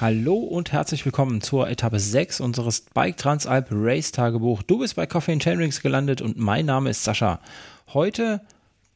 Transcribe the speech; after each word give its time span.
Hallo 0.00 0.36
und 0.36 0.72
herzlich 0.72 1.04
willkommen 1.04 1.42
zur 1.42 1.68
Etappe 1.68 2.00
6 2.00 2.40
unseres 2.40 2.80
Bike 2.80 3.18
Transalp 3.18 3.66
Race 3.70 4.12
Tagebuch. 4.12 4.62
Du 4.62 4.78
bist 4.78 4.96
bei 4.96 5.04
Coffee 5.04 5.32
and 5.32 5.42
Chainrings 5.42 5.82
gelandet 5.82 6.22
und 6.22 6.38
mein 6.38 6.64
Name 6.64 6.88
ist 6.88 7.04
Sascha. 7.04 7.38
Heute 7.92 8.40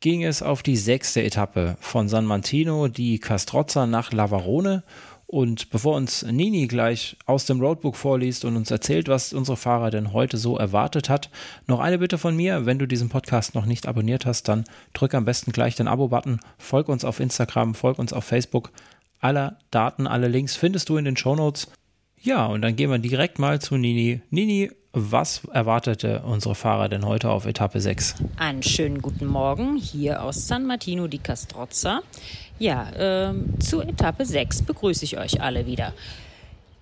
ging 0.00 0.24
es 0.24 0.42
auf 0.42 0.62
die 0.62 0.78
sechste 0.78 1.22
Etappe 1.22 1.76
von 1.78 2.08
San 2.08 2.24
Martino, 2.24 2.88
die 2.88 3.18
Castrozza 3.18 3.86
nach 3.86 4.12
Lavarone. 4.12 4.82
Und 5.26 5.68
bevor 5.68 5.96
uns 5.96 6.22
Nini 6.22 6.68
gleich 6.68 7.18
aus 7.26 7.44
dem 7.44 7.60
Roadbook 7.60 7.96
vorliest 7.96 8.46
und 8.46 8.56
uns 8.56 8.70
erzählt, 8.70 9.08
was 9.08 9.34
unsere 9.34 9.58
Fahrer 9.58 9.90
denn 9.90 10.14
heute 10.14 10.38
so 10.38 10.56
erwartet 10.56 11.10
hat, 11.10 11.28
noch 11.66 11.80
eine 11.80 11.98
Bitte 11.98 12.16
von 12.16 12.34
mir. 12.34 12.64
Wenn 12.64 12.78
du 12.78 12.86
diesen 12.86 13.10
Podcast 13.10 13.54
noch 13.54 13.66
nicht 13.66 13.86
abonniert 13.86 14.24
hast, 14.24 14.48
dann 14.48 14.64
drück 14.94 15.12
am 15.12 15.26
besten 15.26 15.52
gleich 15.52 15.74
den 15.74 15.88
Abo-Button, 15.88 16.40
folg 16.56 16.88
uns 16.88 17.04
auf 17.04 17.20
Instagram, 17.20 17.74
folg 17.74 17.98
uns 17.98 18.14
auf 18.14 18.24
Facebook 18.24 18.70
aller 19.24 19.56
Daten, 19.70 20.06
alle 20.06 20.28
Links 20.28 20.54
findest 20.54 20.88
du 20.88 20.96
in 20.98 21.06
den 21.06 21.16
Shownotes. 21.16 21.68
Ja, 22.20 22.46
und 22.46 22.62
dann 22.62 22.76
gehen 22.76 22.90
wir 22.90 22.98
direkt 22.98 23.38
mal 23.38 23.60
zu 23.60 23.76
Nini. 23.76 24.20
Nini, 24.30 24.70
was 24.92 25.42
erwartete 25.52 26.22
unsere 26.24 26.54
Fahrer 26.54 26.88
denn 26.88 27.04
heute 27.04 27.30
auf 27.30 27.46
Etappe 27.46 27.80
6? 27.80 28.16
Einen 28.36 28.62
schönen 28.62 29.02
guten 29.02 29.26
Morgen 29.26 29.76
hier 29.76 30.22
aus 30.22 30.46
San 30.46 30.66
Martino 30.66 31.06
di 31.06 31.18
Castrozza. 31.18 32.02
Ja, 32.58 32.90
äh, 33.30 33.34
zu 33.58 33.80
Etappe 33.80 34.24
6 34.24 34.62
begrüße 34.62 35.04
ich 35.04 35.18
euch 35.18 35.40
alle 35.40 35.66
wieder. 35.66 35.94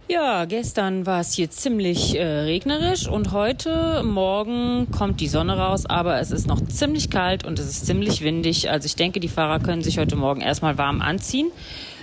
Ja, 0.08 0.44
gestern 0.44 1.06
war 1.06 1.20
es 1.20 1.32
hier 1.32 1.48
ziemlich 1.48 2.16
äh, 2.16 2.22
regnerisch 2.22 3.08
und 3.08 3.32
heute 3.32 4.02
Morgen 4.02 4.90
kommt 4.90 5.20
die 5.20 5.28
Sonne 5.28 5.56
raus, 5.56 5.86
aber 5.86 6.20
es 6.20 6.32
ist 6.32 6.46
noch 6.46 6.60
ziemlich 6.66 7.08
kalt 7.08 7.46
und 7.46 7.58
es 7.58 7.66
ist 7.66 7.86
ziemlich 7.86 8.22
windig. 8.22 8.68
Also 8.68 8.86
ich 8.86 8.96
denke, 8.96 9.20
die 9.20 9.28
Fahrer 9.28 9.60
können 9.60 9.82
sich 9.82 9.98
heute 9.98 10.16
Morgen 10.16 10.40
erstmal 10.40 10.76
warm 10.76 11.00
anziehen 11.00 11.50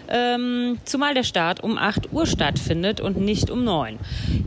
ähm, 0.09 0.77
zumal 0.85 1.13
der 1.13 1.23
Start 1.23 1.61
um 1.63 1.77
8 1.77 2.11
Uhr 2.11 2.25
stattfindet 2.25 3.01
und 3.01 3.17
nicht 3.17 3.49
um 3.49 3.63
9. 3.63 3.97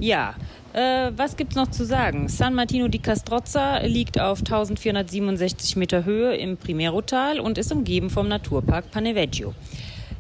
Ja, 0.01 0.35
äh, 0.73 1.13
was 1.17 1.37
gibt's 1.37 1.55
noch 1.55 1.71
zu 1.71 1.85
sagen? 1.85 2.29
San 2.29 2.55
Martino 2.55 2.89
di 2.89 2.99
Castrozza 2.99 3.79
liegt 3.79 4.19
auf 4.19 4.39
1467 4.39 5.77
Meter 5.77 6.05
Höhe 6.05 6.35
im 6.37 6.57
Primerotal 6.57 7.41
und 7.41 7.59
ist 7.59 7.73
umgeben 7.73 8.11
vom 8.11 8.29
Naturpark 8.29 8.91
Paneveggio. 8.91 9.55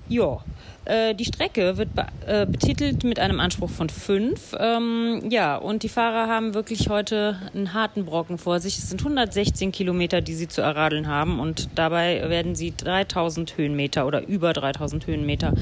Ja, 0.08 0.42
äh, 0.84 1.14
die 1.14 1.24
Strecke 1.24 1.76
wird 1.76 1.94
be 1.94 2.06
äh, 2.26 2.44
betitelt 2.44 3.04
mit 3.04 3.18
einem 3.20 3.38
Anspruch 3.38 3.70
von 3.70 3.88
fünf. 3.88 4.54
Ähm, 4.58 5.22
ja, 5.30 5.56
und 5.56 5.84
die 5.84 5.88
Fahrer 5.88 6.28
haben 6.28 6.54
wirklich 6.54 6.88
heute 6.88 7.38
einen 7.54 7.72
harten 7.72 8.04
Brocken 8.04 8.36
vor 8.38 8.58
sich. 8.58 8.78
Es 8.78 8.90
sind 8.90 9.00
116 9.00 9.70
Kilometer, 9.70 10.20
die 10.20 10.34
sie 10.34 10.48
zu 10.48 10.60
erradeln 10.60 11.06
haben 11.06 11.38
und 11.38 11.68
dabei 11.76 12.28
werden 12.28 12.56
sie 12.56 12.74
3000 12.76 13.56
Höhenmeter 13.56 14.06
oder 14.06 14.26
über 14.26 14.52
3000 14.52 15.06
Höhenmeter 15.06 15.54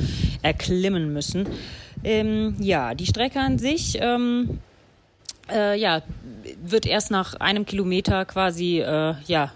erklimmen 0.42 1.12
müssen. 1.12 1.46
Ähm, 2.02 2.56
ja, 2.58 2.94
die 2.94 3.06
Strecke 3.06 3.40
an 3.40 3.58
sich, 3.58 3.98
ähm, 4.00 4.58
äh, 5.52 5.78
ja, 5.78 6.02
wird 6.64 6.86
erst 6.86 7.10
nach 7.10 7.34
einem 7.34 7.66
Kilometer 7.66 8.24
quasi, 8.24 8.80
äh, 8.80 9.14
ja, 9.26 9.52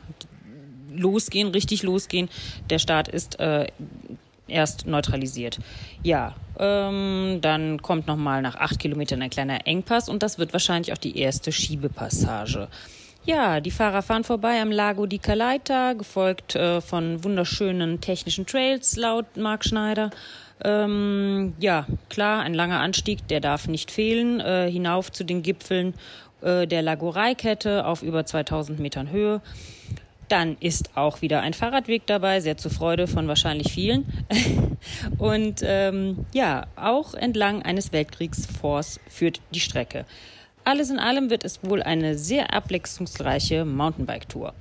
losgehen, 0.95 1.49
richtig 1.49 1.83
losgehen. 1.83 2.29
Der 2.71 2.79
Start 2.79 3.09
ist 3.09 3.41
äh, 3.41 3.67
erst 4.49 4.87
neutralisiert. 4.87 5.59
Ja, 6.03 6.35
ähm, 6.59 7.39
dann 7.41 7.81
kommt 7.83 8.07
nochmal 8.07 8.43
nach 8.43 8.57
acht 8.57 8.79
Kilometern 8.79 9.23
ein 9.23 9.31
kleiner 9.31 9.67
Engpass 9.67 10.09
und 10.09 10.23
das 10.23 10.39
wird 10.39 10.53
wahrscheinlich 10.53 10.93
auch 10.93 10.99
die 10.99 11.19
erste 11.19 11.53
Schiebepassage. 11.53 12.69
Ja, 13.27 13.61
die 13.61 13.71
Fahrer 13.71 14.03
fahren 14.03 14.23
vorbei 14.23 14.61
am 14.61 14.71
Lago 14.71 15.07
di 15.07 15.19
Calaita, 15.19 15.95
gefolgt 15.95 16.57
äh, 16.57 16.83
von 16.83 17.25
wunderschönen 17.25 18.03
technischen 18.03 18.45
Trails 18.45 18.97
laut 18.97 19.39
Marc 19.39 19.65
Schneider. 19.65 20.11
Ähm, 20.63 21.55
ja, 21.59 21.87
klar, 22.11 22.43
ein 22.43 22.53
langer 22.53 22.81
Anstieg, 22.81 23.27
der 23.29 23.41
darf 23.41 23.67
nicht 23.67 23.91
fehlen, 23.91 24.41
äh, 24.41 24.71
hinauf 24.71 25.11
zu 25.11 25.25
den 25.25 25.43
Gipfeln 25.43 25.95
äh, 26.43 26.67
der 26.67 26.83
Lagoreikette 26.83 27.87
auf 27.87 28.03
über 28.03 28.27
2000 28.27 28.79
Metern 28.79 29.11
Höhe. 29.11 29.41
Dann 30.29 30.57
ist 30.61 30.97
auch 30.97 31.23
wieder 31.23 31.41
ein 31.41 31.55
Fahrradweg 31.55 32.07
dabei, 32.07 32.41
sehr 32.41 32.57
zur 32.57 32.71
Freude 32.71 33.07
von 33.07 33.29
wahrscheinlich 33.29 33.73
vielen. 33.73 34.07
Und 35.19 35.63
ähm, 35.63 36.27
ja, 36.33 36.67
auch 36.77 37.15
entlang 37.15 37.63
eines 37.63 37.93
Weltkriegsforts 37.93 39.01
führt 39.09 39.41
die 39.53 39.61
Strecke. 39.61 40.07
Alles 40.65 40.91
in 40.91 40.99
allem 40.99 41.29
wird 41.29 41.45
es 41.45 41.63
wohl 41.63 41.83
eine 41.83 42.17
sehr 42.17 42.55
abwechslungsreiche 42.55 43.65
Mountainbike-Tour. 43.65 44.55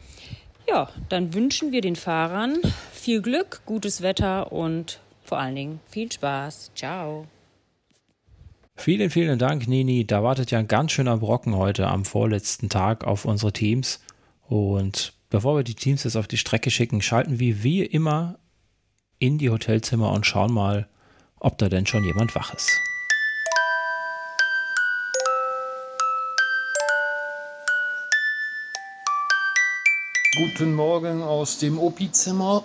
Ja, 0.68 0.90
dann 1.10 1.34
wünschen 1.34 1.72
wir 1.72 1.82
den 1.82 1.96
Fahrern 1.96 2.58
viel 2.92 3.22
Glück, 3.22 3.62
gutes 3.66 4.02
Wetter 4.02 4.52
und 4.52 5.00
vor 5.24 5.40
allen 5.40 5.56
Dingen 5.56 5.80
viel 5.90 6.12
Spaß. 6.12 6.72
Ciao. 6.76 7.26
Vielen, 8.76 9.10
vielen 9.10 9.40
Dank, 9.40 9.68
Nini. 9.68 10.06
Da 10.06 10.24
wartet 10.24 10.52
ja 10.52 10.60
ein 10.60 10.68
ganz 10.68 10.92
schöner 10.92 11.18
Brocken 11.18 11.56
heute 11.56 11.88
am 11.88 12.06
vorletzten 12.06 12.70
Tag 12.70 13.06
auf 13.06 13.26
unsere 13.26 13.54
Teams. 13.54 14.02
Und 14.48 15.14
Bevor 15.34 15.56
wir 15.56 15.64
die 15.64 15.74
Teams 15.74 16.04
jetzt 16.04 16.16
auf 16.16 16.28
die 16.28 16.38
Strecke 16.38 16.70
schicken, 16.70 17.02
schalten 17.02 17.40
wir 17.40 17.64
wie 17.64 17.84
immer 17.84 18.38
in 19.18 19.40
die 19.40 19.50
Hotelzimmer 19.50 20.12
und 20.12 20.28
schauen 20.28 20.54
mal, 20.54 20.88
ob 21.40 21.58
da 21.58 21.70
denn 21.70 21.88
schon 21.88 22.04
jemand 22.04 22.36
wach 22.36 22.54
ist. 22.54 22.70
Guten 30.38 30.76
Morgen 30.76 31.24
aus 31.24 31.58
dem 31.58 31.80
Opi-Zimmer. 31.80 32.64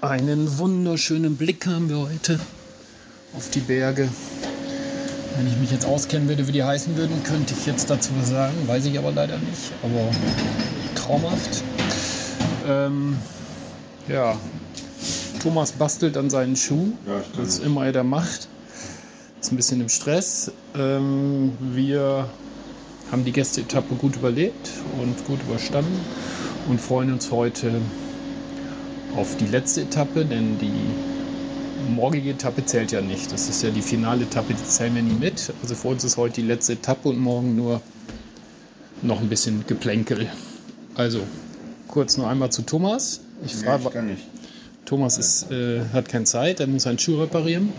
Einen 0.00 0.58
wunderschönen 0.58 1.36
Blick 1.36 1.68
haben 1.68 1.88
wir 1.88 1.98
heute 1.98 2.40
auf 3.32 3.48
die 3.50 3.60
Berge. 3.60 4.08
Wenn 5.36 5.46
ich 5.46 5.56
mich 5.58 5.70
jetzt 5.70 5.84
auskennen 5.84 6.28
würde, 6.28 6.48
wie 6.48 6.52
die 6.52 6.62
heißen 6.62 6.96
würden, 6.96 7.22
könnte 7.22 7.54
ich 7.58 7.66
jetzt 7.66 7.90
dazu 7.90 8.10
was 8.18 8.30
sagen. 8.30 8.54
Weiß 8.66 8.86
ich 8.86 8.98
aber 8.98 9.12
leider 9.12 9.36
nicht. 9.36 9.72
Aber 9.82 10.10
traumhaft. 10.94 11.62
Ähm, 12.66 13.18
ja, 14.08 14.36
Thomas 15.42 15.72
bastelt 15.72 16.16
an 16.16 16.30
seinen 16.30 16.56
Schuh, 16.56 16.92
ja, 17.06 17.22
was 17.36 17.58
immer 17.58 17.86
er 17.86 17.92
da 17.92 18.02
macht. 18.02 18.48
Ist 19.40 19.52
ein 19.52 19.56
bisschen 19.56 19.80
im 19.80 19.88
Stress. 19.88 20.50
Ähm, 20.76 21.52
wir 21.60 22.28
haben 23.12 23.24
die 23.24 23.32
Gästeetappe 23.32 23.94
gut 23.94 24.16
überlebt 24.16 24.70
und 25.00 25.24
gut 25.26 25.40
überstanden 25.42 26.00
und 26.68 26.80
freuen 26.80 27.12
uns 27.12 27.30
heute 27.30 27.70
auf 29.16 29.36
die 29.36 29.46
letzte 29.46 29.82
Etappe, 29.82 30.24
denn 30.24 30.58
die 30.58 30.72
morgige 31.88 32.30
Etappe 32.30 32.64
zählt 32.64 32.92
ja 32.92 33.00
nicht. 33.00 33.32
Das 33.32 33.48
ist 33.48 33.62
ja 33.62 33.70
die 33.70 33.82
finale 33.82 34.24
Etappe, 34.24 34.54
die 34.54 34.64
zählen 34.64 34.94
wir 34.94 35.02
nie 35.02 35.14
mit. 35.14 35.52
Also 35.62 35.74
für 35.74 35.88
uns 35.88 36.04
ist 36.04 36.16
heute 36.16 36.40
die 36.40 36.46
letzte 36.46 36.74
Etappe 36.74 37.08
und 37.08 37.18
morgen 37.18 37.56
nur 37.56 37.80
noch 39.02 39.20
ein 39.20 39.28
bisschen 39.28 39.64
Geplänkel. 39.66 40.28
Also 40.94 41.20
kurz 41.88 42.16
noch 42.16 42.26
einmal 42.26 42.50
zu 42.50 42.62
Thomas. 42.62 43.20
Ich 43.44 43.54
nee, 43.54 43.64
frage, 43.64 43.88
ich 43.88 44.02
nicht. 44.02 44.22
Thomas 44.86 45.18
ist, 45.18 45.50
äh, 45.50 45.84
hat 45.92 46.08
keine 46.08 46.24
Zeit, 46.24 46.60
er 46.60 46.68
muss 46.68 46.84
seinen 46.84 46.98
Schuh 46.98 47.20
reparieren. 47.20 47.72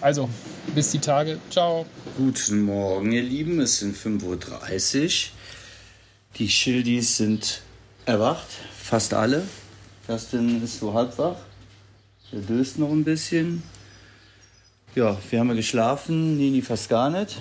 Also, 0.00 0.28
bis 0.74 0.90
die 0.90 0.98
Tage. 0.98 1.38
Ciao. 1.50 1.86
Guten 2.18 2.62
Morgen, 2.62 3.12
ihr 3.12 3.22
Lieben. 3.22 3.60
Es 3.60 3.78
sind 3.78 3.96
5.30 3.96 5.04
Uhr. 5.04 5.10
Die 6.36 6.48
Schildis 6.48 7.16
sind 7.16 7.62
erwacht, 8.04 8.46
fast 8.78 9.14
alle. 9.14 9.42
Justin 10.06 10.62
ist 10.62 10.80
so 10.80 10.92
halb 10.92 11.16
wach. 11.16 11.36
Er 12.32 12.40
döst 12.40 12.78
noch 12.78 12.90
ein 12.90 13.04
bisschen. 13.04 13.62
Ja, 14.94 15.16
wir 15.30 15.40
haben 15.40 15.48
ja 15.48 15.54
geschlafen, 15.54 16.36
Nini 16.36 16.62
fast 16.62 16.88
gar 16.88 17.10
nicht. 17.10 17.40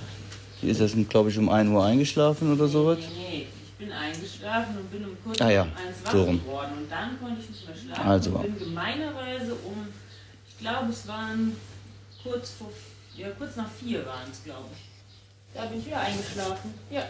Die 0.61 0.69
ist 0.69 0.79
erst, 0.79 0.95
glaube 1.09 1.29
ich, 1.29 1.37
um 1.37 1.49
1 1.49 1.69
Uhr 1.69 1.83
eingeschlafen 1.83 2.51
oder 2.51 2.67
sowas. 2.67 2.99
Nee, 2.99 3.29
nee 3.29 3.47
bin 3.83 3.91
eingeschlafen 3.91 4.77
und 4.77 4.91
bin 4.91 5.05
um 5.05 5.17
kurz 5.23 5.41
ah, 5.41 5.49
ja. 5.49 5.63
um 5.63 5.69
eins 5.69 5.97
wach 6.03 6.11
so 6.11 6.25
geworden. 6.25 6.71
Und 6.77 6.91
dann 6.91 7.19
konnte 7.19 7.41
ich 7.41 7.49
nicht 7.49 7.67
mehr 7.67 7.75
schlafen. 7.75 8.09
Also. 8.09 8.31
Und 8.31 8.41
bin 8.43 8.59
gemeinerweise 8.59 9.53
um, 9.65 9.87
ich 10.47 10.57
glaube, 10.57 10.89
es 10.91 11.07
waren 11.07 11.55
kurz 12.21 12.51
vor, 12.51 12.69
ja, 13.17 13.29
kurz 13.37 13.55
nach 13.55 13.69
vier 13.69 14.05
waren 14.05 14.29
es, 14.31 14.43
glaube 14.43 14.69
ich. 14.73 14.83
Da 15.53 15.65
bin 15.65 15.79
ich 15.79 15.85
wieder 15.85 15.99
eingeschlafen. 15.99 16.73
Ja. 16.89 17.03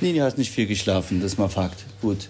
Du 0.00 0.20
hast 0.22 0.38
nicht 0.38 0.50
viel 0.50 0.66
geschlafen, 0.66 1.20
das 1.20 1.32
ist 1.32 1.38
mal 1.38 1.48
Fakt. 1.48 1.84
Gut. 2.00 2.28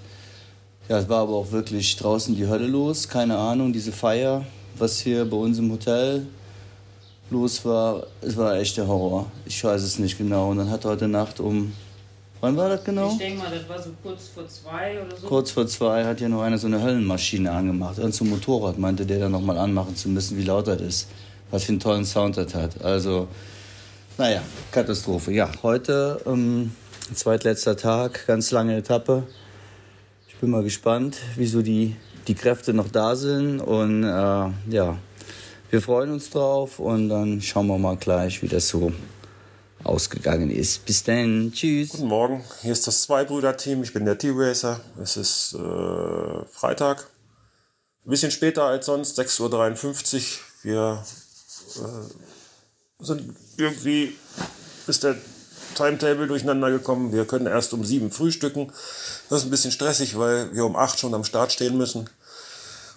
Ja, 0.89 0.99
es 0.99 1.09
war 1.09 1.21
aber 1.21 1.35
auch 1.35 1.53
wirklich 1.53 1.97
draußen 1.97 2.35
die 2.35 2.49
Hölle 2.49 2.67
los. 2.67 3.09
Keine 3.09 3.39
Ahnung, 3.39 3.73
diese 3.73 3.93
Feier, 3.93 4.45
was 4.79 5.01
hier 5.01 5.25
bei 5.25 5.37
uns 5.37 5.59
im 5.59 5.71
Hotel 5.71 6.27
los 7.31 7.65
war, 7.65 8.07
es 8.21 8.37
war 8.37 8.57
echt 8.57 8.77
der 8.77 8.87
Horror. 8.87 9.31
Ich 9.47 9.63
weiß 9.63 9.83
es 9.83 9.99
nicht 9.99 10.19
genau. 10.19 10.51
Und 10.51 10.59
dann 10.59 10.71
hat 10.71 10.85
heute 10.85 11.09
Nacht 11.09 11.41
um 11.41 11.73
Wann 12.43 12.57
war 12.57 12.69
das 12.69 12.83
genau? 12.83 13.13
Ich 13.13 13.19
denke 13.19 13.39
mal, 13.39 13.53
das 13.57 13.69
war 13.69 13.81
so 13.81 13.91
kurz 14.03 14.27
vor 14.35 14.49
zwei 14.49 15.01
oder 15.01 15.17
so. 15.17 15.29
Kurz 15.29 15.53
vor 15.53 15.65
zwei 15.69 16.05
hat 16.05 16.21
ja 16.21 16.29
noch 16.29 16.43
einer 16.43 16.59
so 16.59 16.67
eine 16.67 16.83
Höllenmaschine 16.83 17.49
angemacht. 17.49 18.01
So 18.11 18.25
ein 18.25 18.31
Motorrad 18.31 18.79
meinte 18.79 19.07
der 19.07 19.21
dann 19.21 19.31
nochmal 19.31 19.59
anmachen 19.59 19.95
zu 19.95 20.09
müssen, 20.09 20.37
wie 20.37 20.43
laut 20.43 20.67
das 20.67 20.81
ist. 20.81 21.09
Was 21.53 21.63
für 21.63 21.69
einen 21.69 21.79
tollen 21.79 22.05
Sound 22.05 22.37
das 22.37 22.53
hat. 22.53 22.83
Also, 22.83 23.29
naja, 24.19 24.43
Katastrophe. 24.73 25.31
Ja, 25.31 25.53
heute, 25.63 26.21
ähm, 26.27 26.73
zweitletzter 27.15 27.77
Tag, 27.77 28.27
ganz 28.27 28.51
lange 28.51 28.77
Etappe. 28.77 29.23
Ich 30.27 30.35
bin 30.35 30.51
mal 30.51 30.65
gespannt, 30.65 31.19
wieso 31.37 31.63
die, 31.63 31.95
die 32.27 32.35
Kräfte 32.35 32.73
noch 32.73 32.89
da 32.89 33.17
sind. 33.17 33.61
Und 33.61 34.05
äh, 34.05 34.51
ja, 34.71 34.99
Wir 35.71 35.81
freuen 35.81 36.11
uns 36.13 36.29
drauf 36.29 36.79
und 36.79 37.09
dann 37.09 37.41
schauen 37.41 37.67
wir 37.67 37.79
mal 37.79 37.97
gleich, 37.97 38.43
wie 38.43 38.49
das 38.49 38.69
so 38.69 38.93
ausgegangen 39.85 40.51
ist. 40.51 40.85
Bis 40.85 41.03
dann, 41.03 41.51
tschüss. 41.51 41.89
Guten 41.91 42.09
Morgen, 42.09 42.45
hier 42.61 42.73
ist 42.73 42.87
das 42.87 43.03
Zweibrüder-Team. 43.05 43.83
Ich 43.83 43.95
bin 43.95 44.05
der 44.05 44.19
T-Racer. 44.19 44.81
Es 45.03 45.17
ist 45.17 45.55
äh, 45.55 46.45
Freitag. 46.51 47.07
Ein 48.05 48.11
bisschen 48.11 48.31
später 48.31 48.65
als 48.65 48.85
sonst, 48.85 49.19
6.53 49.19 50.17
Uhr. 50.17 50.25
Wir 50.63 51.05
äh, 51.77 53.05
sind 53.05 53.35
irgendwie, 53.57 54.15
ist 54.87 55.05
der 55.05 55.17
Timetable 55.75 56.27
durcheinander 56.27 56.71
gekommen. 56.71 57.13
Wir 57.13 57.27
können 57.27 57.47
erst 57.47 57.73
um 57.73 57.85
sieben 57.85 58.11
frühstücken. 58.11 58.73
Das 59.29 59.41
ist 59.41 59.45
ein 59.47 59.51
bisschen 59.51 59.73
stressig, 59.73 60.19
weil 60.19 60.53
wir 60.55 60.65
um 60.65 60.77
acht 60.77 60.99
schon 60.99 61.15
am 61.15 61.25
Start 61.25 61.53
stehen 61.53 61.77
müssen. 61.77 62.09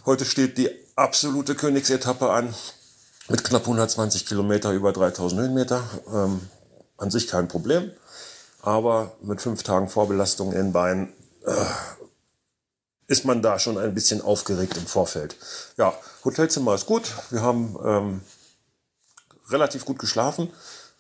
Heute 0.06 0.25
steht 0.25 0.57
die 0.57 0.69
absolute 0.95 1.56
Königsetappe 1.56 2.30
an 2.30 2.54
mit 3.27 3.44
knapp 3.44 3.63
120 3.63 4.25
Kilometer 4.25 4.72
über 4.72 4.94
3000 4.94 5.42
Höhenmeter. 5.42 5.83
Ähm, 6.13 6.42
an 6.98 7.12
sich 7.12 7.27
kein 7.27 7.48
Problem, 7.48 7.92
aber 8.62 9.12
mit 9.22 9.42
fünf 9.42 9.63
Tagen 9.63 9.89
Vorbelastung 9.89 10.51
in 10.51 10.57
den 10.57 10.74
Beinen 10.74 11.13
äh, 11.45 11.51
ist 13.07 13.25
man 13.25 13.42
da 13.42 13.60
schon 13.60 13.77
ein 13.77 13.94
bisschen 13.94 14.22
aufgeregt 14.22 14.77
im 14.77 14.88
Vorfeld. 14.88 15.36
Ja, 15.77 15.94
Hotelzimmer 16.24 16.74
ist 16.75 16.86
gut. 16.86 17.12
Wir 17.30 17.42
haben 17.42 17.77
ähm, 17.83 18.22
relativ 19.50 19.86
gut 19.86 20.00
geschlafen. 20.00 20.51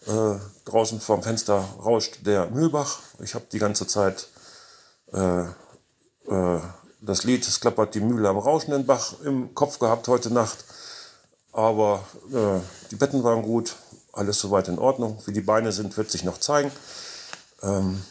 Äh, 0.07 0.35
draußen 0.65 0.99
vorm 1.01 1.23
Fenster 1.23 1.65
rauscht 1.83 2.25
der 2.25 2.47
Mühlbach. 2.47 2.99
Ich 3.19 3.33
habe 3.33 3.45
die 3.51 3.59
ganze 3.59 3.87
Zeit 3.87 4.27
äh, 5.11 5.45
äh, 6.27 6.61
das 7.01 7.23
Lied, 7.23 7.47
es 7.47 7.59
klappert 7.59 7.95
die 7.95 7.99
Mühle 7.99 8.29
am 8.29 8.37
rauschenden 8.37 8.85
Bach 8.85 9.13
im 9.23 9.53
Kopf 9.53 9.79
gehabt 9.79 10.07
heute 10.07 10.31
Nacht. 10.31 10.65
Aber 11.51 12.03
äh, 12.31 12.59
die 12.91 12.95
Betten 12.95 13.23
waren 13.23 13.43
gut, 13.43 13.75
alles 14.11 14.39
soweit 14.39 14.67
in 14.67 14.79
Ordnung. 14.79 15.21
Wie 15.25 15.33
die 15.33 15.41
Beine 15.41 15.71
sind, 15.71 15.95
wird 15.97 16.11
sich 16.11 16.23
noch 16.23 16.39
zeigen. 16.39 16.71
Ähm, 17.61 18.03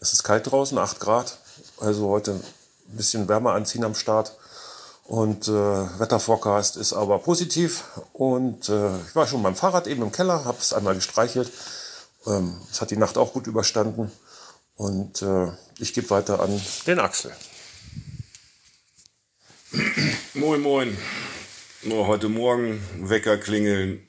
es 0.00 0.12
ist 0.12 0.22
kalt 0.22 0.50
draußen, 0.50 0.78
8 0.78 1.00
Grad. 1.00 1.38
Also 1.78 2.08
heute 2.08 2.32
ein 2.32 2.96
bisschen 2.96 3.28
Wärme 3.28 3.50
anziehen 3.52 3.84
am 3.84 3.94
Start. 3.94 4.36
Und 5.10 5.48
äh, 5.48 5.50
Wetterforecast 5.50 6.76
ist 6.76 6.92
aber 6.92 7.18
positiv. 7.18 7.82
Und 8.12 8.68
äh, 8.68 8.96
ich 9.08 9.16
war 9.16 9.26
schon 9.26 9.42
beim 9.42 9.56
Fahrrad 9.56 9.88
eben 9.88 10.02
im 10.02 10.12
Keller, 10.12 10.44
habe 10.44 10.58
es 10.60 10.72
einmal 10.72 10.94
gestreichelt. 10.94 11.50
Ähm, 12.28 12.56
es 12.70 12.80
hat 12.80 12.92
die 12.92 12.96
Nacht 12.96 13.18
auch 13.18 13.32
gut 13.32 13.48
überstanden. 13.48 14.12
Und 14.76 15.20
äh, 15.22 15.48
ich 15.80 15.94
gebe 15.94 16.10
weiter 16.10 16.38
an 16.38 16.60
den 16.86 17.00
Axel. 17.00 17.32
Moin, 20.34 20.60
moin. 20.60 20.96
Nur 21.82 22.06
heute 22.06 22.28
Morgen 22.28 22.80
Wecker 23.00 23.36
klingeln 23.36 24.06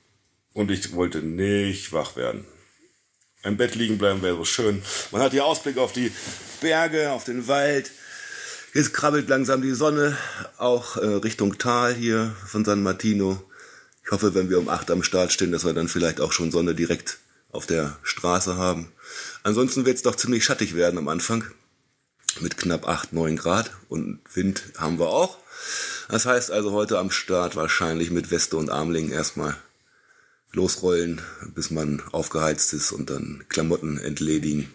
und 0.53 0.69
ich 0.69 0.93
wollte 0.93 1.23
nicht 1.23 1.93
wach 1.93 2.15
werden. 2.15 2.45
Im 3.41 3.57
Bett 3.57 3.73
liegen 3.73 3.97
bleiben 3.97 4.21
wäre 4.21 4.35
so 4.35 4.45
schön. 4.45 4.83
Man 5.09 5.23
hat 5.23 5.31
hier 5.31 5.45
Ausblick 5.45 5.79
auf 5.79 5.93
die 5.93 6.11
Berge, 6.61 7.11
auf 7.11 7.23
den 7.23 7.47
Wald. 7.47 7.89
Jetzt 8.73 8.93
krabbelt 8.93 9.27
langsam 9.27 9.61
die 9.61 9.73
Sonne, 9.73 10.17
auch 10.57 10.95
äh, 10.95 11.05
Richtung 11.05 11.57
Tal 11.57 11.93
hier 11.93 12.33
von 12.47 12.63
San 12.63 12.81
Martino. 12.81 13.43
Ich 14.05 14.11
hoffe, 14.11 14.33
wenn 14.33 14.49
wir 14.49 14.59
um 14.59 14.69
8 14.69 14.91
am 14.91 15.03
Start 15.03 15.33
stehen, 15.33 15.51
dass 15.51 15.65
wir 15.65 15.73
dann 15.73 15.89
vielleicht 15.89 16.21
auch 16.21 16.31
schon 16.31 16.51
Sonne 16.51 16.73
direkt 16.73 17.17
auf 17.51 17.65
der 17.65 17.97
Straße 18.01 18.55
haben. 18.55 18.89
Ansonsten 19.43 19.85
wird 19.85 19.97
es 19.97 20.03
doch 20.03 20.15
ziemlich 20.15 20.45
schattig 20.45 20.73
werden 20.73 20.97
am 20.97 21.09
Anfang. 21.09 21.43
Mit 22.39 22.55
knapp 22.55 22.87
8, 22.87 23.11
9 23.11 23.35
Grad 23.35 23.71
und 23.89 24.21
Wind 24.33 24.63
haben 24.77 24.99
wir 24.99 25.09
auch. 25.09 25.37
Das 26.07 26.25
heißt 26.25 26.49
also 26.49 26.71
heute 26.71 26.97
am 26.97 27.11
Start 27.11 27.57
wahrscheinlich 27.57 28.09
mit 28.09 28.31
Weste 28.31 28.55
und 28.55 28.69
Armling 28.69 29.11
erstmal 29.11 29.57
losrollen, 30.53 31.21
bis 31.55 31.71
man 31.71 32.01
aufgeheizt 32.13 32.71
ist 32.71 32.93
und 32.93 33.09
dann 33.09 33.43
Klamotten 33.49 33.97
entledigen. 33.97 34.71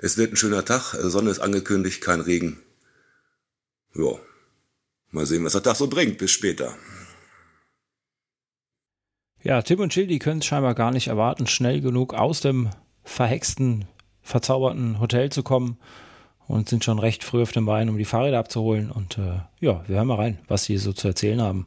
Es 0.00 0.18
wird 0.18 0.34
ein 0.34 0.36
schöner 0.36 0.66
Tag, 0.66 0.94
Sonne 1.00 1.30
ist 1.30 1.40
angekündigt, 1.40 2.02
kein 2.02 2.20
Regen. 2.20 2.60
Ja, 3.94 4.12
mal 5.10 5.26
sehen, 5.26 5.44
was 5.44 5.52
der 5.52 5.62
Tag 5.62 5.76
so 5.76 5.88
bringt. 5.88 6.18
Bis 6.18 6.30
später. 6.30 6.76
Ja, 9.42 9.62
Tim 9.62 9.80
und 9.80 9.94
die 9.96 10.18
können 10.18 10.40
es 10.40 10.46
scheinbar 10.46 10.74
gar 10.74 10.90
nicht 10.90 11.08
erwarten, 11.08 11.46
schnell 11.46 11.80
genug 11.80 12.12
aus 12.12 12.40
dem 12.40 12.70
verhexten, 13.04 13.86
verzauberten 14.20 15.00
Hotel 15.00 15.32
zu 15.32 15.42
kommen 15.42 15.78
und 16.46 16.68
sind 16.68 16.84
schon 16.84 16.98
recht 16.98 17.24
früh 17.24 17.42
auf 17.42 17.52
den 17.52 17.64
Beinen, 17.64 17.88
um 17.88 17.96
die 17.96 18.04
Fahrräder 18.04 18.38
abzuholen. 18.38 18.90
Und 18.90 19.16
äh, 19.18 19.40
ja, 19.60 19.82
wir 19.86 19.96
hören 19.96 20.08
mal 20.08 20.16
rein, 20.16 20.38
was 20.46 20.64
sie 20.64 20.76
so 20.76 20.92
zu 20.92 21.08
erzählen 21.08 21.40
haben. 21.40 21.66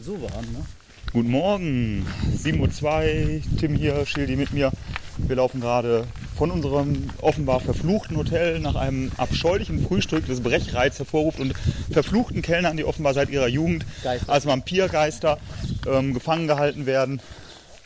So 0.00 0.20
warm, 0.20 0.46
ne? 0.52 0.64
Guten 1.12 1.30
Morgen, 1.30 2.06
7.02 2.36 3.36
Uhr, 3.36 3.58
Tim 3.58 3.76
hier, 3.76 4.04
Schildi 4.04 4.34
mit 4.34 4.52
mir. 4.52 4.72
Wir 5.18 5.36
laufen 5.36 5.60
gerade 5.60 6.06
von 6.36 6.50
unserem 6.50 7.10
offenbar 7.20 7.60
verfluchten 7.60 8.16
Hotel 8.16 8.58
nach 8.58 8.74
einem 8.74 9.12
abscheulichen 9.16 9.86
Frühstück, 9.86 10.26
das 10.26 10.40
Brechreiz 10.40 10.98
hervorruft 10.98 11.38
und 11.38 11.54
verfluchten 11.90 12.42
Kellnern, 12.42 12.76
die 12.76 12.84
offenbar 12.84 13.14
seit 13.14 13.30
ihrer 13.30 13.48
Jugend 13.48 13.86
Geister. 14.02 14.32
als 14.32 14.46
Vampirgeister 14.46 15.38
ähm, 15.86 16.14
gefangen 16.14 16.48
gehalten 16.48 16.86
werden, 16.86 17.20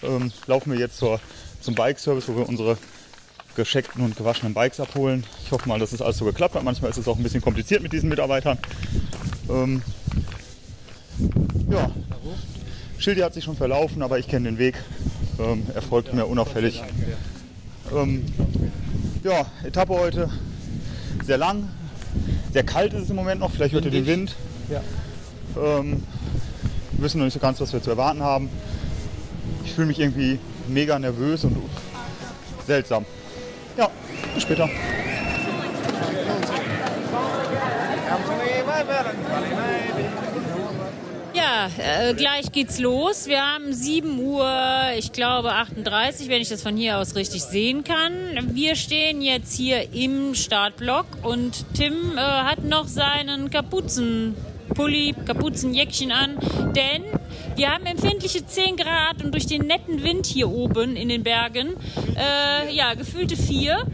ähm, 0.02 0.32
laufen 0.46 0.72
wir 0.72 0.78
jetzt 0.78 0.96
zur, 0.96 1.20
zum 1.60 1.75
Bike-Service, 1.75 2.28
wo 2.28 2.36
wir 2.36 2.48
unsere 2.48 2.78
gescheckten 3.56 4.04
und 4.04 4.16
gewaschenen 4.16 4.54
Bikes 4.54 4.80
abholen. 4.80 5.25
Ich 5.44 5.50
hoffe 5.50 5.69
mal, 5.69 5.78
dass 5.78 5.92
es 5.92 6.00
alles 6.00 6.19
so 6.19 6.25
geklappt 6.25 6.54
hat. 6.54 6.62
Manchmal 6.62 6.90
ist 6.90 6.96
es 6.96 7.08
auch 7.08 7.16
ein 7.16 7.22
bisschen 7.22 7.42
kompliziert 7.42 7.82
mit 7.82 7.92
diesen 7.92 8.08
Mitarbeitern. 8.08 8.56
Ähm, 9.50 9.82
ja, 11.69 11.90
Schildi 12.98 13.20
hat 13.20 13.34
sich 13.34 13.44
schon 13.44 13.56
verlaufen, 13.56 14.02
aber 14.02 14.19
ich 14.19 14.28
kenne 14.28 14.48
den 14.48 14.58
Weg. 14.58 14.75
Ähm, 15.38 15.67
er 15.75 15.82
folgt 15.82 16.12
mir 16.12 16.26
unauffällig. 16.26 16.82
Ähm, 17.94 18.25
ja, 19.23 19.46
Etappe 19.64 19.94
heute 19.94 20.31
sehr 21.25 21.38
lang. 21.38 21.69
Sehr 22.52 22.64
kalt 22.64 22.93
ist 22.93 23.05
es 23.05 23.11
im 23.11 23.17
Moment 23.17 23.40
noch, 23.40 23.50
vielleicht 23.50 23.75
hört 23.75 23.85
ihr 23.85 23.90
den 23.90 24.06
Wind. 24.06 24.35
Ja. 24.70 24.81
Ähm, 25.56 26.02
wir 26.93 27.05
wissen 27.05 27.19
noch 27.19 27.25
nicht 27.25 27.35
so 27.35 27.40
ganz, 27.40 27.61
was 27.61 27.73
wir 27.73 27.82
zu 27.82 27.90
erwarten 27.90 28.23
haben. 28.23 28.49
Ich 29.64 29.73
fühle 29.75 29.87
mich 29.87 30.00
irgendwie 30.00 30.38
mega 30.66 30.99
nervös 30.99 31.45
und 31.45 31.57
seltsam. 32.66 33.04
Ja, 33.76 33.88
bis 34.35 34.42
später. 34.42 34.68
Ja, 41.49 41.71
äh, 41.78 42.14
gleich 42.14 42.52
geht's 42.52 42.78
los. 42.78 43.26
Wir 43.26 43.40
haben 43.40 43.73
7 43.73 44.19
Uhr, 44.19 44.47
ich 44.99 45.12
glaube 45.12 45.52
38, 45.52 46.28
wenn 46.28 46.43
ich 46.43 46.50
das 46.50 46.62
von 46.62 46.76
hier 46.76 46.99
aus 46.99 47.14
richtig 47.14 47.43
sehen 47.43 47.85
kann. 47.85 48.12
Wir 48.55 48.76
stehen 48.76 49.23
jetzt 49.23 49.57
hier 49.57 49.95
im 49.95 50.35
Startblock 50.35 51.07
und 51.23 51.64
Tim 51.75 52.19
äh, 52.19 52.21
hat 52.21 52.64
noch 52.64 52.87
seinen 52.87 53.49
Kapuzenpulli, 53.49 55.14
Kapuzenjäckchen 55.25 56.12
an, 56.12 56.37
denn 56.76 57.05
wir 57.57 57.71
haben 57.73 57.87
empfindliche 57.87 58.45
10 58.45 58.76
Grad 58.76 59.25
und 59.25 59.33
durch 59.33 59.47
den 59.47 59.67
netten 59.67 60.02
Wind 60.02 60.26
hier 60.26 60.50
oben 60.50 60.97
in 60.97 61.09
den 61.09 61.23
Bergen, 61.23 61.76
äh, 62.14 62.75
ja, 62.75 62.93
gefühlte 62.93 63.38
4. 63.38 63.87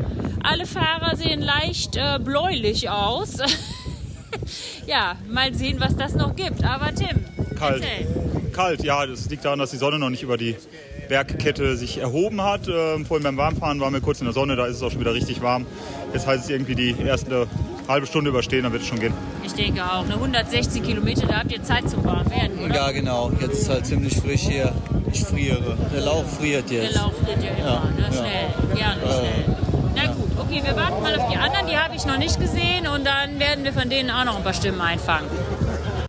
Alle 0.43 0.67
Fahrer 0.67 1.15
sehen 1.15 1.41
leicht 1.41 1.95
äh, 1.95 2.19
bläulich 2.19 2.91
aus. 2.91 3.37
ja, 4.87 5.15
mal 5.29 5.55
sehen, 5.55 5.79
was 5.79 5.97
das 5.97 6.15
noch 6.15 6.35
gibt. 6.35 6.65
Aber 6.65 6.93
Tim, 6.95 7.25
Kalt. 7.55 7.85
Kalt, 8.53 8.85
ja, 8.85 9.05
das 9.07 9.29
liegt 9.31 9.45
daran, 9.45 9.59
dass 9.59 9.71
die 9.71 9.77
Sonne 9.79 9.99
noch 9.99 10.11
nicht 10.11 10.23
über 10.23 10.37
die 10.37 10.57
Bergkette 11.09 11.77
sich 11.77 11.99
erhoben 11.99 12.41
hat. 12.43 12.69
Ähm, 12.69 13.05
vorhin 13.05 13.25
beim 13.25 13.37
Warmfahren 13.37 13.81
waren 13.81 13.93
wir 13.93 14.01
kurz 14.01 14.21
in 14.21 14.27
der 14.27 14.33
Sonne, 14.35 14.57
da 14.57 14.67
ist 14.67 14.77
es 14.77 14.83
auch 14.83 14.91
schon 14.91 15.01
wieder 15.01 15.15
richtig 15.15 15.43
warm. 15.43 15.67
Jetzt 16.13 16.27
heißt 16.27 16.45
es 16.45 16.51
irgendwie 16.51 16.75
die 16.75 16.95
erste 17.05 17.47
halbe 17.89 18.07
Stunde 18.07 18.31
überstehen, 18.31 18.63
dann 18.63 18.73
wird 18.73 18.83
es 18.83 18.89
schon 18.89 19.01
gehen. 19.01 19.13
Ich 19.45 19.53
denke 19.53 19.83
auch. 19.85 20.07
Ne? 20.07 20.15
160 20.15 20.83
Kilometer, 20.83 21.27
da 21.27 21.41
habt 21.41 21.53
ihr 21.53 21.63
Zeit 21.63 21.91
zum 21.91 22.05
warm 22.05 22.31
werden, 22.31 22.59
oder? 22.65 22.75
Ja, 22.75 22.91
genau. 22.93 23.31
Jetzt 23.41 23.63
ist 23.63 23.69
halt 23.69 23.85
ziemlich 23.87 24.17
frisch 24.17 24.43
hier. 24.43 24.73
Ich 25.13 25.21
friere. 25.21 25.77
Der 25.93 26.01
Lauch 26.03 26.25
friert 26.25 26.71
Der 26.71 26.85
jetzt. 26.85 26.97
Lauf 26.97 27.13
wird 27.27 27.43
ja 27.45 27.51
immer, 27.51 27.67
Ja, 27.67 27.85
ne? 27.85 27.93
ja. 28.01 28.13
Schnell, 28.13 28.77
gerne 28.79 29.01
schnell. 29.03 29.57
Na 29.97 30.07
gut, 30.13 30.31
okay, 30.39 30.63
wir 30.65 30.75
warten 30.77 31.03
mal 31.03 31.15
auf 31.21 31.31
die 31.31 31.37
anderen, 31.37 31.67
die 31.69 31.77
habe 31.77 31.95
ich 31.95 32.05
noch 32.07 32.19
nicht 32.19 32.41
gesehen 32.41 32.87
und 32.89 33.05
dann 33.05 33.39
werden 33.39 33.65
wir 33.65 33.73
von 33.73 33.89
denen 33.91 34.11
auch 34.11 34.25
noch 34.25 34.37
ein 34.37 34.43
paar 34.43 34.55
Stimmen 34.55 34.81
einfangen. 34.81 35.27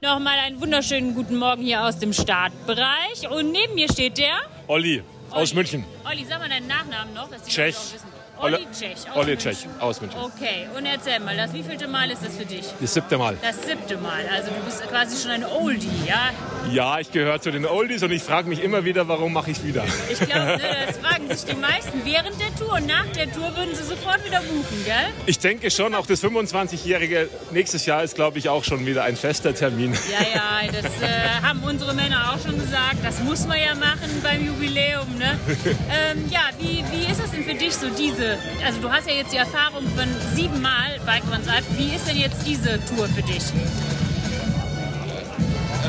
Nochmal 0.06 0.38
einen 0.38 0.62
wunderschönen 0.62 1.16
guten 1.16 1.36
Morgen 1.36 1.64
hier 1.64 1.84
aus 1.84 1.98
dem 1.98 2.14
Startbereich 2.14 3.28
und 3.28 3.52
neben 3.52 3.74
mir 3.74 3.92
steht 3.92 4.20
der 4.20 4.38
Olli 4.68 5.02
aus 5.32 5.50
Olli. 5.50 5.56
München. 5.56 5.84
Olli, 6.08 6.24
sag 6.30 6.38
mal 6.38 6.48
deinen 6.48 6.68
Nachnamen 6.68 7.12
noch, 7.16 7.28
dass 7.28 7.42
die 7.42 7.50
Tschech. 7.50 7.74
Leute 7.74 7.88
auch 7.88 7.94
wissen. 7.96 8.15
Olli 8.38 8.56
Olli- 8.56 8.68
Tschech. 8.78 8.98
aus 9.10 9.16
Olli 9.18 9.28
München. 9.32 9.52
Tschech 9.52 9.68
aus 9.80 10.02
München. 10.02 10.20
Okay, 10.22 10.68
und 10.78 10.86
erzähl 10.86 11.20
mal, 11.20 11.36
das 11.38 11.54
wievielte 11.54 11.88
Mal 11.88 12.10
ist 12.12 12.24
das 12.24 12.36
für 12.36 12.46
dich? 12.46 12.66
Das 12.82 12.94
siebte 12.94 13.18
Mal. 13.18 13.38
Das 13.42 13.62
siebte 13.66 13.98
Mal. 13.98 14.26
Also 14.34 14.50
du 14.52 14.62
bist 14.66 14.82
quasi 14.90 15.22
schon 15.22 15.32
ein 15.32 15.46
Oldie, 15.46 15.90
ja? 16.08 16.32
Ja, 16.72 17.00
ich 17.00 17.12
gehöre 17.12 17.40
zu 17.42 17.52
den 17.52 17.66
Oldies 17.66 18.04
und 18.04 18.12
ich 18.12 18.24
frage 18.24 18.50
mich 18.50 18.62
immer 18.64 18.84
wieder, 18.86 19.08
warum 19.08 19.34
mache 19.34 19.52
ich 19.52 19.58
es 19.60 19.64
wieder. 19.64 19.84
Ich 20.10 20.20
glaube, 20.20 20.58
ne, 20.58 20.62
das 20.88 20.98
fragen 20.98 21.28
sich 21.30 21.46
die 21.46 21.56
meisten 21.56 22.02
während 22.04 22.40
der 22.42 22.54
Tour 22.56 22.74
und 22.74 22.88
nach 22.88 23.06
der 23.16 23.32
Tour 23.32 23.56
würden 23.56 23.74
sie 23.76 23.84
sofort 23.84 24.24
wieder 24.26 24.40
buchen, 24.42 24.84
gell? 24.86 24.96
Ich 25.28 25.40
denke 25.40 25.72
schon, 25.72 25.94
auch 25.96 26.06
das 26.06 26.24
25-jährige 26.24 27.30
nächstes 27.52 27.86
Jahr 27.86 28.04
ist, 28.04 28.16
glaube 28.16 28.38
ich, 28.40 28.50
auch 28.50 28.64
schon 28.64 28.86
wieder 28.86 29.04
ein 29.04 29.16
fester 29.16 29.54
Termin. 29.54 29.94
Ja, 30.12 30.26
ja, 30.66 30.72
das 30.72 31.02
äh, 31.02 31.08
haben 31.42 31.64
unsere 31.64 31.94
Männer 31.94 32.34
auch 32.34 32.40
schon 32.42 32.58
gesagt. 32.60 32.98
Das 33.04 33.20
muss 33.22 33.46
man 33.46 33.58
ja 33.60 33.76
machen 33.76 34.22
beim 34.24 34.46
Jubiläum, 34.46 35.18
ne? 35.18 35.40
ähm, 35.90 36.26
ja, 36.30 36.42
wie, 36.60 36.84
wie 36.92 37.12
ist 37.12 37.22
das 37.22 37.32
denn 37.32 37.44
für 37.44 37.54
dich 37.54 37.74
so 37.76 37.88
diese, 37.90 38.25
also 38.66 38.82
du 38.82 38.92
hast 38.92 39.08
ja 39.08 39.16
jetzt 39.16 39.34
die 39.34 39.38
Erfahrung 39.38 39.84
von 39.96 40.08
siebenmal 40.34 41.00
Bike 41.06 41.28
Transalp. 41.30 41.64
Wie 41.78 41.96
ist 41.96 42.08
denn 42.08 42.18
jetzt 42.18 42.46
diese 42.46 42.80
Tour 42.86 43.08
für 43.08 43.24
dich? 43.24 43.44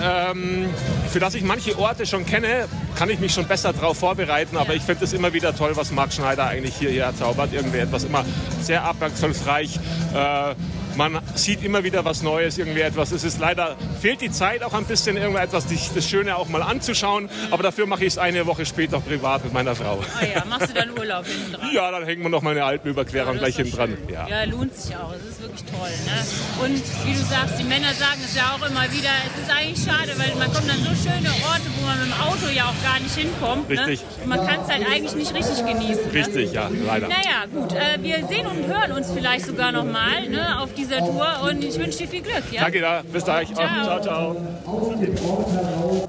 ähm, 0.02 0.68
für 1.10 1.20
das 1.20 1.34
ich 1.34 1.42
manche 1.42 1.78
Orte 1.78 2.06
schon 2.06 2.26
kenne, 2.26 2.68
kann 2.96 3.10
ich 3.10 3.18
mich 3.18 3.32
schon 3.32 3.46
besser 3.46 3.72
darauf 3.72 3.98
vorbereiten. 3.98 4.56
Aber 4.56 4.74
ich 4.74 4.82
finde 4.82 5.04
es 5.04 5.12
immer 5.12 5.32
wieder 5.32 5.54
toll, 5.54 5.72
was 5.74 5.90
Marc 5.90 6.12
Schneider 6.12 6.46
eigentlich 6.46 6.76
hierher 6.76 7.14
zaubert. 7.16 7.52
Irgendwie 7.52 7.78
etwas 7.78 8.04
immer 8.04 8.24
sehr 8.60 8.84
abwechslungsreich. 8.84 9.78
Äh, 10.14 10.54
man 10.96 11.20
sieht 11.34 11.62
immer 11.62 11.84
wieder 11.84 12.04
was 12.04 12.22
Neues, 12.22 12.58
irgendwie 12.58 12.80
etwas. 12.80 13.12
Es 13.12 13.24
ist 13.24 13.38
leider, 13.38 13.76
fehlt 14.00 14.20
die 14.20 14.30
Zeit 14.30 14.62
auch 14.62 14.74
ein 14.74 14.84
bisschen, 14.84 15.16
irgendetwas, 15.16 15.66
das 15.94 16.08
Schöne 16.08 16.36
auch 16.36 16.48
mal 16.48 16.62
anzuschauen. 16.62 17.28
Aber 17.50 17.62
dafür 17.62 17.86
mache 17.86 18.04
ich 18.04 18.14
es 18.14 18.18
eine 18.18 18.46
Woche 18.46 18.66
später 18.66 19.00
privat 19.00 19.44
mit 19.44 19.52
meiner 19.52 19.74
Frau. 19.74 20.00
Ah 20.18 20.24
ja, 20.24 20.44
machst 20.44 20.70
du 20.70 20.74
dann 20.74 20.90
Urlaub 20.98 21.26
hinten 21.26 21.52
dran? 21.52 21.70
Ja, 21.72 21.90
dann 21.90 22.04
hängen 22.04 22.22
wir 22.22 22.28
noch 22.28 22.42
mal 22.42 22.50
eine 22.50 22.64
Alpenüberquerung 22.64 23.34
ja, 23.34 23.38
gleich 23.38 23.56
hinten 23.56 23.76
dran. 23.76 23.96
Ja. 24.10 24.26
ja, 24.28 24.44
lohnt 24.44 24.74
sich 24.74 24.94
auch. 24.96 25.12
Es 25.12 25.24
ist 25.24 25.42
wirklich 25.42 25.64
toll. 25.64 25.90
Ne? 26.06 26.64
Und 26.64 26.82
wie 27.06 27.12
du 27.12 27.24
sagst, 27.24 27.58
die 27.58 27.64
Männer 27.64 27.92
sagen 27.94 28.20
es 28.24 28.34
ja 28.34 28.56
auch 28.56 28.68
immer 28.68 28.84
wieder, 28.92 29.10
es 29.26 29.42
ist 29.42 29.50
eigentlich 29.50 29.84
schade, 29.84 30.12
weil 30.16 30.34
man 30.36 30.52
kommt 30.52 30.70
an 30.70 30.78
so 30.78 30.94
schöne 31.08 31.28
Orte, 31.46 31.68
wo 31.78 31.86
man 31.86 31.98
mit 31.98 32.08
dem 32.08 32.20
Auto 32.20 32.48
ja 32.54 32.64
auch 32.64 32.82
gar 32.82 33.00
nicht 33.00 33.14
hinkommt. 33.14 33.68
Ne? 33.68 33.78
Richtig. 33.86 34.00
Ne? 34.00 34.22
Und 34.22 34.28
man 34.28 34.46
kann 34.46 34.60
es 34.60 34.68
halt 34.68 34.86
eigentlich 34.86 35.14
nicht 35.14 35.34
richtig 35.34 35.58
genießen. 35.58 36.06
Ne? 36.06 36.14
Richtig, 36.14 36.52
ja, 36.52 36.70
leider. 36.86 37.08
Naja, 37.08 37.46
gut. 37.52 37.72
Äh, 37.72 38.02
wir 38.02 38.26
sehen 38.26 38.46
und 38.46 38.66
hören 38.66 38.92
uns 38.92 39.10
vielleicht 39.12 39.46
sogar 39.46 39.72
noch 39.72 39.84
mal 39.84 40.28
ne, 40.28 40.60
auf 40.60 40.74
dieser 40.86 40.98
Tour 41.00 41.26
und 41.48 41.64
ich 41.64 41.78
wünsche 41.78 41.98
dir 41.98 42.08
viel 42.08 42.22
Glück. 42.22 42.42
Ja? 42.50 42.62
Danke, 42.62 42.80
da. 42.80 43.02
bis 43.12 43.24
gleich. 43.24 43.52
Ciao. 43.54 44.00
ciao, 44.00 44.02
ciao. 44.02 44.36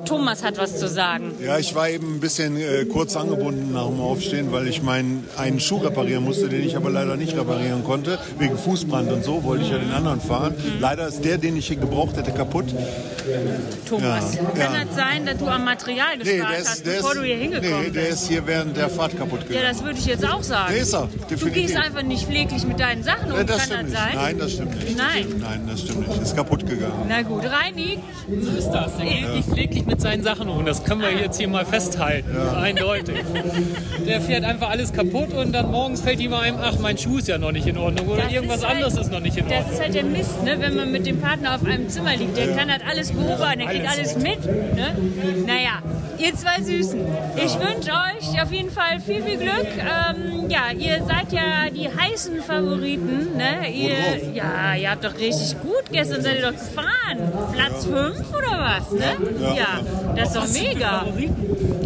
Thomas 0.06 0.44
hat 0.44 0.58
was 0.58 0.78
zu 0.78 0.88
sagen. 0.88 1.34
Ja, 1.44 1.58
ich 1.58 1.76
war 1.76 1.90
eben 1.90 2.16
ein 2.16 2.20
bisschen 2.20 2.58
äh, 2.58 2.86
kurz 2.86 3.16
angebunden 3.16 3.74
nach 3.74 3.88
dem 3.88 4.00
Aufstehen, 4.00 4.52
weil 4.52 4.68
ich 4.68 4.82
meinen 4.82 5.28
einen 5.38 5.60
Schuh 5.60 5.78
reparieren 5.78 6.24
musste, 6.24 6.50
den 6.50 6.64
ich 6.64 6.76
aber 6.76 6.90
leider 6.90 7.18
nicht 7.18 7.36
reparieren 7.38 7.84
konnte. 7.84 8.20
Wegen 8.40 8.58
Fußbrand 8.58 9.12
und 9.12 9.24
so 9.24 9.44
wollte 9.44 9.66
ich 9.66 9.72
ja 9.72 9.78
den 9.78 9.92
anderen 9.92 10.22
fahren. 10.22 10.54
Mhm. 10.58 10.80
Leider 10.80 11.08
ist 11.08 11.24
der, 11.24 11.38
den 11.38 11.58
ich 11.58 11.68
hier 11.68 11.78
gebraucht 11.78 12.16
hätte, 12.18 12.32
kaputt. 12.32 12.66
Thomas, 13.88 14.36
ja. 14.36 14.44
kann 14.44 14.74
ja. 14.74 14.86
das 14.86 14.96
sein, 14.96 15.26
dass 15.26 15.38
du 15.38 15.48
am 15.48 15.66
Material 15.66 16.18
gespart 16.18 16.50
nee, 16.52 16.62
ist, 16.62 16.70
hast, 16.70 16.84
bevor 16.84 17.12
ist, 17.12 17.18
du 17.18 17.24
hier 17.24 17.36
hingekommen 17.36 17.84
nee, 17.84 17.90
der 17.90 18.10
ist 18.10 18.28
hier 18.28 18.48
während 18.48 18.78
der 18.78 18.90
Fahrt 18.90 19.18
kaputt 19.18 19.42
gegangen. 19.42 19.64
Ja, 19.64 19.70
das 19.70 19.84
würde 19.84 20.00
ich 20.00 20.06
jetzt 20.06 20.26
auch 20.26 20.44
sagen. 20.44 20.74
Der 20.74 20.82
ist 20.82 20.94
er, 20.94 21.10
definitiv. 21.30 21.42
Du 21.42 21.52
gehst 21.52 21.76
einfach 21.76 22.04
nicht 22.04 22.26
pfleglich 22.26 22.66
mit 22.66 22.80
deinen 22.80 23.04
Sachen 23.04 23.32
um, 23.32 23.38
ja, 23.38 23.44
das 23.44 23.70
kann 23.70 23.86
das 23.86 24.00
sein? 24.00 24.16
Nein, 24.16 24.40
das 24.40 24.54
stimmt 24.54 24.67
nicht. 24.76 24.98
Nein. 24.98 25.26
Nein, 25.40 25.62
das 25.68 25.82
stimmt 25.82 26.08
nicht. 26.08 26.22
Ist 26.22 26.36
kaputt 26.36 26.66
gegangen. 26.66 27.06
Na 27.08 27.22
gut, 27.22 27.44
Reini. 27.44 28.00
So 28.28 28.52
ist 28.52 28.70
das. 28.70 29.00
Er 29.00 29.06
geht 29.06 29.36
nicht 29.36 29.50
pfleglich 29.50 29.86
mit 29.86 30.02
seinen 30.02 30.24
Sachen 30.24 30.50
um. 30.50 30.66
Das 30.66 30.84
können 30.84 31.02
wir 31.02 31.12
jetzt 31.12 31.38
hier 31.38 31.48
mal 31.48 31.66
festhalten. 31.66 32.30
Ja. 32.36 32.60
Eindeutig. 32.60 33.16
Der 34.06 34.22
fährt 34.22 34.44
einfach 34.44 34.70
alles 34.70 34.94
kaputt 34.94 35.34
und 35.34 35.54
dann 35.54 35.72
morgens 35.72 36.02
fällt 36.02 36.20
ihm 36.20 36.34
einem, 36.34 36.58
ach, 36.62 36.80
mein 36.80 36.98
Schuh 36.98 37.18
ist 37.18 37.28
ja 37.28 37.38
noch 37.38 37.52
nicht 37.52 37.68
in 37.68 37.78
Ordnung 37.78 38.08
oder 38.08 38.24
das 38.24 38.34
irgendwas 38.34 38.64
halt, 38.64 38.76
anderes 38.76 38.98
ist 38.98 39.12
noch 39.12 39.20
nicht 39.20 39.38
in 39.38 39.44
Ordnung. 39.44 39.64
Das 39.64 39.74
ist 39.74 39.82
halt 39.82 39.96
der 39.96 40.04
Mist, 40.04 40.44
ne? 40.44 40.56
wenn 40.60 40.76
man 40.76 40.92
mit 40.92 41.06
dem 41.06 41.20
Partner 41.20 41.56
auf 41.56 41.66
einem 41.66 41.90
Zimmer 41.90 42.16
liegt. 42.16 42.38
Der 42.38 42.50
ja. 42.50 42.56
kann 42.56 42.72
halt 42.72 42.82
alles 42.88 43.12
beobachten, 43.12 43.60
der 43.60 43.68
kriegt 43.68 43.90
alles 43.90 44.16
mit. 44.16 44.46
Ne? 44.46 44.96
Naja, 45.46 45.82
ihr 46.18 46.36
zwei 46.36 46.62
Süßen. 46.62 47.00
Ich 47.36 47.56
wünsche 47.60 47.92
euch 47.92 48.42
auf 48.42 48.52
jeden 48.52 48.72
Fall 48.72 49.00
viel, 49.00 49.22
viel 49.22 49.38
Glück. 49.38 49.68
Ähm, 49.78 50.50
ja, 50.50 50.72
ihr 50.78 51.04
seid 51.06 51.32
ja 51.32 51.70
die 51.74 51.88
heißen 51.90 52.42
Favoriten. 52.42 53.38
Ne? 53.38 53.70
Ihr, 53.72 54.34
ja, 54.34 54.44
ihr 54.80 54.92
habt 54.92 55.04
doch 55.04 55.14
richtig 55.18 55.60
gut 55.62 55.78
gestern 55.92 56.22
seid 56.22 56.36
ihr 56.36 56.42
doch 56.42 56.52
gefahren. 56.52 57.32
Platz 57.54 57.86
5 57.86 58.30
oder 58.30 58.60
was? 58.60 58.92
Ne? 58.92 59.18
Ja, 59.42 59.54
ja. 59.54 59.66
das 60.16 60.30
ist 60.30 60.36
doch 60.36 60.48
mega. 60.62 61.06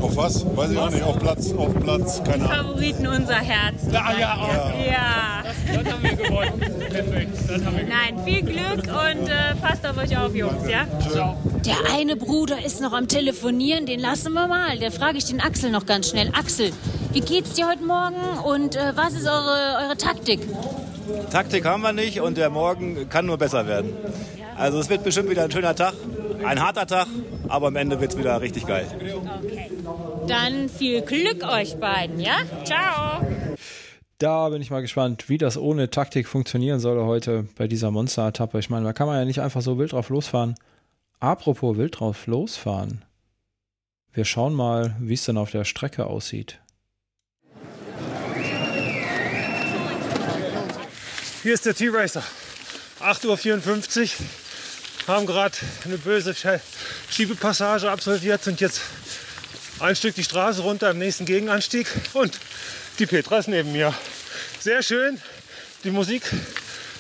Auf 0.01 0.17
was? 0.17 0.45
Weiß 0.55 0.71
ich 0.71 0.77
auch 0.77 0.89
nicht. 0.89 1.03
Auf 1.03 1.19
Platz, 1.19 1.53
auf 1.53 1.73
Platz, 1.75 2.23
keine 2.23 2.49
Ahnung. 2.49 2.67
Favoriten 2.67 3.07
unser 3.07 3.35
Herz. 3.35 3.83
Ja, 3.91 4.11
ja, 4.11 4.19
ja. 4.19 4.73
ja. 4.91 5.43
Das, 5.43 5.83
das 5.83 5.93
haben 5.93 6.03
wir 6.03 6.15
gewonnen. 6.15 6.59
Perfekt. 6.89 7.37
Das 7.47 7.65
haben 7.65 7.77
wir 7.77 7.83
Nein, 7.83 8.23
viel 8.25 8.41
Glück 8.41 8.87
und 8.87 9.27
äh, 9.27 9.55
passt 9.61 9.85
auf 9.85 9.97
euch 9.97 10.17
auf, 10.17 10.35
Jungs. 10.35 10.67
Ja? 10.69 10.85
Ciao. 11.09 11.37
Der 11.65 11.93
eine 11.95 12.15
Bruder 12.15 12.63
ist 12.65 12.81
noch 12.81 12.93
am 12.93 13.07
Telefonieren, 13.07 13.85
den 13.85 13.99
lassen 13.99 14.33
wir 14.33 14.47
mal. 14.47 14.79
Der 14.79 14.91
frage 14.91 15.17
ich 15.17 15.25
den 15.25 15.39
Axel 15.39 15.71
noch 15.71 15.85
ganz 15.85 16.09
schnell. 16.09 16.31
Axel, 16.37 16.71
wie 17.13 17.21
geht's 17.21 17.53
dir 17.53 17.67
heute 17.67 17.83
Morgen 17.83 18.39
und 18.43 18.75
äh, 18.75 18.93
was 18.95 19.13
ist 19.13 19.27
eure, 19.27 19.85
eure 19.85 19.97
Taktik? 19.97 20.39
Taktik 21.31 21.65
haben 21.65 21.81
wir 21.81 21.93
nicht 21.93 22.22
und 22.22 22.38
der 22.38 22.50
Morgen 22.50 23.10
kann 23.10 23.25
nur 23.25 23.38
besser 23.38 23.67
werden. 23.67 23.93
Also 24.58 24.79
es 24.79 24.89
wird 24.89 25.03
bestimmt 25.03 25.29
wieder 25.29 25.43
ein 25.43 25.51
schöner 25.51 25.75
Tag, 25.75 25.93
ein 26.43 26.62
harter 26.62 26.86
Tag, 26.86 27.08
aber 27.48 27.67
am 27.67 27.75
Ende 27.75 28.00
wird 28.00 28.12
es 28.12 28.17
wieder 28.17 28.39
richtig 28.41 28.67
geil. 28.67 28.86
Okay. 29.43 29.72
Dann 30.27 30.70
viel 30.70 31.01
Glück 31.01 31.43
euch 31.43 31.77
beiden, 31.77 32.20
ja? 32.20 32.38
Ciao. 32.63 33.25
Da 34.17 34.50
bin 34.50 34.62
ich 34.62 34.70
mal 34.70 34.81
gespannt, 34.81 35.29
wie 35.29 35.39
das 35.39 35.58
ohne 35.58 35.89
Taktik 35.89 36.27
funktionieren 36.27 36.79
soll 36.79 37.03
heute 37.03 37.48
bei 37.58 37.67
dieser 37.67 37.89
Monster-Etappe. 37.89 38.60
Ich 38.60 38.70
meine, 38.70 38.86
da 38.86 38.93
kann 38.93 39.08
man 39.08 39.17
ja 39.17 39.25
nicht 39.25 39.41
einfach 39.41 39.62
so 39.62 39.79
wild 39.79 39.93
drauf 39.93 40.10
losfahren. 40.10 40.55
Apropos 41.20 41.75
wild 41.77 42.00
drauf 42.00 42.27
losfahren. 42.27 43.03
Wir 44.13 44.25
schauen 44.25 44.53
mal, 44.53 44.96
wie 45.00 45.15
es 45.15 45.25
denn 45.25 45.38
auf 45.38 45.50
der 45.50 45.63
Strecke 45.63 46.05
aussieht. 46.05 46.60
Hier 51.43 51.55
ist 51.55 51.65
der 51.65 51.74
T-Racer. 51.74 52.24
8.54 53.00 54.01
Uhr. 54.01 54.10
Haben 55.07 55.25
gerade 55.25 55.57
eine 55.86 55.98
böse 55.98 56.36
Schiebepassage 57.10 57.89
absolviert, 57.89 58.43
sind 58.43 58.62
jetzt 58.62 58.81
ein 59.79 59.95
Stück 59.95 60.13
die 60.13 60.24
Straße 60.24 60.62
runter 60.62 60.91
im 60.91 61.00
nächsten 61.00 61.25
Gegenanstieg 61.25 61.88
und 62.13 62.39
die 63.00 63.07
Petra 63.07 63.39
ist 63.39 63.48
neben 63.48 63.71
mir. 63.71 63.91
Sehr 64.60 64.83
schön. 64.83 65.19
Die 65.83 65.89
Musik 65.89 66.21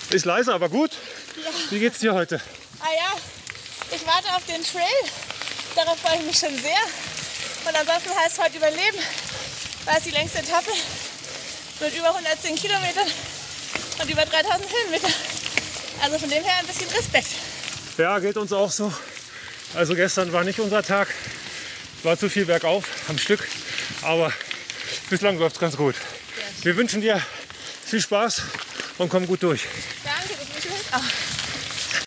ist 0.09 0.25
leise, 0.25 0.51
aber 0.55 0.69
gut. 0.69 0.89
Ja. 1.35 1.51
Wie 1.69 1.77
geht's 1.77 1.99
dir 1.99 2.15
heute? 2.15 2.41
Ah 2.79 2.85
ja, 2.95 3.95
ich 3.95 4.03
warte 4.07 4.27
auf 4.35 4.43
den 4.47 4.63
Trail. 4.63 5.11
Darauf 5.75 5.99
freue 5.99 6.17
ich 6.17 6.25
mich 6.25 6.39
schon 6.39 6.57
sehr. 6.57 6.81
Und 7.69 7.75
ansonsten 7.75 8.09
heißt 8.09 8.39
es 8.39 8.43
heute 8.43 8.57
überleben, 8.57 8.97
weil 9.85 9.97
es 9.99 10.03
die 10.03 10.09
längste 10.09 10.39
Etappe 10.39 10.71
mit 11.79 11.95
über 11.95 12.07
110 12.07 12.55
Kilometern 12.55 13.05
und 13.99 14.09
über 14.09 14.25
3000 14.25 14.69
Höhenmeter. 14.71 15.09
Also 16.01 16.17
von 16.17 16.29
dem 16.29 16.43
her 16.43 16.53
ein 16.59 16.67
bisschen 16.67 16.89
Respekt. 16.89 17.27
Ja, 17.97 18.19
geht 18.19 18.37
uns 18.37 18.51
auch 18.53 18.71
so. 18.71 18.91
Also 19.75 19.95
gestern 19.95 20.33
war 20.33 20.43
nicht 20.43 20.59
unser 20.59 20.83
Tag. 20.83 21.07
War 22.03 22.17
zu 22.17 22.29
viel 22.29 22.45
bergauf 22.45 22.85
am 23.07 23.17
Stück. 23.17 23.47
Aber 24.01 24.33
bislang 25.09 25.37
läuft 25.37 25.55
es 25.55 25.59
ganz 25.59 25.77
gut. 25.77 25.95
Wir 26.63 26.75
wünschen 26.75 27.01
dir 27.01 27.21
viel 27.85 28.01
Spaß 28.01 28.41
und 28.97 29.09
komm 29.09 29.27
gut 29.27 29.43
durch. 29.43 29.65
Danke, 30.03 30.35
das 30.39 30.55
wünsche 30.55 30.67
ich 30.67 30.93
auch. 30.93 31.01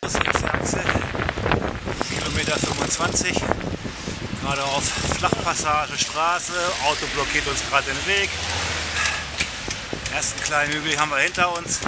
Das 0.00 0.14
ist 0.14 0.22
die 0.22 0.44
Achse. 0.44 0.80
Kilometer 2.18 2.58
25. 2.58 3.36
Gerade 4.42 4.64
auf 4.64 4.84
Flachpassage, 5.18 5.96
Straße. 5.96 6.52
Auto 6.84 7.06
blockiert 7.14 7.46
uns 7.46 7.60
gerade 7.70 7.86
den 7.86 8.06
Weg 8.06 8.30
ersten 10.14 10.40
kleinen 10.42 10.72
Hügel 10.72 10.96
haben 10.96 11.10
wir 11.10 11.18
hinter 11.18 11.56
uns, 11.58 11.80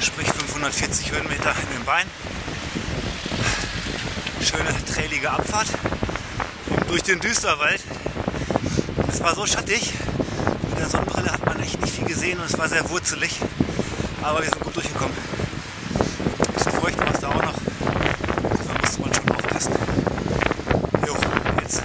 sprich 0.00 0.26
540 0.28 1.12
Höhenmeter 1.12 1.54
in 1.62 1.76
den 1.76 1.84
Beinen. 1.84 2.10
Schöne 4.40 4.74
trailige 4.86 5.30
Abfahrt 5.30 5.68
durch 6.88 7.02
den 7.02 7.20
Düsterwald. 7.20 7.82
Es 9.08 9.20
war 9.20 9.34
so 9.34 9.46
schattig, 9.46 9.92
mit 10.70 10.78
der 10.78 10.88
Sonnenbrille 10.88 11.30
hat 11.30 11.44
man 11.44 11.60
echt 11.60 11.78
nicht 11.82 11.94
viel 11.94 12.06
gesehen 12.06 12.38
und 12.38 12.46
es 12.46 12.56
war 12.56 12.66
sehr 12.66 12.88
wurzelig, 12.88 13.38
aber 14.22 14.40
wir 14.42 14.48
sind 14.48 14.60
gut 14.60 14.76
durchgekommen. 14.76 15.16
Ein 15.18 16.54
bisschen 16.54 16.72
feucht 16.72 16.98
war 16.98 17.12
es 17.12 17.20
da 17.20 17.28
auch 17.28 17.42
noch, 17.42 17.58
da 18.66 18.80
musste 18.80 19.00
man 19.02 19.12
schon 19.12 19.30
aufpassen. 19.32 19.72
Jetzt 21.60 21.82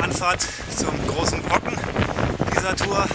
Anfahrt 0.00 0.46
zum 0.74 1.06
großen 1.08 1.42
Brocken 1.42 1.76
dieser 2.56 2.74
Tour. 2.74 3.06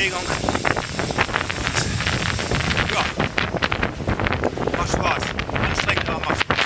Bewegung. 0.00 0.24
Ja, 2.90 3.04
macht 4.74 4.92
Spaß. 4.92 5.22
Anstrengend, 5.52 6.08
aber 6.08 6.20
macht 6.20 6.40
Spaß. 6.40 6.58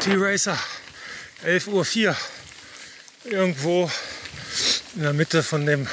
T-Racer, 0.00 0.58
11.04 1.44 2.08
Uhr. 2.08 2.16
Irgendwo 3.22 3.88
in 4.96 5.02
der 5.02 5.12
Mitte 5.12 5.44
von 5.44 5.64
dem 5.64 5.86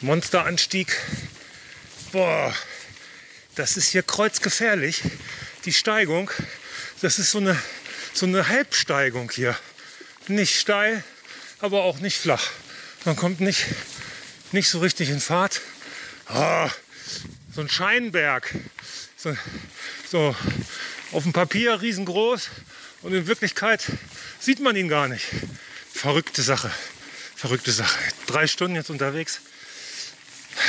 Monsteranstieg. 0.00 0.92
Boah, 2.10 2.52
das 3.54 3.76
ist 3.76 3.90
hier 3.90 4.02
kreuzgefährlich. 4.02 5.02
die 5.64 5.72
Steigung, 5.72 6.32
das 7.00 7.20
ist 7.20 7.30
so 7.30 7.38
eine, 7.38 7.56
so 8.12 8.26
eine 8.26 8.48
Halbsteigung 8.48 9.30
hier. 9.30 9.56
Nicht 10.26 10.58
steil, 10.58 11.04
aber 11.60 11.84
auch 11.84 12.00
nicht 12.00 12.18
flach. 12.18 12.50
Man 13.04 13.14
kommt 13.14 13.40
nicht, 13.40 13.66
nicht 14.52 14.68
so 14.68 14.80
richtig 14.80 15.10
in 15.10 15.20
Fahrt. 15.20 15.60
Ah, 16.26 16.70
so 17.54 17.60
ein 17.60 17.68
Scheinberg. 17.68 18.54
So, 19.16 19.36
so 20.10 20.34
auf 21.12 21.22
dem 21.22 21.32
Papier 21.32 21.80
riesengroß 21.80 22.48
und 23.02 23.12
in 23.14 23.26
Wirklichkeit 23.26 23.84
sieht 24.40 24.60
man 24.60 24.76
ihn 24.76 24.88
gar 24.88 25.08
nicht. 25.08 25.26
Verrückte 25.92 26.42
Sache. 26.42 26.70
Verrückte 27.36 27.72
Sache. 27.72 27.98
Drei 28.26 28.46
Stunden 28.46 28.76
jetzt 28.76 28.90
unterwegs. 28.90 29.40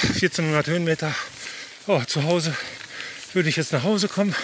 1400 0.04 0.68
Höhenmeter. 0.68 1.14
Oh, 1.88 2.02
zu 2.04 2.24
Hause 2.24 2.56
würde 3.34 3.50
ich 3.50 3.56
jetzt 3.56 3.74
nach 3.74 3.84
Hause 3.84 4.08
kommen 4.08 4.36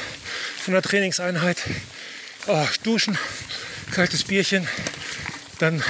von 0.64 0.74
der 0.74 0.84
Trainingseinheit. 0.84 1.58
Oh, 2.48 2.68
duschen, 2.84 3.18
kaltes 3.92 4.24
Bierchen, 4.24 4.68
dann 5.60 5.84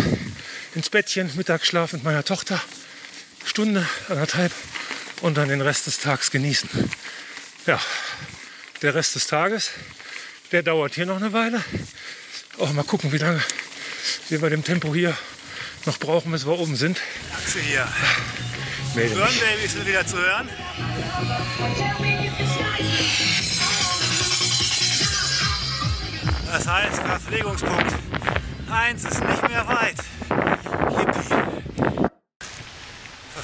ins 0.75 0.89
Bettchen, 0.89 1.32
Mittagsschlaf 1.36 1.94
mit 1.94 2.03
meiner 2.03 2.24
Tochter. 2.24 2.62
Stunde, 3.50 3.86
anderthalb 4.10 4.53
und 5.22 5.36
dann 5.36 5.50
den 5.50 5.62
Rest 5.62 5.88
des 5.88 5.98
Tages 5.98 6.29
genießen. 6.29 6.70
Ja, 7.65 7.82
der 8.84 8.94
Rest 8.94 9.15
des 9.15 9.25
Tages, 9.25 9.72
der 10.51 10.62
dauert 10.62 10.94
hier 10.94 11.08
noch 11.08 11.18
eine 11.18 11.34
Weile. 11.34 11.63
Oh, 12.60 12.68
mal 12.68 12.84
gucken, 12.84 13.12
wie 13.12 13.18
lange 13.18 13.41
wir 14.29 14.39
bei 14.39 14.50
dem 14.50 14.63
Tempo 14.63 14.94
hier 14.94 15.18
noch 15.86 15.98
brauchen, 15.98 16.32
bis 16.32 16.46
wir 16.46 16.60
oben 16.60 16.75
sind. 16.75 17.01
Achse 17.36 17.60
hier. 17.60 17.88
Melde 18.94 19.15
Burn. 19.15 19.27
Baby 19.27 19.68
sind 19.68 19.88
wieder 19.88 20.06
zu 20.06 20.18
hören. 20.18 20.48
Das 26.51 26.68
heißt, 26.68 26.96
Verpflegungspunkt 26.98 27.94
1 28.72 29.06
ist 29.06 29.24
nicht 29.24 29.50
mehr 29.50 29.68
weit. 29.68 29.98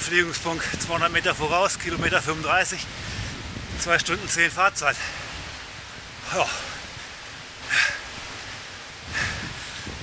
Verpflegungspunkt 0.06 0.64
200 0.86 1.10
Meter 1.10 1.34
voraus, 1.34 1.80
Kilometer 1.80 2.22
35, 2.22 2.78
2 3.80 3.98
Stunden 3.98 4.28
10 4.28 4.52
Fahrzeit. 4.52 4.94
Ja. 6.32 6.46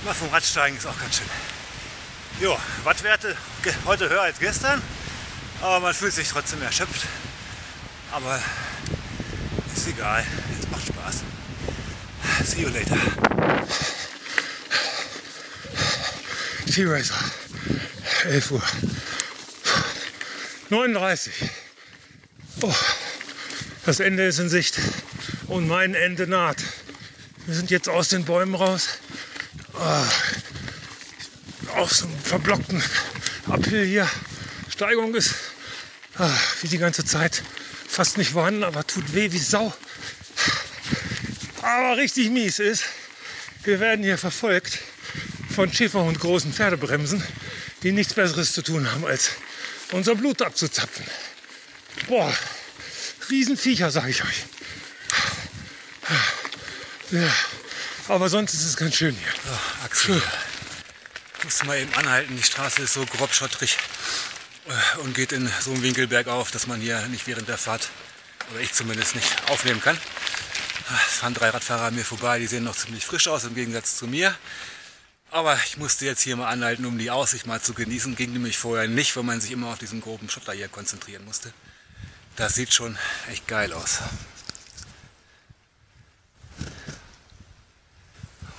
Mal 0.04 0.12
vom 0.12 0.28
Radsteigen 0.28 0.76
ist 0.76 0.84
auch 0.84 0.98
ganz 1.00 1.16
schön. 1.16 1.26
Jo, 2.38 2.54
Wattwerte 2.82 3.34
heute 3.86 4.10
höher 4.10 4.20
als 4.20 4.38
gestern, 4.38 4.82
aber 5.62 5.80
man 5.80 5.94
fühlt 5.94 6.12
sich 6.12 6.28
trotzdem 6.28 6.60
erschöpft. 6.60 7.06
Aber 8.12 8.38
ist 9.74 9.88
egal, 9.88 10.26
es 10.60 10.68
macht 10.68 10.86
Spaß. 10.86 11.22
See 12.44 12.60
you 12.60 12.68
later. 12.68 12.98
T-Racer. 16.66 17.14
11 18.26 18.50
Uhr. 18.50 18.62
39. 20.74 21.32
Oh, 22.62 22.74
das 23.86 24.00
Ende 24.00 24.24
ist 24.26 24.40
in 24.40 24.48
Sicht 24.48 24.76
und 25.46 25.68
mein 25.68 25.94
Ende 25.94 26.26
naht. 26.26 26.56
Wir 27.46 27.54
sind 27.54 27.70
jetzt 27.70 27.88
aus 27.88 28.08
den 28.08 28.24
Bäumen 28.24 28.56
raus. 28.56 28.88
Ah, 29.74 30.04
auf 31.76 31.92
so 31.92 32.06
einem 32.06 32.18
verblockten 32.18 32.82
Uphill 33.46 33.86
hier. 33.86 34.10
Steigung 34.68 35.14
ist 35.14 35.34
ah, 36.18 36.28
wie 36.62 36.66
die 36.66 36.78
ganze 36.78 37.04
Zeit 37.04 37.44
fast 37.86 38.18
nicht 38.18 38.32
vorhanden, 38.32 38.64
aber 38.64 38.84
tut 38.84 39.14
weh 39.14 39.30
wie 39.30 39.38
Sau. 39.38 39.72
Aber 41.62 41.98
richtig 41.98 42.30
mies 42.30 42.58
ist, 42.58 42.82
wir 43.62 43.78
werden 43.78 44.04
hier 44.04 44.18
verfolgt 44.18 44.80
von 45.54 45.72
Schäferhund 45.72 46.18
großen 46.18 46.52
Pferdebremsen, 46.52 47.22
die 47.84 47.92
nichts 47.92 48.14
Besseres 48.14 48.52
zu 48.52 48.62
tun 48.62 48.90
haben, 48.90 49.04
als 49.04 49.30
unser 49.92 50.14
Blut 50.14 50.42
abzuzapfen. 50.42 51.04
Boah, 52.08 52.32
Riesenviecher, 53.30 53.90
sage 53.90 54.10
ich 54.10 54.22
euch. 54.22 54.44
Ja, 57.10 57.32
aber 58.08 58.28
sonst 58.28 58.54
ist 58.54 58.64
es 58.64 58.76
ganz 58.76 58.96
schön 58.96 59.14
hier. 59.14 59.32
Oh, 59.50 59.84
Axel. 59.84 60.22
Ich 61.38 61.44
muss 61.44 61.64
mal 61.64 61.78
eben 61.78 61.94
anhalten, 61.94 62.36
die 62.36 62.42
Straße 62.42 62.82
ist 62.82 62.94
so 62.94 63.04
grob 63.06 63.32
schottrig 63.34 63.76
äh, 64.66 64.98
und 65.00 65.14
geht 65.14 65.32
in 65.32 65.50
so 65.60 65.72
einem 65.72 65.82
Winkel 65.82 66.06
bergauf, 66.06 66.50
dass 66.50 66.66
man 66.66 66.80
hier 66.80 67.00
nicht 67.08 67.26
während 67.26 67.48
der 67.48 67.58
Fahrt, 67.58 67.90
oder 68.50 68.60
ich 68.60 68.72
zumindest 68.72 69.14
nicht, 69.14 69.28
aufnehmen 69.48 69.80
kann. 69.80 69.98
Es 71.06 71.18
fahren 71.18 71.34
drei 71.34 71.50
Radfahrer 71.50 71.84
an 71.84 71.94
mir 71.94 72.04
vorbei, 72.04 72.38
die 72.38 72.46
sehen 72.46 72.64
noch 72.64 72.76
ziemlich 72.76 73.04
frisch 73.04 73.28
aus 73.28 73.44
im 73.44 73.54
Gegensatz 73.54 73.96
zu 73.96 74.06
mir. 74.06 74.34
Aber 75.34 75.58
ich 75.66 75.78
musste 75.78 76.06
jetzt 76.06 76.20
hier 76.20 76.36
mal 76.36 76.48
anhalten, 76.48 76.86
um 76.86 76.96
die 76.96 77.10
Aussicht 77.10 77.44
mal 77.44 77.60
zu 77.60 77.74
genießen. 77.74 78.14
Ging 78.14 78.32
nämlich 78.32 78.56
vorher 78.56 78.86
nicht, 78.86 79.16
weil 79.16 79.24
man 79.24 79.40
sich 79.40 79.50
immer 79.50 79.66
auf 79.66 79.78
diesen 79.80 80.00
groben 80.00 80.30
Schotter 80.30 80.52
hier 80.52 80.68
konzentrieren 80.68 81.24
musste. 81.24 81.52
Das 82.36 82.54
sieht 82.54 82.72
schon 82.72 82.96
echt 83.28 83.48
geil 83.48 83.72
aus. 83.72 83.98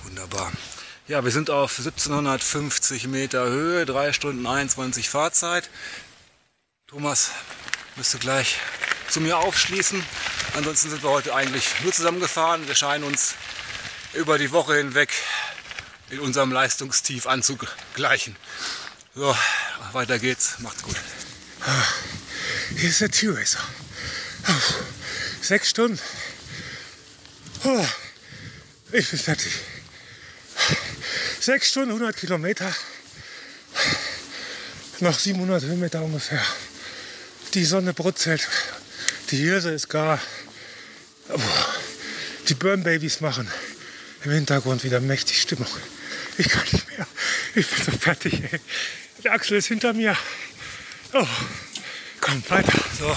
Wunderbar. 0.02 0.52
Ja, 1.08 1.24
wir 1.24 1.32
sind 1.32 1.48
auf 1.48 1.78
1750 1.78 3.06
Meter 3.06 3.46
Höhe, 3.46 3.86
3 3.86 4.12
Stunden 4.12 4.46
21 4.46 5.08
Fahrzeit. 5.08 5.70
Thomas 6.88 7.30
müsste 7.96 8.18
gleich 8.18 8.58
zu 9.08 9.22
mir 9.22 9.38
aufschließen. 9.38 10.04
Ansonsten 10.54 10.90
sind 10.90 11.02
wir 11.02 11.08
heute 11.08 11.34
eigentlich 11.34 11.80
nur 11.82 11.92
zusammengefahren. 11.94 12.68
Wir 12.68 12.74
scheinen 12.74 13.04
uns 13.04 13.34
über 14.12 14.36
die 14.36 14.52
Woche 14.52 14.74
hinweg 14.76 15.10
in 16.10 16.20
unserem 16.20 16.52
Leistungstief 16.52 17.26
anzugleichen. 17.26 18.36
So, 19.14 19.34
weiter 19.92 20.18
geht's. 20.18 20.58
Macht's 20.60 20.82
gut. 20.82 20.96
Hier 22.76 22.88
ist 22.88 23.00
der 23.00 23.10
T-Racer. 23.10 23.60
Oh, 24.48 24.74
sechs 25.42 25.70
Stunden. 25.70 25.98
Oh, 27.64 27.86
ich 28.92 29.10
bin 29.10 29.18
fertig. 29.18 29.52
Sechs 31.40 31.70
Stunden, 31.70 31.90
100 31.90 32.16
Kilometer. 32.16 32.72
Noch 35.00 35.18
700 35.18 35.64
Höhenmeter 35.64 36.02
ungefähr. 36.02 36.42
Die 37.54 37.64
Sonne 37.64 37.92
brutzelt. 37.92 38.46
Die 39.30 39.38
Hirse 39.38 39.70
ist 39.70 39.88
gar. 39.88 40.20
Oh, 41.28 41.40
die 42.48 42.54
Burn 42.54 42.82
Babies 42.82 43.20
machen 43.20 43.50
im 44.26 44.32
Hintergrund 44.32 44.82
wieder 44.84 45.00
mächtig 45.00 45.40
Stimmung. 45.40 45.68
Ich 46.36 46.48
kann 46.48 46.64
nicht 46.72 46.88
mehr. 46.88 47.06
Ich 47.54 47.66
bin 47.66 47.84
so 47.84 47.92
fertig. 47.92 48.42
Ey. 48.52 48.60
Der 49.24 49.32
Axel 49.32 49.56
ist 49.56 49.68
hinter 49.68 49.92
mir. 49.92 50.16
Oh, 51.12 51.26
komm, 52.20 52.42
weiter. 52.48 52.72
So, 52.98 53.16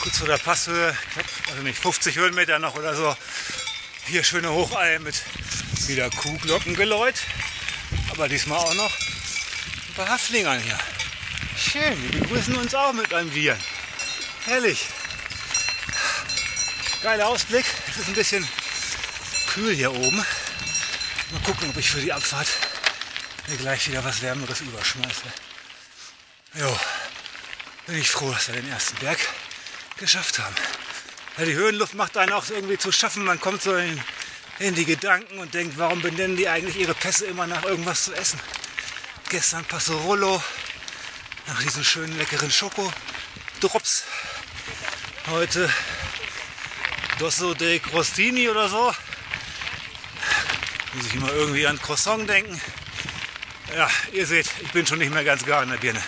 kurz 0.00 0.18
vor 0.18 0.26
der 0.26 0.38
Passhöhe, 0.38 0.96
also 1.50 1.62
nicht 1.62 1.78
50 1.78 2.16
Höhenmeter 2.16 2.58
noch 2.58 2.74
oder 2.74 2.94
so. 2.96 3.16
Hier 4.06 4.24
schöne 4.24 4.50
Hochalm 4.50 5.04
mit 5.04 5.14
wieder 5.86 6.10
Kuhglockengeläut. 6.10 7.14
Aber 8.10 8.28
diesmal 8.28 8.58
auch 8.58 8.74
noch 8.74 8.92
ein 9.88 9.94
paar 9.94 10.08
Haflingern 10.08 10.60
hier. 10.60 10.78
Schön, 11.56 12.10
die 12.10 12.18
begrüßen 12.18 12.56
uns 12.56 12.74
auch 12.74 12.92
mit 12.92 13.14
einem 13.14 13.30
Bier. 13.30 13.56
Herrlich. 14.44 14.86
Geiler 17.02 17.28
Ausblick. 17.28 17.64
Es 17.88 17.98
ist 17.98 18.08
ein 18.08 18.14
bisschen 18.14 18.46
kühl 19.52 19.74
hier 19.74 19.92
oben. 19.92 20.16
Mal 20.16 21.40
gucken, 21.44 21.68
ob 21.68 21.76
ich 21.76 21.90
für 21.90 22.00
die 22.00 22.12
Abfahrt 22.12 22.48
mir 23.48 23.56
gleich 23.58 23.86
wieder 23.88 24.02
was 24.02 24.22
Wärmeres 24.22 24.62
überschmeiße. 24.62 25.24
Jo, 26.54 26.78
bin 27.86 27.98
ich 27.98 28.10
froh, 28.10 28.32
dass 28.32 28.48
wir 28.48 28.54
den 28.54 28.70
ersten 28.70 28.96
Berg 28.96 29.18
geschafft 29.98 30.38
haben. 30.38 30.54
Ja, 31.36 31.44
die 31.44 31.54
Höhenluft 31.54 31.94
macht 31.94 32.16
einen 32.16 32.32
auch 32.32 32.48
irgendwie 32.48 32.78
zu 32.78 32.92
schaffen. 32.92 33.24
Man 33.24 33.40
kommt 33.40 33.62
so 33.62 33.76
in, 33.76 34.02
in 34.58 34.74
die 34.74 34.86
Gedanken 34.86 35.38
und 35.38 35.52
denkt, 35.52 35.76
warum 35.76 36.00
benennen 36.00 36.36
die 36.36 36.48
eigentlich 36.48 36.76
ihre 36.76 36.94
Pässe 36.94 37.26
immer 37.26 37.46
nach 37.46 37.64
irgendwas 37.64 38.04
zu 38.04 38.14
essen? 38.14 38.40
Gestern 39.28 39.66
Passerollo, 39.66 40.42
nach 41.46 41.62
diesen 41.62 41.84
schönen 41.84 42.16
leckeren 42.16 42.50
Schokodrops. 42.50 44.04
Heute 45.26 45.70
Dosso 47.18 47.52
de 47.52 47.80
Crostini 47.80 48.48
oder 48.48 48.70
so. 48.70 48.94
Muss 50.94 51.06
ich 51.06 51.14
immer 51.14 51.32
irgendwie 51.32 51.66
an 51.66 51.78
Croissant 51.80 52.28
denken. 52.28 52.60
Ja, 53.76 53.88
ihr 54.12 54.26
seht, 54.26 54.46
ich 54.62 54.72
bin 54.72 54.86
schon 54.86 54.98
nicht 54.98 55.12
mehr 55.12 55.24
ganz 55.24 55.44
gar 55.46 55.62
in 55.62 55.70
der 55.70 55.78
Birne. 55.78 56.02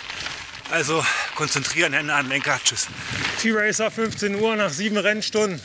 Also 0.71 1.03
konzentrieren, 1.35 1.93
Hände 1.93 2.13
an 2.13 2.29
Lenker. 2.29 2.59
Tschüss. 2.63 2.87
T-Racer 3.41 3.89
15 3.89 4.35
Uhr 4.35 4.55
nach 4.55 4.69
sieben 4.69 4.97
Rennstunden. 4.97 5.59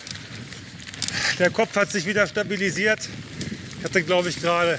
Der 1.38 1.50
Kopf 1.50 1.76
hat 1.76 1.90
sich 1.90 2.06
wieder 2.06 2.26
stabilisiert. 2.26 3.00
Ich 3.78 3.84
hatte, 3.84 4.02
glaube 4.02 4.28
ich, 4.28 4.40
gerade 4.40 4.78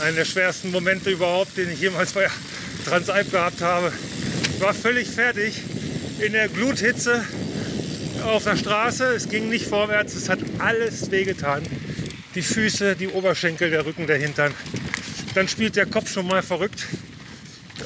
einen 0.00 0.16
der 0.16 0.24
schwersten 0.24 0.70
Momente 0.70 1.10
überhaupt, 1.10 1.56
den 1.56 1.70
ich 1.70 1.80
jemals 1.80 2.12
bei 2.12 2.28
Transalp 2.84 3.30
gehabt 3.30 3.60
habe. 3.60 3.92
Ich 4.54 4.60
war 4.60 4.74
völlig 4.74 5.08
fertig 5.08 5.60
in 6.18 6.32
der 6.32 6.48
Gluthitze. 6.48 7.24
auf 8.24 8.44
der 8.44 8.56
Straße. 8.56 9.04
Es 9.14 9.28
ging 9.28 9.48
nicht 9.48 9.66
vorwärts. 9.66 10.14
Es 10.14 10.28
hat 10.28 10.38
alles 10.58 11.10
wehgetan. 11.10 11.62
Die 12.34 12.42
Füße, 12.42 12.96
die 12.96 13.08
Oberschenkel, 13.08 13.70
der 13.70 13.84
Rücken, 13.84 14.06
der 14.06 14.18
Hintern. 14.18 14.54
Dann 15.34 15.48
spielt 15.48 15.76
der 15.76 15.86
Kopf 15.86 16.10
schon 16.10 16.26
mal 16.26 16.42
verrückt. 16.42 16.86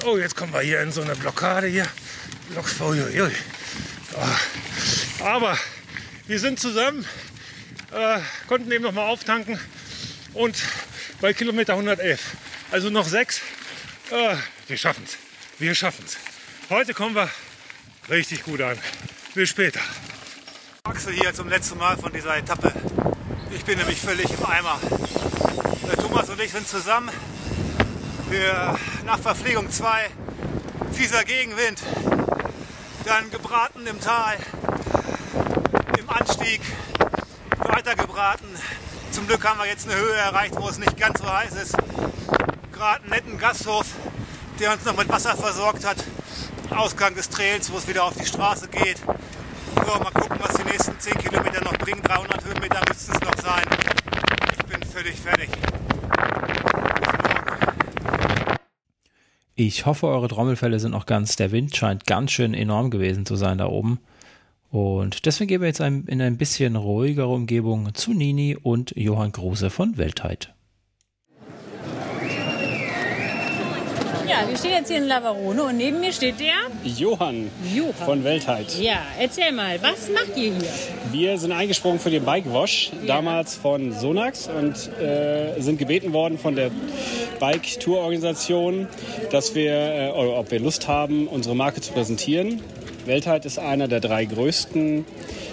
Oh, 0.04 0.16
jetzt 0.16 0.36
kommen 0.36 0.52
wir 0.52 0.60
hier 0.60 0.80
in 0.82 0.92
so 0.92 1.02
eine 1.02 1.16
Blockade 1.16 1.66
hier. 1.66 1.86
Block, 2.50 2.66
uiuiui. 2.80 3.32
Oh. 4.14 5.24
Aber 5.24 5.58
wir 6.26 6.38
sind 6.38 6.60
zusammen, 6.60 7.04
äh, 7.92 8.20
konnten 8.46 8.70
eben 8.70 8.84
noch 8.84 8.92
mal 8.92 9.06
auftanken 9.06 9.58
und 10.34 10.56
bei 11.20 11.32
Kilometer 11.32 11.72
111, 11.72 12.20
also 12.70 12.90
noch 12.90 13.06
sechs, 13.06 13.40
äh, 14.10 14.36
wir 14.68 14.76
schaffen 14.76 15.04
es. 15.04 15.16
Wir 15.58 15.74
schaffen 15.74 16.04
es. 16.06 16.16
Heute 16.68 16.94
kommen 16.94 17.14
wir 17.14 17.30
richtig 18.10 18.42
gut 18.44 18.60
an. 18.60 18.78
Bis 19.34 19.50
später. 19.50 19.80
Axel 20.84 21.14
hier 21.14 21.32
zum 21.34 21.48
letzten 21.48 21.78
Mal 21.78 21.96
von 21.96 22.12
dieser 22.12 22.36
Etappe. 22.36 22.72
Ich 23.50 23.64
bin 23.64 23.78
nämlich 23.78 24.00
völlig 24.00 24.30
im 24.30 24.44
Eimer. 24.44 24.78
Der 25.88 25.96
Thomas 25.96 26.28
und 26.28 26.40
ich 26.40 26.52
sind 26.52 26.68
zusammen. 26.68 27.10
Nach 29.04 29.18
Verpflegung 29.18 29.70
2, 29.70 30.08
fieser 30.92 31.24
Gegenwind, 31.24 31.80
dann 33.04 33.30
gebraten 33.30 33.86
im 33.86 34.00
Tal, 34.00 34.36
im 35.98 36.10
Anstieg, 36.10 36.60
weiter 37.58 37.94
gebraten. 37.94 38.46
Zum 39.12 39.28
Glück 39.28 39.46
haben 39.48 39.60
wir 39.60 39.66
jetzt 39.66 39.88
eine 39.88 39.98
Höhe 39.98 40.14
erreicht, 40.14 40.56
wo 40.56 40.68
es 40.68 40.78
nicht 40.78 40.96
ganz 40.96 41.20
so 41.20 41.32
heiß 41.32 41.54
ist. 41.54 41.76
Gerade 42.72 43.02
einen 43.02 43.10
netten 43.10 43.38
Gasthof, 43.38 43.86
der 44.58 44.72
uns 44.72 44.84
noch 44.84 44.96
mit 44.96 45.08
Wasser 45.08 45.36
versorgt 45.36 45.84
hat. 45.86 45.98
Ausgang 46.70 47.14
des 47.14 47.30
Trails, 47.30 47.70
wo 47.72 47.78
es 47.78 47.86
wieder 47.86 48.04
auf 48.04 48.14
die 48.14 48.26
Straße 48.26 48.66
geht. 48.68 48.98
So, 48.98 49.98
mal 50.00 50.10
gucken, 50.10 50.25
nächsten 50.66 50.98
10 50.98 51.14
Kilometer 51.18 51.64
noch 51.64 51.76
bringen. 51.78 52.02
300 52.02 52.44
Höhenmeter 52.44 52.80
müssten 52.88 53.12
es 53.12 53.20
noch 53.20 53.36
sein. 53.42 53.64
Ich 54.58 54.64
bin 54.66 54.82
völlig 54.82 55.16
fertig. 55.16 55.48
Ich 59.54 59.86
hoffe, 59.86 60.06
eure 60.08 60.28
Trommelfälle 60.28 60.78
sind 60.78 60.90
noch 60.90 61.06
ganz. 61.06 61.36
Der 61.36 61.50
Wind 61.50 61.74
scheint 61.74 62.06
ganz 62.06 62.32
schön 62.32 62.52
enorm 62.52 62.90
gewesen 62.90 63.24
zu 63.24 63.36
sein 63.36 63.58
da 63.58 63.66
oben. 63.66 64.00
Und 64.70 65.24
deswegen 65.24 65.48
gehen 65.48 65.60
wir 65.62 65.68
jetzt 65.68 65.80
in 65.80 66.20
ein 66.20 66.36
bisschen 66.36 66.76
ruhigere 66.76 67.28
Umgebung 67.28 67.94
zu 67.94 68.12
Nini 68.12 68.56
und 68.60 68.92
Johann 68.96 69.32
Kruse 69.32 69.70
von 69.70 69.96
Weltheit. 69.96 70.55
Wir 74.48 74.56
stehen 74.56 74.72
jetzt 74.72 74.88
hier 74.88 74.98
in 74.98 75.06
Lavarone 75.06 75.64
und 75.64 75.76
neben 75.76 76.00
mir 76.00 76.12
steht 76.12 76.38
der 76.40 76.54
Johann, 76.84 77.50
Johann. 77.74 77.94
von 77.94 78.24
Weltheit. 78.24 78.78
Ja, 78.78 78.98
erzähl 79.18 79.52
mal, 79.52 79.78
was 79.82 80.08
macht 80.10 80.36
ihr 80.36 80.52
hier? 80.52 80.68
Wir 81.12 81.38
sind 81.38 81.52
eingesprungen 81.52 81.98
für 81.98 82.10
den 82.10 82.24
Bike 82.24 82.52
Wash, 82.52 82.92
damals 83.06 83.54
von 83.56 83.92
Sonax 83.92 84.48
und 84.48 84.74
äh, 85.00 85.60
sind 85.60 85.78
gebeten 85.78 86.12
worden 86.12 86.38
von 86.38 86.54
der 86.54 86.70
Bike 87.40 87.80
Tour 87.80 87.98
Organisation, 87.98 88.88
dass 89.30 89.54
wir, 89.54 89.72
äh, 89.72 90.10
ob 90.10 90.50
wir 90.50 90.60
Lust 90.60 90.88
haben, 90.88 91.28
unsere 91.28 91.56
Marke 91.56 91.80
zu 91.80 91.92
präsentieren. 91.92 92.62
Weltheit 93.06 93.46
ist 93.46 93.58
einer 93.58 93.88
der 93.88 94.00
drei 94.00 94.24
größten 94.24 95.04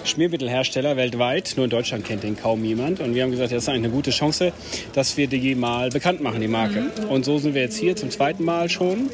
Schmiermittelhersteller 0.04 0.98
weltweit. 0.98 1.54
Nur 1.56 1.66
in 1.66 1.70
Deutschland 1.70 2.06
kennt 2.06 2.24
den 2.24 2.38
kaum 2.38 2.66
jemand. 2.66 3.00
Und 3.00 3.16
wir 3.16 3.24
haben 3.24 3.32
gesagt, 3.32 3.52
das 3.52 3.64
ist 3.64 3.70
eigentlich 3.70 3.86
eine 3.86 3.94
gute 3.94 4.12
Chance, 4.12 4.52
dass 4.94 5.18
wir 5.18 5.28
die 5.28 5.56
mal 5.56 5.90
bekannt 5.90 6.22
machen, 6.22 6.42
die 6.42 6.48
Marke. 6.48 6.86
Und 7.10 7.26
so 7.26 7.38
sind 7.38 7.54
wir 7.54 7.62
jetzt 7.62 7.78
hier 7.78 7.96
zum 7.96 8.10
zweiten 8.10 8.44
Mal 8.44 8.70
schon 8.70 9.10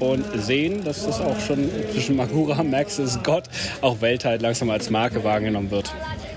und 0.00 0.24
sehen, 0.36 0.84
dass 0.84 1.06
das 1.06 1.20
auch 1.20 1.38
schon 1.40 1.68
zwischen 1.92 2.16
Magura, 2.16 2.62
Maxis, 2.62 3.18
Gott, 3.22 3.44
auch 3.80 4.00
Weltheit 4.00 4.42
langsam 4.42 4.70
als 4.70 4.90
Marke 4.90 5.24
wahrgenommen 5.24 5.70
wird. 5.70 5.92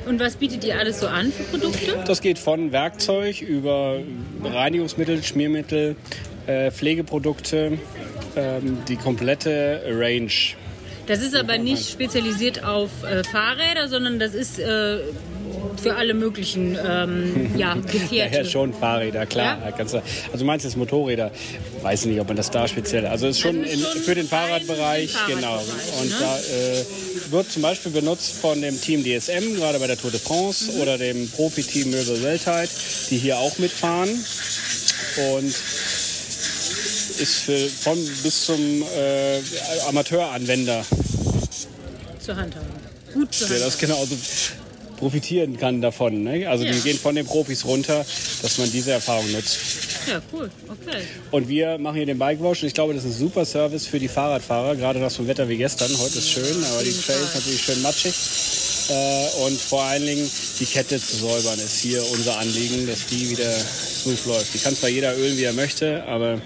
Und 0.08 0.20
was 0.20 0.36
bietet 0.36 0.64
ihr 0.64 0.78
alles 0.80 1.00
so 1.02 1.08
an 1.08 1.32
für 1.32 1.44
Produkte? 1.44 1.98
Das 2.06 2.22
geht 2.22 2.40
von 2.40 2.72
Werkzeug 2.72 3.42
über 3.42 3.98
Reinigungsmittel, 4.44 5.22
Schmiermittel, 5.24 5.96
Pflegeprodukte, 6.72 7.78
die 8.88 8.96
komplette 8.96 9.82
Range. 9.90 10.32
Das 11.08 11.22
ist 11.22 11.36
aber 11.36 11.58
nicht 11.58 11.90
spezialisiert 11.90 12.64
auf 12.64 12.90
äh, 13.04 13.24
Fahrräder, 13.24 13.88
sondern 13.88 14.20
das 14.20 14.34
ist 14.36 14.60
äh, 14.60 15.00
für 15.82 15.96
alle 15.96 16.14
möglichen 16.14 16.78
ähm, 16.86 17.52
ja, 17.58 17.76
Gefährte. 17.76 18.38
Ja, 18.40 18.44
schon 18.46 18.74
Fahrräder, 18.74 19.26
klar. 19.26 19.58
Ja? 19.64 19.72
Kannst 19.72 19.94
du, 19.94 20.02
also 20.34 20.44
meinst 20.46 20.66
du 20.66 20.70
jetzt 20.70 20.78
Motorräder? 20.78 21.32
Weiß 21.82 22.06
nicht, 22.06 22.20
ob 22.20 22.28
man 22.28 22.36
das 22.38 22.52
da 22.52 22.68
speziell. 22.68 23.06
Also 23.06 23.28
ist 23.28 23.40
schon, 23.40 23.60
Also 23.64 23.72
in, 23.74 23.80
schon 23.80 24.02
für 24.02 24.16
den 24.16 24.28
Fahrradbereich, 24.28 25.14
genau. 25.28 25.60
Fahrradbereich, 25.60 26.02
Und 26.02 26.10
ne? 26.10 26.16
da 26.20 26.38
äh, 26.40 27.32
wird 27.32 27.52
zum 27.52 27.62
Beispiel 27.62 27.92
benutzt 27.92 28.34
von 28.42 28.62
dem 28.62 28.80
Team 28.80 29.04
DSM, 29.04 29.56
gerade 29.56 29.80
bei 29.80 29.88
der 29.88 29.98
Tour 29.98 30.12
de 30.12 30.20
France, 30.20 30.72
Mhm. 30.74 30.82
oder 30.82 30.98
dem 30.98 31.30
Profi-Team 31.30 31.92
Möbel 31.92 32.22
Weltheit, 32.24 32.70
die 33.10 33.18
hier 33.18 33.38
auch 33.38 33.58
mitfahren. 33.60 34.10
Und 35.34 35.54
ist 37.20 37.40
für, 37.46 37.58
von 37.58 37.98
bis 38.24 38.46
zum 38.46 38.84
äh, 38.96 39.40
Amateuranwender 39.88 40.86
zur 42.28 42.36
Hand 42.36 42.56
haben. 42.56 42.66
Gut 43.14 43.34
zur 43.34 43.50
Hand 43.50 43.62
das 43.62 43.78
genauso 43.78 44.16
profitieren 44.98 45.58
kann 45.58 45.80
davon. 45.80 46.24
Ne? 46.24 46.48
Also 46.48 46.66
Ja. 46.66 46.72
die 46.72 46.82
gehen 46.82 46.98
von 46.98 47.16
den 47.16 47.26
Profis 47.26 47.64
runter, 47.66 48.06
dass 48.42 48.58
man 48.58 48.70
diese 48.72 48.92
Erfahrung 48.92 49.32
nutzt. 49.32 49.58
Ja, 50.08 50.22
cool. 50.34 50.50
Okay. 50.68 51.04
Und 51.32 51.48
wir 51.48 51.78
machen 51.78 51.98
hier 51.98 52.06
den 52.06 52.18
Bike 52.18 52.42
Wash 52.42 52.64
und 52.64 52.68
ich 52.68 52.74
glaube, 52.74 52.94
das 52.94 53.06
ist 53.06 53.12
ein 53.16 53.20
super 53.20 53.46
Service 53.46 53.86
für 53.86 54.00
die 54.00 54.08
Fahrradfahrer, 54.08 54.76
gerade 54.76 55.00
nach 55.00 55.12
so 55.12 55.20
einem 55.20 55.28
Wetter 55.28 55.48
wie 55.48 55.58
gestern. 55.58 55.90
Heute 56.00 56.18
ist 56.18 56.30
schön, 56.30 56.64
aber 56.74 56.84
die 56.84 56.92
Trails 56.92 57.36
natürlich 57.36 57.62
schön 57.62 57.82
matschig. 57.82 58.14
Äh, 58.90 59.46
und 59.46 59.60
vor 59.60 59.84
allen 59.84 60.06
Dingen 60.06 60.30
die 60.60 60.66
Kette 60.66 61.00
zu 61.00 61.18
säubern 61.18 61.60
ist 61.60 61.80
hier 61.82 62.02
unser 62.12 62.40
Anliegen, 62.40 62.88
dass 62.88 63.06
die 63.08 63.30
wieder 63.30 63.52
smooth 63.54 64.26
läuft. 64.26 64.54
Die 64.54 64.60
kann 64.60 64.76
zwar 64.76 64.90
jeder 64.90 65.16
ölen, 65.18 65.38
wie 65.38 65.44
er 65.44 65.54
möchte, 65.54 66.04
aber 66.06 66.42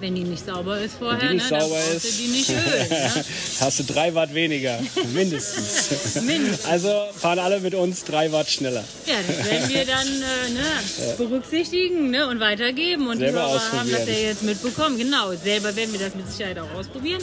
Wenn 0.00 0.14
die 0.14 0.24
nicht 0.24 0.44
sauber 0.44 0.78
ist 0.78 1.00
wenn 1.00 1.08
vorher, 1.08 1.28
die 1.30 1.34
nicht 1.36 1.50
ne, 1.50 1.60
sauber 1.60 1.78
dann 1.88 1.96
ist, 1.96 2.18
die 2.20 2.26
nicht 2.28 2.50
ölen. 2.50 2.88
Ne? 2.90 3.24
hast 3.60 3.78
du 3.78 3.84
drei 3.84 4.14
Watt 4.14 4.34
weniger, 4.34 4.78
mindestens. 5.14 6.22
Mindestens. 6.22 6.66
Also 6.66 6.92
fahren 7.16 7.38
alle 7.38 7.60
mit 7.60 7.74
uns 7.74 8.04
drei 8.04 8.30
Watt 8.32 8.50
schneller. 8.50 8.84
Ja, 9.06 9.14
das 9.26 9.46
werden 9.50 9.68
wir 9.70 9.84
dann 9.86 10.06
äh, 10.06 10.50
ne, 10.50 11.08
Ja. 11.08 11.14
berücksichtigen 11.16 12.10
ne, 12.10 12.28
und 12.28 12.40
weitergeben. 12.40 13.06
Und 13.08 13.18
Selber 13.18 13.38
die 13.40 13.44
Hörer 13.52 13.72
haben 13.72 13.90
das 13.90 14.06
ja 14.06 14.14
jetzt 14.14 14.42
mitbekommen. 14.42 14.98
Genau, 14.98 15.32
selber 15.34 15.74
werden 15.74 15.92
wir 15.92 16.00
das 16.00 16.14
mit 16.14 16.30
Sicherheit 16.30 16.58
auch 16.58 16.72
ausprobieren. 16.78 17.22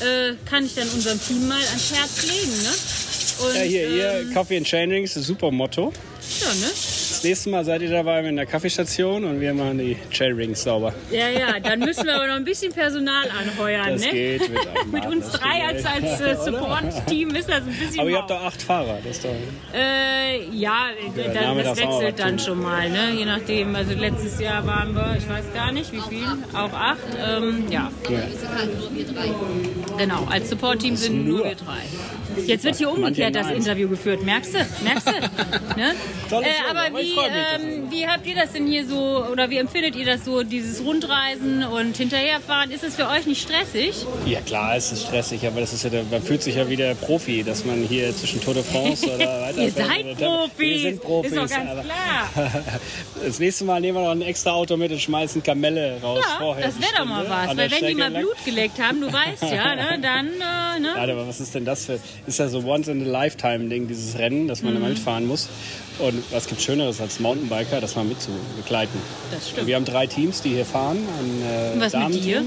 Äh, 0.00 0.34
kann 0.48 0.64
ich 0.66 0.74
dann 0.74 0.88
unserem 0.90 1.20
Team 1.20 1.48
mal 1.48 1.58
ans 1.58 1.92
Herz 1.92 2.22
legen. 2.26 2.62
Ne? 2.62 3.46
Und, 3.48 3.56
Ja, 3.56 3.62
hier, 3.62 3.88
ähm, 3.88 3.96
ihr 4.28 4.34
Coffee 4.34 4.56
and 4.56 4.66
Chain 4.66 4.90
Rings, 4.90 5.14
super 5.14 5.50
Motto. 5.50 5.92
Ja, 6.40 6.54
ne? 6.54 6.70
Nächste 7.24 7.48
Mal 7.48 7.64
seid 7.64 7.80
ihr 7.80 7.90
dabei 7.90 8.20
in 8.20 8.36
der 8.36 8.44
Kaffeestation 8.44 9.24
und 9.24 9.40
wir 9.40 9.54
machen 9.54 9.78
die 9.78 9.96
Rings 10.20 10.62
sauber. 10.62 10.92
Ja, 11.10 11.28
ja, 11.28 11.58
dann 11.58 11.80
müssen 11.80 12.04
wir 12.04 12.14
aber 12.16 12.26
noch 12.26 12.34
ein 12.34 12.44
bisschen 12.44 12.72
Personal 12.72 13.28
anheuern. 13.30 13.92
Das 13.92 14.02
ne? 14.02 14.10
geht 14.10 14.50
mit 14.50 14.92
mit 14.92 15.06
uns 15.06 15.30
das 15.30 15.40
drei 15.40 15.66
als, 15.66 15.86
als 15.86 16.20
äh, 16.20 16.36
Support-Team 16.36 17.34
ist 17.34 17.48
das 17.48 17.62
ein 17.62 17.74
bisschen 17.78 18.00
Aber 18.00 18.10
ihr 18.10 18.18
habt 18.18 18.30
doch 18.30 18.42
acht 18.42 18.62
Fahrer, 18.62 18.98
das 19.02 19.16
ist 19.16 19.24
doch. 19.24 19.30
Äh, 19.74 20.44
ja, 20.50 20.88
Ja, 21.16 21.32
dann, 21.32 21.58
das 21.64 21.78
wechselt 21.78 22.18
dann 22.18 22.38
schon 22.38 22.60
mal, 22.60 22.90
ne? 22.90 23.12
je 23.16 23.24
nachdem. 23.24 23.74
Also 23.74 23.94
letztes 23.94 24.38
Jahr 24.40 24.66
waren 24.66 24.94
wir, 24.94 25.16
ich 25.18 25.28
weiß 25.28 25.46
gar 25.54 25.72
nicht 25.72 25.92
wie 25.92 26.00
viel, 26.00 26.26
auch 26.52 26.72
acht. 26.72 26.98
Ähm, 27.26 27.64
ja, 27.70 27.90
genau. 29.96 30.26
Als 30.30 30.50
Support-Team 30.50 30.96
sind 30.96 31.26
nur 31.26 31.44
wir 31.44 31.54
drei. 31.54 31.80
Jetzt 32.46 32.64
wird 32.64 32.76
hier 32.76 32.90
umgekehrt 32.90 33.34
das. 33.34 33.50
Interview 33.50 33.88
geführt, 33.88 34.22
merkst 34.24 34.54
du? 34.54 34.58
Merkst 34.82 35.06
du? 35.06 35.12
ne? 35.76 35.94
Äh, 36.30 36.70
aber 36.70 36.98
ich 37.00 37.13
wie, 37.16 37.64
ähm, 37.64 37.90
wie 37.90 38.06
habt 38.06 38.26
ihr 38.26 38.34
das 38.34 38.52
denn 38.52 38.66
hier 38.66 38.86
so, 38.86 39.24
oder 39.30 39.50
wie 39.50 39.58
empfindet 39.58 39.96
ihr 39.96 40.04
das 40.06 40.24
so, 40.24 40.42
dieses 40.42 40.84
Rundreisen 40.84 41.64
und 41.64 41.96
hinterherfahren? 41.96 42.70
Ist 42.70 42.84
es 42.84 42.96
für 42.96 43.08
euch 43.08 43.26
nicht 43.26 43.42
stressig? 43.42 43.94
Ja 44.26 44.40
klar, 44.40 44.76
es 44.76 44.92
ist 44.92 45.02
stressig, 45.04 45.46
aber 45.46 45.60
das 45.60 45.72
ist 45.72 45.84
ja, 45.84 45.90
der- 45.90 46.04
man 46.10 46.22
fühlt 46.22 46.42
sich 46.42 46.56
ja 46.56 46.68
wie 46.68 46.76
der 46.76 46.94
Profi, 46.94 47.42
dass 47.42 47.64
man 47.64 47.82
hier 47.82 48.14
zwischen 48.16 48.40
Tour 48.40 48.54
de 48.54 48.62
France 48.62 49.06
oder 49.06 49.40
weiter. 49.42 49.62
ihr 49.62 49.70
seid 49.70 50.16
Profis! 50.18 50.52
Wir 50.58 50.78
sind 50.80 51.02
Profis. 51.02 51.32
Ist 51.32 51.36
doch 51.38 51.48
ganz 51.48 51.70
aber- 51.70 51.82
klar. 51.82 52.64
Das 53.24 53.38
nächste 53.38 53.64
Mal 53.64 53.80
nehmen 53.80 53.96
wir 53.96 54.02
noch 54.04 54.10
ein 54.10 54.22
extra 54.22 54.50
Auto 54.52 54.76
mit 54.76 54.92
und 54.92 55.00
schmeißen 55.00 55.42
Kamelle 55.42 55.98
raus 56.02 56.22
Ja, 56.28 56.36
vorher. 56.38 56.66
das 56.66 56.78
wäre 56.80 56.90
doch 56.98 57.04
mal 57.06 57.24
Stunde 57.24 57.30
was. 57.30 57.48
Weil 57.48 57.56
wenn 57.56 57.68
die 57.70 57.74
Strecke 57.76 57.96
mal 57.98 58.12
lang. 58.12 58.22
Blut 58.22 58.44
geleckt 58.44 58.78
haben, 58.82 59.00
du 59.00 59.06
weißt 59.12 59.42
ja, 59.42 59.74
ne, 59.76 59.98
dann, 60.02 60.26
äh, 60.26 60.80
ne? 60.80 60.88
Warte, 60.94 61.12
aber 61.12 61.26
was 61.28 61.40
ist 61.40 61.54
denn 61.54 61.64
das 61.64 61.86
für. 61.86 61.98
Ist 62.26 62.38
ja 62.38 62.48
so 62.48 62.58
once 62.64 62.88
in 62.88 63.02
a 63.02 63.04
lifetime 63.22 63.68
Ding, 63.68 63.88
dieses 63.88 64.18
Rennen, 64.18 64.46
dass 64.48 64.62
man 64.62 64.72
Mhm. 64.74 64.78
immer 64.80 64.88
mitfahren 64.88 65.26
muss. 65.26 65.48
Und 66.00 66.22
was 66.32 66.48
gibt 66.48 66.60
Schöneres 66.60 67.00
als 67.04 67.20
Mountainbiker, 67.20 67.80
das 67.80 67.94
mal 67.96 68.04
mitzubegleiten? 68.04 68.98
Das 69.30 69.50
stimmt. 69.50 69.66
Wir 69.66 69.76
haben 69.76 69.84
drei 69.84 70.06
Teams, 70.06 70.40
die 70.42 70.50
hier 70.50 70.64
fahren. 70.66 70.96
Ein, 70.96 71.42
äh, 71.42 71.80
Was 71.80 71.92
mit 71.92 71.94
Damenteam. 71.94 72.22
dir? 72.22 72.42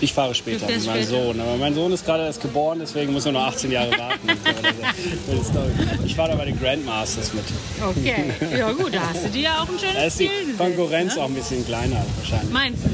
Ich 0.00 0.12
fahre 0.12 0.34
später 0.34 0.66
mit 0.66 0.84
meinem. 0.84 1.04
Sohn. 1.04 1.40
Aber 1.40 1.56
mein 1.56 1.74
Sohn 1.74 1.92
ist 1.92 2.04
gerade 2.04 2.24
erst 2.24 2.42
geboren, 2.42 2.78
deswegen 2.80 3.12
muss 3.12 3.24
er 3.24 3.32
noch 3.32 3.46
18 3.46 3.70
Jahre 3.70 3.90
warten. 3.92 4.28
Ich 6.04 6.14
fahre 6.14 6.30
da 6.32 6.36
bei 6.36 6.44
den 6.44 6.58
Grandmasters 6.60 7.32
mit. 7.32 7.44
Okay, 7.82 8.24
ja 8.58 8.70
gut, 8.72 8.94
da 8.94 9.08
hast 9.08 9.24
du 9.24 9.28
dir 9.30 9.42
ja 9.42 9.62
auch 9.62 9.68
ein 9.68 9.76
Da 9.80 9.88
schönes 9.92 10.06
ist 10.06 10.20
die. 10.20 10.30
Konkurrenz 10.58 11.16
ne? 11.16 11.22
auch 11.22 11.26
ein 11.28 11.34
bisschen 11.34 11.64
kleiner 11.64 12.04
wahrscheinlich. 12.18 12.52
Meinst 12.52 12.84
du? 12.84 12.88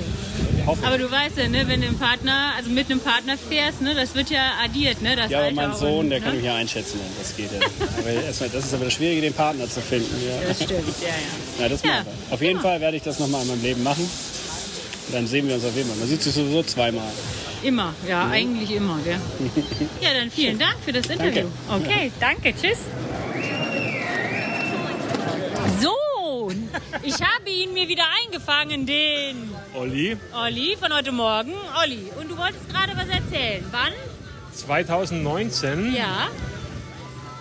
Hoffe 0.66 0.86
Aber 0.86 0.98
du 0.98 1.10
weißt 1.10 1.36
ja, 1.38 1.48
ne, 1.48 1.66
wenn 1.68 1.80
du 1.80 1.86
einen 1.88 1.98
Partner, 1.98 2.52
also 2.56 2.70
mit 2.70 2.90
einem 2.90 3.00
Partner 3.00 3.36
fährst, 3.36 3.80
ne, 3.82 3.94
das 3.94 4.14
wird 4.14 4.30
ja 4.30 4.52
addiert, 4.64 5.02
ne? 5.02 5.16
Das 5.16 5.30
Ja, 5.30 5.40
aber 5.40 5.50
mein 5.52 5.74
Sohn, 5.74 5.98
und, 6.04 6.10
der 6.10 6.20
ne? 6.20 6.24
kann 6.26 6.36
mich 6.36 6.44
ja 6.44 6.54
einschätzen, 6.54 7.00
das 7.18 7.36
geht 7.36 7.50
ja. 7.52 7.66
aber 7.98 8.10
erstmal, 8.10 8.50
das 8.50 8.64
ist 8.64 8.74
aber 8.74 8.84
das 8.84 8.94
Schwierige, 8.94 9.20
den 9.22 9.34
Partner 9.34 9.68
zu 9.68 9.80
finden. 9.80 10.14
Ja. 10.26 10.48
Das 10.48 10.56
stimmt, 10.62 10.84
ja, 11.00 11.08
ja. 11.08 11.62
Ja, 11.62 11.68
das 11.68 11.82
Ja. 11.82 12.04
Auf 12.30 12.40
jeden 12.42 12.60
Fall 12.60 12.80
werde 12.80 12.96
ich 12.96 13.02
das 13.02 13.18
nochmal 13.18 13.42
in 13.42 13.48
meinem 13.48 13.62
Leben 13.62 13.82
machen. 13.82 14.02
Und 15.08 15.14
dann 15.14 15.26
sehen 15.26 15.48
wir 15.48 15.56
uns 15.56 15.64
auf 15.64 15.74
jeden 15.74 15.88
Fall. 15.88 15.98
Man 15.98 16.08
sieht 16.08 16.22
sich 16.22 16.32
sowieso 16.34 16.62
zweimal. 16.62 17.08
Immer, 17.62 17.92
ja, 18.08 18.24
Mhm. 18.26 18.32
eigentlich 18.32 18.70
immer, 18.70 18.98
gell? 19.04 19.20
Ja, 20.00 20.14
dann 20.18 20.30
vielen 20.30 20.58
Dank 20.58 20.76
für 20.84 20.92
das 20.92 21.06
Interview. 21.06 21.46
Danke. 21.68 21.88
Okay, 21.90 22.12
danke, 22.20 22.54
tschüss. 22.54 22.78
So, 25.80 26.50
ich 27.02 27.14
habe 27.14 27.50
ihn 27.50 27.72
mir 27.74 27.88
wieder 27.88 28.04
eingefangen, 28.24 28.86
den 28.86 29.50
Olli, 29.74 30.16
Olli 30.32 30.76
von 30.80 30.92
heute 30.92 31.12
Morgen. 31.12 31.52
Olli, 31.82 32.10
und 32.20 32.28
du 32.30 32.36
wolltest 32.36 32.68
gerade 32.68 32.92
was 32.96 33.08
erzählen. 33.08 33.64
Wann? 33.70 33.92
2019 34.52 35.94
Ja. 35.94 36.28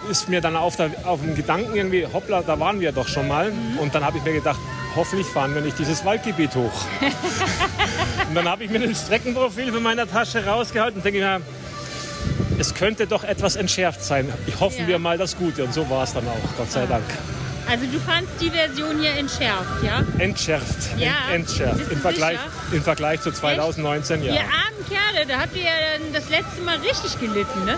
ist 0.10 0.30
mir 0.30 0.40
dann 0.42 0.56
auf, 0.56 0.76
der, 0.76 0.92
auf 1.06 1.22
dem 1.22 1.36
Gedanken 1.36 1.76
irgendwie, 1.76 2.06
hoppla, 2.06 2.42
da 2.44 2.60
waren 2.60 2.80
wir 2.80 2.92
doch 2.92 3.08
schon 3.08 3.28
mal. 3.28 3.52
Und 3.80 3.96
dann 3.96 4.06
habe 4.06 4.18
ich 4.20 4.24
mir 4.24 4.34
gedacht, 4.34 4.60
hoffentlich 4.96 5.28
fahren 5.28 5.56
wir 5.56 5.62
nicht 5.62 5.80
dieses 5.80 6.06
Waldgebiet 6.06 6.54
hoch. 6.56 6.86
und 8.30 8.36
dann 8.36 8.48
habe 8.48 8.64
ich 8.64 8.70
mir 8.70 8.80
ein 8.82 8.96
Streckenprofil 8.96 9.72
von 9.74 9.82
meiner 9.84 10.08
Tasche 10.08 10.46
rausgehalten 10.46 10.98
und 11.00 11.06
denke 11.06 11.20
mir, 11.20 11.42
es 12.60 12.76
könnte 12.76 13.08
doch 13.08 13.24
etwas 13.24 13.56
entschärft 13.56 14.04
sein. 14.04 14.32
Ich 14.46 14.60
hoffen 14.60 14.82
Ja. 14.82 14.88
wir 14.88 15.00
mal 15.00 15.18
das 15.18 15.36
Gute. 15.38 15.64
Und 15.64 15.74
so 15.74 15.90
war 15.90 16.04
es 16.04 16.14
dann 16.14 16.28
auch, 16.28 16.58
Gott 16.58 16.72
sei 16.72 16.86
Dank. 16.86 17.06
Also 17.70 17.86
du 17.86 18.00
fandst 18.00 18.34
die 18.42 18.50
Version 18.50 19.00
hier 19.00 19.12
entschärft, 19.12 19.84
ja? 19.84 20.04
Entschärft. 20.18 20.98
Ja. 20.98 21.12
Ent, 21.32 21.48
entschärft. 21.50 21.92
Im 21.92 22.00
Vergleich, 22.00 22.40
sicher? 22.40 22.76
Im 22.76 22.84
Vergleich 22.84 23.22
zu 23.22 23.32
2019, 23.32 24.24
ja. 24.24 24.34
Ihr 24.34 24.40
armen 24.40 24.86
Kerle, 24.90 25.28
da 25.28 25.40
habt 25.40 25.56
ihr 25.56 25.64
ja 25.64 25.70
das 26.12 26.30
letzte 26.30 26.62
Mal 26.62 26.78
richtig 26.78 27.20
gelitten, 27.20 27.66
ne? 27.66 27.78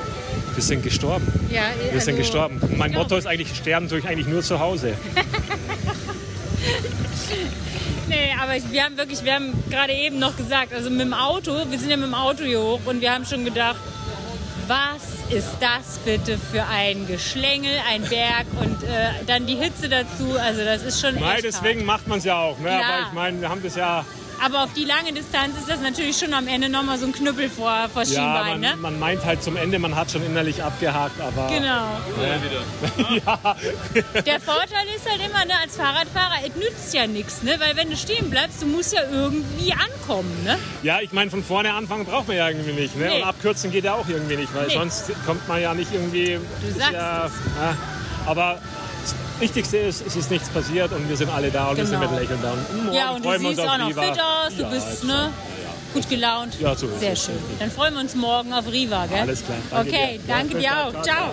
Wir 0.55 0.63
sind 0.63 0.83
gestorben. 0.83 1.27
Ja, 1.49 1.63
Wir 1.91 1.99
sind 1.99 2.13
also- 2.15 2.17
gestorben. 2.17 2.57
Und 2.61 2.77
mein 2.77 2.93
Motto 2.93 3.17
ist 3.17 3.27
eigentlich, 3.27 3.53
sterben 3.55 3.89
tue 3.89 3.99
ich 3.99 4.07
eigentlich 4.07 4.27
nur 4.27 4.41
zu 4.41 4.59
Hause. 4.59 4.93
Nee, 8.07 8.35
aber 8.41 8.53
wir 8.71 8.83
haben 8.83 8.97
wirklich, 8.97 9.23
wir 9.23 9.35
haben 9.35 9.53
gerade 9.69 9.93
eben 9.93 10.19
noch 10.19 10.35
gesagt, 10.35 10.73
also 10.73 10.89
mit 10.89 10.99
dem 10.99 11.13
Auto, 11.13 11.53
wir 11.69 11.79
sind 11.79 11.89
ja 11.89 11.95
mit 11.95 12.07
dem 12.07 12.13
Auto 12.13 12.43
hier 12.43 12.59
hoch 12.59 12.81
und 12.85 12.99
wir 12.99 13.09
haben 13.13 13.25
schon 13.25 13.45
gedacht, 13.45 13.77
was 14.67 15.20
ist 15.31 15.57
das 15.61 15.99
bitte 16.03 16.37
für 16.37 16.65
ein 16.65 17.07
Geschlängel, 17.07 17.71
ein 17.89 18.01
Berg 18.03 18.47
und 18.59 18.83
äh, 18.83 19.11
dann 19.27 19.45
die 19.45 19.55
Hitze 19.55 19.87
dazu, 19.87 20.37
also 20.37 20.63
das 20.65 20.83
ist 20.83 20.99
schon 20.99 21.15
Nein, 21.15 21.39
deswegen 21.41 21.85
macht 21.85 22.07
man 22.07 22.17
es 22.17 22.25
ja 22.25 22.37
auch. 22.37 22.57
Ne? 22.59 22.67
Klar. 22.67 22.83
Aber 22.83 23.07
ich 23.07 23.13
meine, 23.13 23.39
wir 23.39 23.49
haben 23.49 23.63
das 23.63 23.75
ja. 23.75 24.05
Aber 24.43 24.63
auf 24.63 24.73
die 24.73 24.85
lange 24.85 25.13
Distanz 25.13 25.55
ist 25.57 25.69
das 25.69 25.81
natürlich 25.81 26.17
schon 26.17 26.33
am 26.33 26.47
Ende 26.47 26.67
nochmal 26.67 26.97
so 26.97 27.05
ein 27.05 27.11
Knüppel 27.11 27.47
vor, 27.49 27.87
vor 27.93 28.03
Ja, 28.03 28.07
Schienbein, 28.07 28.51
man, 28.51 28.59
ne? 28.61 28.75
man 28.77 28.99
meint 28.99 29.23
halt 29.23 29.43
zum 29.43 29.55
Ende, 29.55 29.77
man 29.77 29.95
hat 29.95 30.09
schon 30.11 30.25
innerlich 30.25 30.63
abgehakt, 30.63 31.19
aber. 31.21 31.47
Genau. 31.47 31.85
Ne? 32.17 33.21
ja. 33.25 33.55
Der 34.25 34.39
Vorteil 34.39 34.85
ist 34.95 35.07
halt 35.09 35.21
immer, 35.23 35.45
ne, 35.45 35.53
als 35.61 35.75
Fahrradfahrer, 35.75 36.35
es 36.47 36.55
nützt 36.55 36.93
ja 36.93 37.05
nichts, 37.05 37.43
ne? 37.43 37.55
Weil 37.59 37.75
wenn 37.75 37.89
du 37.89 37.95
stehen 37.97 38.29
bleibst, 38.29 38.61
du 38.61 38.65
musst 38.65 38.93
ja 38.93 39.01
irgendwie 39.11 39.73
ankommen, 39.73 40.43
ne? 40.43 40.57
ja, 40.83 40.99
ich 41.01 41.11
meine, 41.11 41.29
von 41.29 41.43
vorne 41.43 41.73
anfangen 41.73 42.05
braucht 42.05 42.27
man 42.27 42.37
ja 42.37 42.49
irgendwie 42.49 42.73
nicht. 42.73 42.95
Ne? 42.95 43.07
Nee. 43.09 43.21
Und 43.21 43.27
abkürzen 43.27 43.71
geht 43.71 43.83
ja 43.83 43.93
auch 43.93 44.07
irgendwie 44.07 44.37
nicht, 44.37 44.53
weil 44.55 44.67
Nee. 44.67 44.73
sonst 44.73 45.11
kommt 45.25 45.47
man 45.47 45.61
ja 45.61 45.73
nicht 45.73 45.93
irgendwie. 45.93 46.39
ist 46.67 46.77
sagst 46.77 46.93
ja, 46.93 47.25
ja, 47.27 47.77
aber 48.25 48.57
Wichtigste 49.41 49.77
ist, 49.77 50.05
es 50.05 50.15
ist 50.15 50.29
nichts 50.31 50.49
passiert 50.49 50.91
und 50.91 51.07
wir 51.09 51.17
sind 51.17 51.29
alle 51.31 51.49
da 51.51 51.69
und 51.69 51.77
wir 51.77 51.85
sind 51.85 51.99
Genau. 51.99 52.11
mit 52.11 52.21
Lächeln 52.21 52.39
da. 52.41 52.51
Und 52.51 52.83
morgen 52.85 52.95
ja, 52.95 53.09
und 53.11 53.25
du 53.25 53.29
freuen 53.29 53.45
uns 53.45 53.55
siehst 53.57 53.69
auch 53.69 53.77
noch 53.77 53.87
Riva. 53.89 54.01
fit 54.03 54.19
aus, 54.21 54.55
du 54.55 54.61
Ja, 54.63 54.69
bist 54.69 54.87
ist 54.93 55.03
ne, 55.03 55.33
gut 55.93 56.09
gelaunt. 56.09 56.59
Ja, 56.59 56.75
so 56.75 56.87
ist 56.87 56.99
Sehr 56.99 57.11
es. 57.13 57.25
schön. 57.25 57.39
Dann 57.59 57.71
freuen 57.71 57.93
wir 57.95 58.01
uns 58.01 58.15
morgen 58.15 58.53
auf 58.53 58.67
Riva, 58.71 59.05
gell? 59.07 59.19
Alles 59.21 59.43
klar. 59.43 59.57
Danke 59.71 59.89
okay, 59.89 60.17
dir. 60.19 60.21
Danke 60.27 60.57
dir 60.59 60.71
auch. 60.85 60.91
Ciao, 60.91 61.03
Ciao. 61.03 61.29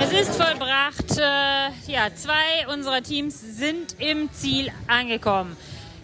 Es 0.00 0.12
ist 0.12 0.34
vollbracht. 0.34 1.18
Äh, 1.18 1.90
ja, 1.92 2.08
zwei 2.14 2.72
unserer 2.72 3.02
Teams 3.02 3.38
sind 3.40 3.96
im 3.98 4.32
Ziel 4.32 4.70
angekommen. 4.88 5.56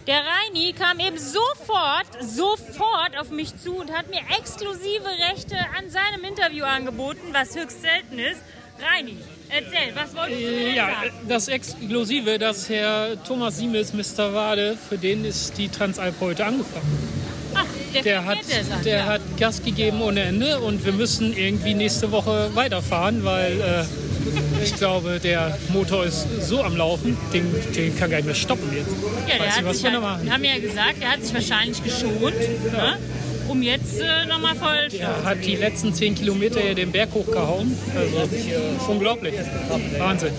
Der 0.07 0.21
Reini 0.21 0.73
kam 0.73 0.99
eben 0.99 1.17
sofort, 1.17 2.07
sofort 2.21 3.17
auf 3.19 3.29
mich 3.29 3.55
zu 3.61 3.75
und 3.75 3.91
hat 3.91 4.09
mir 4.09 4.21
exklusive 4.39 5.05
Rechte 5.29 5.55
an 5.77 5.89
seinem 5.89 6.23
Interview 6.23 6.63
angeboten, 6.65 7.19
was 7.31 7.55
höchst 7.55 7.81
selten 7.81 8.17
ist. 8.17 8.41
Reini, 8.81 9.17
erzähl, 9.49 9.93
was 9.95 10.15
wolltest 10.15 10.41
du 10.41 10.51
denn 10.51 10.75
Ja, 10.75 10.85
sagen? 10.87 11.11
das 11.27 11.47
Exklusive, 11.47 12.37
dass 12.39 12.69
Herr 12.69 13.21
Thomas 13.23 13.57
Siemels, 13.57 13.93
Mr. 13.93 14.33
Wade, 14.33 14.77
für 14.89 14.97
den 14.97 15.25
ist 15.25 15.57
die 15.57 15.69
Transalp 15.69 16.15
heute 16.19 16.45
angefangen. 16.45 17.09
Ach, 17.55 17.65
der, 17.93 18.03
Der 18.03 18.25
hat, 18.25 18.37
an, 18.37 18.83
der 18.85 18.97
ja. 18.99 19.05
hat 19.05 19.21
Gas 19.39 19.63
gegeben 19.63 20.01
ohne 20.01 20.21
Ende 20.21 20.59
und 20.59 20.85
wir 20.85 20.93
müssen 20.93 21.35
irgendwie 21.35 21.73
nächste 21.73 22.11
Woche 22.11 22.51
weiterfahren, 22.53 23.23
weil 23.25 23.59
äh, 23.59 24.63
ich 24.63 24.75
glaube, 24.75 25.19
der 25.19 25.57
Motor 25.69 26.05
ist 26.05 26.27
so 26.47 26.61
am 26.61 26.77
Laufen, 26.77 27.17
den, 27.33 27.45
den 27.75 27.97
kann 27.97 28.11
gar 28.11 28.17
nicht 28.17 28.27
mehr 28.27 28.35
stoppen 28.35 28.69
jetzt. 28.75 28.91
Ja, 29.27 29.37
der 29.37 29.47
Weiß 29.47 29.53
hat 29.55 29.57
nicht, 29.63 29.65
was 29.69 29.75
sich 29.77 29.83
wir 29.85 29.91
halt, 29.93 30.01
machen. 30.03 30.31
haben 30.31 30.43
ja 30.43 30.59
gesagt, 30.59 31.01
der 31.01 31.09
hat 31.11 31.23
sich 31.23 31.33
wahrscheinlich 31.33 31.83
geschont, 31.83 32.21
ne? 32.71 32.97
Um 33.49 33.61
jetzt 33.61 33.99
äh, 33.99 34.25
nochmal 34.25 34.55
voll. 34.55 34.87
Er 34.97 35.23
hat 35.23 35.43
die 35.43 35.55
letzten 35.55 35.93
zehn 35.93 36.15
Kilometer 36.15 36.59
hier 36.61 36.75
den 36.75 36.91
Berg 36.91 37.09
hochgehauen. 37.13 37.77
Also 37.95 38.91
unglaublich. 38.91 39.33
Wahnsinn. 39.97 40.31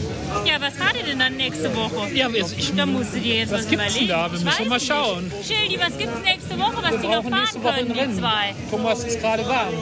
Ja, 0.46 0.60
was 0.60 0.74
fahrt 0.74 0.96
ihr 0.96 1.04
denn 1.04 1.18
dann 1.18 1.36
nächste 1.36 1.74
Woche? 1.74 2.08
Ja, 2.14 2.26
also 2.26 2.54
ich, 2.56 2.74
da 2.74 2.86
musst 2.86 3.14
du 3.14 3.20
dir 3.20 3.36
jetzt 3.38 3.52
was 3.52 3.60
was, 3.62 3.68
gibt's 3.68 3.94
denn 3.94 4.04
überlegen. 4.06 4.08
da? 4.08 4.30
Wir 4.32 4.38
Ich 4.38 4.44
müssen 4.44 4.68
mal 4.68 4.80
schauen. 4.80 5.30
Schildi, 5.46 5.78
was 5.80 5.98
gibt's 5.98 6.20
nächste 6.24 6.58
Woche, 6.58 6.76
was 6.82 6.92
Wir 6.92 6.98
die 7.00 7.06
noch 7.08 7.22
fahren 7.24 7.40
nächste 7.40 7.62
Woche 7.64 7.74
können, 7.86 8.10
die 8.12 8.18
zwei? 8.20 8.54
Thomas 8.70 9.04
ist 9.04 9.20
gerade 9.20 9.46
warm. 9.46 9.74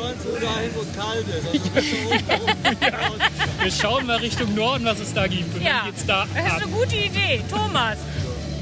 Wir 3.63 3.71
schauen 3.71 4.07
mal 4.07 4.17
Richtung 4.17 4.55
Norden, 4.55 4.85
was 4.85 5.01
es 5.01 5.13
da 5.13 5.27
gibt. 5.27 5.55
Und 5.55 5.63
Ja, 5.63 5.79
dann 5.83 5.87
geht's 5.87 6.07
da 6.07 6.27
das 6.35 6.45
ist 6.47 6.53
ab. 6.53 6.63
eine 6.63 6.71
gute 6.73 6.97
Idee. 6.97 7.41
Thomas, 7.51 7.99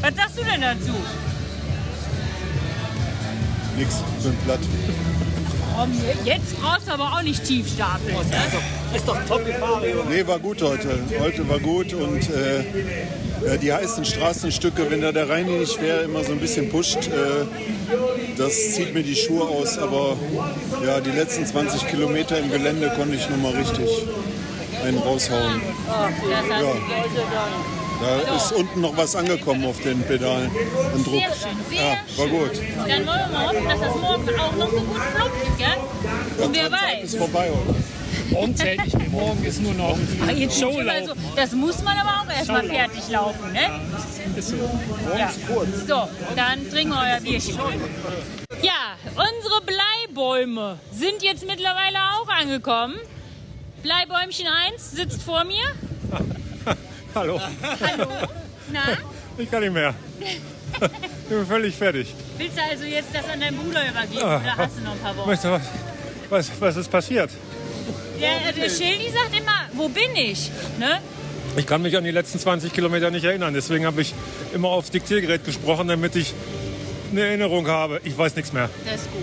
was 0.01 0.15
sagst 0.17 0.39
du 0.39 0.45
denn 0.45 0.61
dazu? 0.61 0.93
Nix, 3.77 3.97
bin 4.23 4.37
platt. 4.45 4.59
Komm, 5.77 5.93
jetzt 6.25 6.59
brauchst 6.61 6.89
du 6.89 6.93
aber 6.93 7.05
auch 7.05 7.23
nicht 7.23 7.45
tief 7.45 7.69
stapeln. 7.69 8.15
Ne? 8.17 8.97
Ist 8.97 9.07
doch 9.07 9.19
top 9.29 9.45
gefahren. 9.45 9.83
Nee, 10.09 10.27
war 10.27 10.39
gut 10.39 10.63
heute. 10.63 10.89
Heute 11.21 11.47
war 11.49 11.59
gut 11.59 11.93
und 11.93 12.23
äh, 12.31 13.59
die 13.59 13.71
heißen 13.73 14.05
Straßenstücke, 14.07 14.91
wenn 14.91 15.03
da 15.03 15.13
der 15.13 15.29
Rhein 15.29 15.47
nicht 15.47 15.81
wäre, 15.83 16.05
immer 16.05 16.25
so 16.25 16.33
ein 16.33 16.39
bisschen 16.39 16.71
pusht. 16.71 17.09
Äh, 17.09 17.45
das 18.39 18.73
zieht 18.75 18.95
mir 18.95 19.03
die 19.03 19.17
Schuhe 19.17 19.43
aus, 19.43 19.77
aber 19.79 20.17
ja, 20.85 21.01
die 21.01 21.11
letzten 21.11 21.45
20 21.45 21.87
Kilometer 21.89 22.39
im 22.39 22.51
Gelände 22.51 22.91
konnte 22.97 23.17
ich 23.17 23.29
nochmal 23.29 23.53
richtig 23.53 23.89
einen 24.83 24.99
raushauen. 24.99 25.61
Das 25.87 26.51
hast 26.51 26.51
Ja. 26.51 26.61
du. 26.61 27.76
Da 28.01 28.37
ist 28.37 28.53
unten 28.53 28.81
noch 28.81 28.97
was 28.97 29.17
angekommen 29.17 29.65
auf 29.65 29.81
den 29.81 30.03
Pedalen. 30.03 30.51
An 30.95 31.05
Druck. 31.05 31.15
Sehr 31.15 31.29
schön, 31.35 31.59
sehr 31.71 31.81
Ja, 31.81 32.19
war 32.19 32.27
gut. 32.27 32.51
Dann 32.77 32.89
wollen 32.89 33.07
wir 33.07 33.29
mal 33.33 33.47
hoffen, 33.49 33.69
dass 33.69 33.81
das 33.81 33.95
morgen 33.97 34.41
auch 34.41 34.57
noch 34.57 34.71
so 34.71 34.81
gut 34.81 35.01
fluppt, 35.15 35.59
gell? 35.59 36.45
Und 36.45 36.55
wer 36.57 36.71
weiß. 36.73 37.05
Ist 37.05 37.17
vorbei 37.17 37.51
heute. 37.51 37.75
Morgen 38.31 38.57
zählt 38.57 38.85
nicht 38.85 38.99
mehr. 38.99 39.09
Morgen 39.09 39.45
ist 39.45 39.63
nur 39.63 39.75
noch 39.75 39.97
Ah, 40.27 40.33
jetzt 40.33 40.59
schon 40.59 40.75
immer 40.75 41.07
so, 41.07 41.13
das 41.37 41.53
muss 41.53 41.83
man 41.83 41.97
aber 41.97 42.23
auch 42.23 42.37
erstmal 42.37 42.65
fertig 42.65 43.09
laufen, 43.09 43.53
ne? 43.53 43.71
Ja. 45.17 45.31
So, 45.87 46.09
dann 46.35 46.69
trinken 46.71 46.91
wir 46.93 47.01
euer 47.01 47.21
Bierchen. 47.21 47.57
Ja, 48.63 48.97
unsere 49.11 49.61
Bleibäume 49.63 50.79
sind 50.93 51.23
jetzt 51.23 51.47
mittlerweile 51.47 51.99
auch 52.21 52.29
angekommen. 52.29 52.97
Bleibäumchen 53.83 54.47
1 54.49 54.91
sitzt 54.91 55.23
vor 55.23 55.45
mir. 55.45 55.65
Hallo. 57.17 57.41
Hallo. 57.81 58.09
Na, 58.71 58.81
Ich 59.39 59.51
kann 59.51 59.63
nicht 59.63 59.73
mehr. 59.73 59.95
Ich 60.21 60.39
bin 61.31 61.47
völlig 61.47 61.75
fertig. 61.75 62.15
willst 62.37 62.59
du 62.59 62.63
also 62.63 62.85
jetzt 62.85 63.09
das 63.15 63.27
an 63.31 63.41
deinen 63.41 63.57
Bruder 63.57 63.89
übergeben 63.89 64.23
Ah, 64.23 64.37
oder 64.39 64.57
hast 64.59 64.77
du 64.77 64.83
noch 64.83 64.93
ein 64.93 64.99
paar 64.99 65.17
Worte? 65.17 65.61
Was, 66.29 66.51
was, 66.51 66.61
was 66.61 66.77
ist 66.77 66.91
passiert? 66.91 67.31
Der, 68.21 68.53
der 68.53 68.69
Schildi 68.69 69.11
sagt 69.11 69.35
immer, 69.35 69.63
wo 69.73 69.89
bin 69.89 70.15
ich? 70.15 70.51
Ne? 70.79 71.01
Ich 71.57 71.67
kann 71.67 71.81
mich 71.81 71.97
an 71.97 72.05
die 72.05 72.11
letzten 72.11 72.39
20 72.39 72.71
Kilometer 72.71 73.11
nicht 73.11 73.25
erinnern. 73.25 73.55
Deswegen 73.55 73.87
habe 73.87 74.03
ich 74.03 74.13
immer 74.55 74.69
aufs 74.69 74.91
Diktiergerät 74.91 75.43
gesprochen, 75.43 75.89
damit 75.89 76.17
ich 76.17 76.35
eine 77.13 77.23
Erinnerung 77.23 77.67
habe. 77.67 77.99
Ich 78.05 78.17
weiß 78.17 78.37
nichts 78.37 78.53
mehr. 78.53 78.69
Das 78.85 78.97
ist 78.97 79.11
gut. 79.11 79.23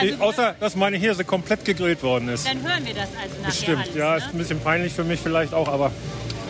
Also, 0.00 0.14
ich, 0.14 0.20
außer, 0.20 0.54
dass 0.60 0.76
meine 0.76 0.96
Hirse 0.96 1.24
komplett 1.24 1.64
gegrillt 1.66 2.02
worden 2.02 2.28
ist. 2.30 2.46
dann 2.48 2.62
hören 2.62 2.86
wir 2.86 2.94
das 2.94 3.08
also 3.20 3.34
nachher 3.36 3.46
Bestimmt. 3.46 3.78
alles. 3.82 3.94
ja, 3.94 4.10
ne? 4.12 4.16
ist 4.16 4.26
ein 4.32 4.38
bisschen 4.38 4.60
peinlich 4.60 4.92
für 4.94 5.04
mich 5.04 5.20
vielleicht 5.20 5.52
auch, 5.52 5.68
aber 5.68 5.92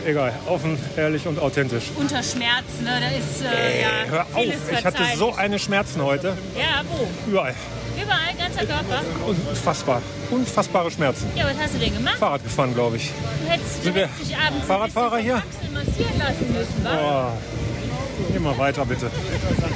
egal. 0.06 0.32
Offen, 0.46 0.78
ehrlich 0.96 1.26
und 1.26 1.38
authentisch. 1.38 1.84
Unter 1.96 2.22
Schmerz, 2.22 2.64
ne? 2.82 3.00
Da 3.00 3.08
ist 3.08 3.42
äh, 3.42 3.82
ja 3.82 3.88
Hör 4.08 4.26
auf, 4.34 4.44
ich 4.72 4.84
hatte 4.84 5.02
so 5.16 5.34
eine 5.34 5.58
Schmerzen 5.58 6.02
heute. 6.02 6.36
Ja, 6.56 6.82
wo? 6.90 7.06
Überall. 7.30 7.54
Überall, 8.00 8.34
ganzer 8.38 8.66
Körper. 8.66 9.02
Unfassbar. 9.26 10.02
Unfassbare 10.30 10.90
Schmerzen. 10.90 11.28
Ja, 11.34 11.44
was 11.46 11.56
hast 11.62 11.74
du 11.74 11.78
denn 11.78 11.94
gemacht? 11.94 12.18
Fahrrad 12.18 12.42
gefahren, 12.42 12.74
glaube 12.74 12.96
ich. 12.96 13.10
Du 13.42 13.50
hättest, 13.50 13.78
du 13.78 13.82
Sind 13.84 13.94
wir 13.94 14.06
hättest 14.06 14.30
dich 14.30 14.36
abends 14.36 14.66
Fahrradfahrer 14.66 15.18
hier? 15.18 15.42
massieren 15.72 16.18
lassen 16.18 16.52
müssen, 16.52 16.84
wa? 16.84 17.32
Oh. 17.32 18.34
Immer 18.36 18.56
weiter, 18.58 18.84
bitte. 18.86 19.10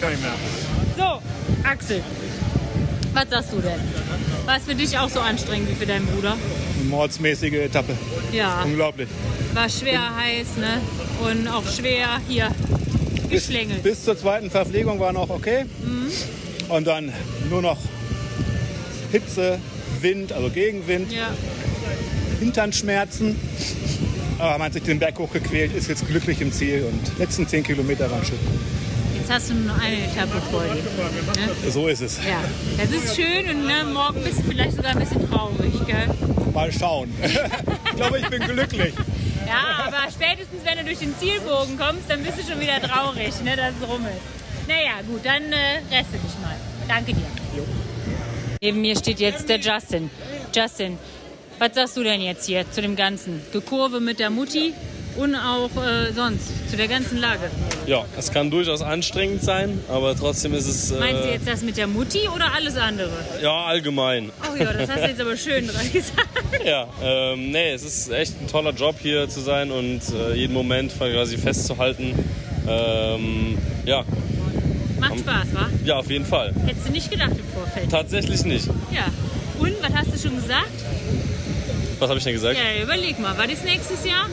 Kann 0.01 0.13
ich 0.13 0.21
mehr. 0.21 0.35
So, 0.97 1.21
Axel, 1.69 2.03
was 3.15 3.31
sagst 3.31 3.53
du 3.53 3.61
denn? 3.61 3.81
War 4.47 4.57
es 4.57 4.65
für 4.65 4.75
dich 4.75 4.97
auch 4.99 5.09
so 5.09 5.21
anstrengend 5.21 5.69
wie 5.71 5.75
für 5.75 5.87
deinen 5.87 6.07
Bruder? 6.07 6.33
Eine 6.33 6.89
mordsmäßige 6.89 7.55
Etappe. 7.55 7.95
Ja. 8.33 8.63
Unglaublich. 8.65 9.09
War 9.55 9.69
schwer 9.69 10.01
heiß, 10.17 10.57
ne? 10.59 10.81
Und 11.29 11.49
auch 11.49 11.67
schwer 11.69 12.21
hier 12.29 12.49
geschlängelt. 13.29 13.83
Bis 13.83 14.05
zur 14.05 14.17
zweiten 14.19 14.51
Verpflegung 14.51 15.01
war 15.01 15.13
noch 15.13 15.31
okay. 15.31 15.65
Mhm. 15.83 16.11
Und 16.71 16.87
dann 16.87 17.13
nur 17.51 17.63
noch 17.63 17.79
Hitze, 19.11 19.59
Wind, 20.01 20.33
also 20.33 20.51
Gegenwind, 20.51 21.13
Ja. 21.13 21.31
Hinternschmerzen. 22.41 23.37
Aber 24.39 24.53
man 24.53 24.67
hat 24.67 24.75
sich 24.75 24.85
den 24.85 24.99
Berg 25.01 25.19
hochgequält, 25.19 25.75
ist 25.75 25.89
jetzt 25.89 26.07
glücklich 26.07 26.41
im 26.41 26.53
Ziel 26.53 26.85
und 26.85 27.19
letzten 27.19 27.49
10 27.49 27.65
Kilometer 27.65 28.11
waren 28.11 28.25
schön. 28.25 28.39
Jetzt 29.29 29.43
hast 29.43 29.51
du 29.51 29.55
nur 29.57 29.75
noch 29.75 29.83
eine 29.85 30.07
Etappe 30.07 30.41
vor 30.51 30.63
dir. 30.63 30.73
Ne? 30.73 31.71
So 31.71 31.87
ist 31.87 32.01
es. 32.01 32.19
Ja, 32.25 32.43
das 32.79 32.91
ist 32.91 33.15
schön 33.15 33.47
und 33.51 33.67
ne, 33.67 33.85
morgen 33.93 34.23
bist 34.25 34.39
du 34.39 34.45
vielleicht 34.45 34.75
sogar 34.75 34.93
ein 34.93 35.01
bisschen 35.01 35.31
traurig, 35.31 35.75
gell? 35.87 36.09
Mal 36.55 36.73
schauen. 36.73 37.13
ich 37.23 37.97
glaube, 37.97 38.21
ich 38.21 38.29
bin 38.31 38.41
glücklich. 38.41 38.95
Ja, 39.47 39.85
aber 39.87 40.11
spätestens 40.11 40.65
wenn 40.65 40.79
du 40.79 40.85
durch 40.85 41.01
den 41.01 41.15
Zielbogen 41.19 41.77
kommst, 41.77 42.09
dann 42.09 42.23
bist 42.23 42.39
du 42.39 42.51
schon 42.51 42.59
wieder 42.59 42.81
traurig, 42.81 43.35
ne, 43.45 43.55
dass 43.55 43.75
es 43.79 43.87
rum 43.87 44.01
ist. 44.07 44.67
Naja, 44.67 44.93
gut, 45.07 45.21
dann 45.23 45.53
äh, 45.53 45.95
reste 45.95 46.17
dich 46.17 46.39
mal. 46.41 46.57
Danke 46.89 47.13
dir. 47.13 47.27
Neben 48.63 48.81
mir 48.81 48.97
steht 48.97 49.21
jetzt 49.21 49.47
der 49.51 49.61
Justin. 49.61 50.09
Justin, 50.57 50.97
was 51.59 51.75
sagst 51.75 51.99
du 51.99 52.03
denn 52.03 52.23
jetzt 52.23 52.47
hier 52.47 52.65
zu 52.71 52.81
dem 52.81 52.97
Ganzen? 52.97 53.43
Gekurve 53.53 54.01
mit 54.01 54.21
der 54.21 54.31
Mutti 54.31 54.73
und 55.17 55.35
auch 55.35 55.71
äh, 55.77 56.13
sonst 56.13 56.71
zu 56.71 56.77
der 56.77 56.89
ganzen 56.89 57.19
Lage. 57.19 57.51
Ja, 57.87 58.05
es 58.17 58.31
kann 58.31 58.51
durchaus 58.51 58.83
anstrengend 58.83 59.43
sein, 59.43 59.81
aber 59.89 60.17
trotzdem 60.17 60.55
ist 60.55 60.67
es. 60.69 60.91
Äh, 60.91 61.01
Meinst 61.01 61.25
du 61.25 61.29
jetzt 61.31 61.49
das 61.49 61.63
mit 61.63 61.77
der 61.77 61.87
Mutti 61.87 62.29
oder 62.35 62.53
alles 62.55 62.77
andere? 62.77 63.11
Ja, 63.43 63.65
allgemein. 63.65 64.31
Oh 64.53 64.57
ja, 64.57 64.73
das 64.73 64.89
hast 64.89 64.99
du 65.05 65.09
jetzt 65.09 65.21
aber 65.21 65.37
schön 65.37 65.67
dran 65.67 65.91
gesagt. 65.93 66.29
Ja, 66.65 66.87
ähm, 67.03 67.51
nee, 67.51 67.73
es 67.73 67.83
ist 67.83 68.11
echt 68.11 68.41
ein 68.41 68.49
toller 68.49 68.73
Job 68.73 68.97
hier 69.01 69.29
zu 69.29 69.41
sein 69.41 69.71
und 69.71 70.01
äh, 70.15 70.35
jeden 70.35 70.55
Moment 70.55 70.93
quasi 70.97 71.37
festzuhalten. 71.39 72.13
Ähm, 72.69 73.59
ja. 73.87 74.05
Macht 75.01 75.19
Spaß, 75.21 75.47
wa? 75.55 75.69
Ja, 75.85 75.97
auf 75.97 76.11
jeden 76.11 76.27
Fall. 76.27 76.53
Hättest 76.67 76.89
du 76.89 76.93
nicht 76.93 77.11
gedacht 77.11 77.31
im 77.31 77.47
Vorfeld. 77.55 77.91
Tatsächlich 77.91 78.45
nicht. 78.45 78.67
Ja. 78.93 79.07
Und, 79.59 79.75
was 79.83 79.93
hast 79.95 80.15
du 80.15 80.29
schon 80.29 80.37
gesagt? 80.37 80.69
Was 81.99 82.09
habe 82.09 82.19
ich 82.19 82.25
denn 82.25 82.35
gesagt? 82.35 82.57
Ja, 82.59 82.83
überleg 82.83 83.19
mal, 83.19 83.37
war 83.39 83.47
das 83.47 83.63
nächstes 83.65 84.05
Jahr? 84.05 84.27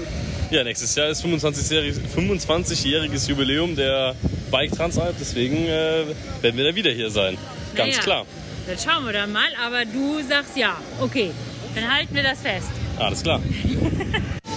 Ja, 0.52 0.64
nächstes 0.64 0.96
Jahr 0.96 1.08
ist 1.10 1.24
25-jähriges 1.26 2.00
25 2.14 3.28
Jubiläum 3.28 3.76
der 3.76 4.16
Bike 4.52 4.72
Transalp, 4.72 5.16
deswegen 5.20 5.66
äh, 5.66 6.06
werden 6.42 6.56
wir 6.58 6.66
da 6.66 6.76
wieder 6.76 6.92
hier 6.92 7.10
sein. 7.10 7.38
Ganz 7.76 7.92
Naja, 7.96 8.04
klar. 8.04 8.26
Dann 8.68 8.78
schauen 8.78 9.06
wir 9.06 9.14
dann 9.14 9.32
mal, 9.32 9.48
aber 9.66 9.86
du 9.86 10.22
sagst 10.28 10.56
ja. 10.56 10.78
Okay, 11.02 11.32
dann 11.74 11.92
halten 11.94 12.14
wir 12.16 12.24
das 12.24 12.40
fest. 12.40 12.68
Alles 12.98 13.24
klar. 13.24 13.42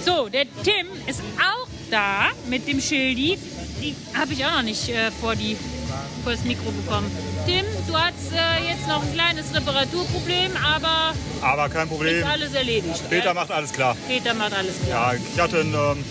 So, 0.04 0.26
der 0.28 0.44
Tim 0.62 0.86
ist 1.06 1.20
auch 1.36 1.68
da 1.90 2.28
mit 2.48 2.66
dem 2.66 2.80
Schildi. 2.80 3.36
Die 3.82 3.94
habe 4.14 4.32
ich 4.32 4.42
auch 4.46 4.52
noch 4.52 4.62
nicht 4.62 4.88
äh, 4.88 5.10
vor, 5.10 5.34
die, 5.36 5.54
vor 6.28 6.36
das 6.36 6.44
Mikro 6.44 6.70
bekommen. 6.72 7.10
Tim, 7.46 7.64
du 7.86 7.94
hast 7.96 8.32
äh, 8.34 8.68
jetzt 8.68 8.86
noch 8.86 9.02
ein 9.02 9.12
kleines 9.14 9.54
Reparaturproblem, 9.54 10.52
aber 10.62 11.14
Aber 11.40 11.68
kein 11.70 11.88
Problem. 11.88 12.18
ist 12.18 12.26
alles 12.26 12.52
erledigt. 12.52 13.02
Peter 13.08 13.22
gell? 13.26 13.34
macht 13.34 13.50
alles 13.50 13.72
klar. 13.72 13.96
Peter 14.06 14.34
macht 14.34 14.52
alles 14.52 14.74
klar. 14.86 15.14
Ja, 15.14 15.20
ich 15.34 15.40
hatte 15.40 15.60
einen, 15.60 15.72
ähm, 15.72 16.04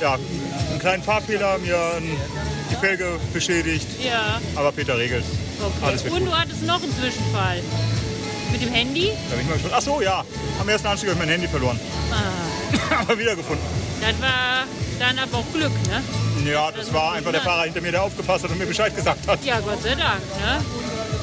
ja, 0.00 0.14
einen 0.14 0.78
kleinen 0.78 1.02
Fahrfehler, 1.02 1.58
mir 1.58 1.76
ein, 1.96 2.04
die 2.70 2.76
Felge 2.76 3.18
beschädigt. 3.32 3.88
Ja, 4.00 4.40
Aber 4.54 4.70
Peter 4.70 4.96
regelt. 4.96 5.24
okay. 5.60 5.72
Alles 5.86 6.04
wird 6.04 6.14
Und 6.14 6.20
gut. 6.20 6.28
du 6.28 6.38
hattest 6.38 6.62
noch 6.62 6.80
einen 6.80 6.92
Zwischenfall. 6.96 7.60
Mit 8.52 8.62
dem 8.62 8.70
Handy? 8.72 9.10
Da 9.28 9.34
bin 9.34 9.40
ich 9.40 9.46
mal 9.48 9.54
gespannt. 9.54 9.74
Ach 9.76 9.82
so, 9.82 10.00
ja. 10.02 10.24
Am 10.60 10.68
ersten 10.68 10.86
Anstieg 10.86 11.08
habe 11.10 11.18
ich 11.18 11.26
mein 11.26 11.32
Handy 11.32 11.48
verloren. 11.48 11.80
Ah, 12.12 12.16
Aber 13.00 13.18
wiedergefunden. 13.18 13.64
das 14.00 14.20
war 14.20 14.64
dann 14.98 15.18
aber 15.18 15.38
auch 15.38 15.52
Glück, 15.52 15.72
ne? 15.88 16.50
Ja, 16.50 16.70
das 16.70 16.92
war 16.92 17.12
einfach 17.12 17.32
der 17.32 17.40
Fahrer 17.40 17.64
hinter 17.64 17.80
mir, 17.80 17.90
der 17.90 18.02
aufgepasst 18.02 18.44
hat 18.44 18.50
und 18.50 18.58
mir 18.58 18.66
Bescheid 18.66 18.94
gesagt 18.94 19.26
hat. 19.26 19.44
Ja, 19.44 19.58
Gott 19.60 19.82
sei 19.82 19.94
Dank, 19.94 20.20
ne? 20.40 20.64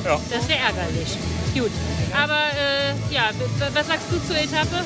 Ja. 0.05 0.19
Das 0.29 0.47
wäre 0.47 0.59
ärgerlich. 0.59 1.17
Gut. 1.53 1.71
Aber 2.13 2.39
äh, 2.57 3.13
ja, 3.13 3.29
was 3.73 3.87
sagst 3.87 4.07
du 4.11 4.19
zur 4.27 4.37
Etappe? 4.37 4.83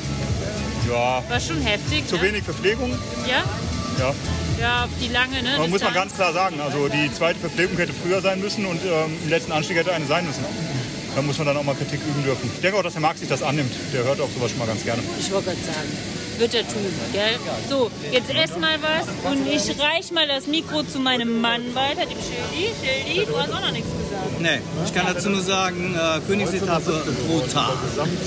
Ja, 0.90 1.24
War 1.28 1.40
schon 1.40 1.62
heftig. 1.62 2.08
zu 2.08 2.18
ne? 2.18 2.22
wenig 2.24 2.44
Verpflegung. 2.44 2.92
Ja? 3.28 3.44
Ja. 4.00 4.14
Ja, 4.60 4.84
auf 4.84 4.90
die 5.02 5.08
lange, 5.08 5.42
ne? 5.42 5.56
Aber 5.56 5.68
muss 5.68 5.82
man 5.82 5.94
ganz 5.94 6.14
klar 6.14 6.34
sagen. 6.34 6.60
Also 6.62 6.88
die 6.88 7.12
zweite 7.12 7.40
Verpflegung 7.40 7.78
hätte 7.78 7.94
früher 7.94 8.22
sein 8.22 8.40
müssen 8.40 8.66
und 8.66 8.80
ähm, 8.86 9.18
im 9.24 9.30
letzten 9.30 9.52
Anstieg 9.52 9.78
hätte 9.78 9.94
eine 9.94 10.06
sein 10.06 10.26
müssen. 10.26 10.44
Da 11.16 11.22
muss 11.22 11.38
man 11.38 11.48
dann 11.48 11.58
auch 11.58 11.64
mal 11.64 11.76
Kritik 11.76 12.00
üben 12.08 12.24
dürfen. 12.24 12.50
Ich 12.54 12.62
denke 12.62 12.78
auch, 12.78 12.84
dass 12.84 12.94
der 12.94 13.02
Marc 13.02 13.18
sich 13.18 13.30
das 13.30 13.44
annimmt. 13.44 13.74
Der 13.94 14.04
hört 14.04 14.20
auch 14.20 14.30
sowas 14.30 14.52
schon 14.52 14.60
mal 14.60 14.68
ganz 14.68 14.84
gerne. 14.84 15.02
Ich 15.20 15.32
wollte 15.32 15.52
gerade 15.52 15.62
sagen. 15.62 16.23
Wird 16.44 16.56
er 16.56 16.68
tun, 16.68 16.84
gell? 17.14 17.40
So, 17.70 17.90
jetzt 18.12 18.30
ess 18.30 18.60
mal 18.60 18.76
was 18.82 19.08
und 19.32 19.48
ich 19.48 19.80
reich 19.80 20.12
mal 20.12 20.28
das 20.28 20.46
Mikro 20.46 20.84
zu 20.84 21.00
meinem 21.00 21.40
Mann 21.40 21.74
weiter, 21.74 22.02
dem 22.06 22.20
Schildi. 22.20 22.68
Schildi, 22.84 23.26
du 23.26 23.40
hast 23.40 23.54
auch 23.54 23.62
noch 23.62 23.72
nichts 23.72 23.88
gesagt. 23.88 24.42
Nee, 24.42 24.60
ich 24.84 24.94
kann 24.94 25.06
dazu 25.08 25.30
nur 25.30 25.42
sagen, 25.42 25.96
äh, 25.96 26.20
Königsetappe 26.28 27.02
brutal. 27.30 27.72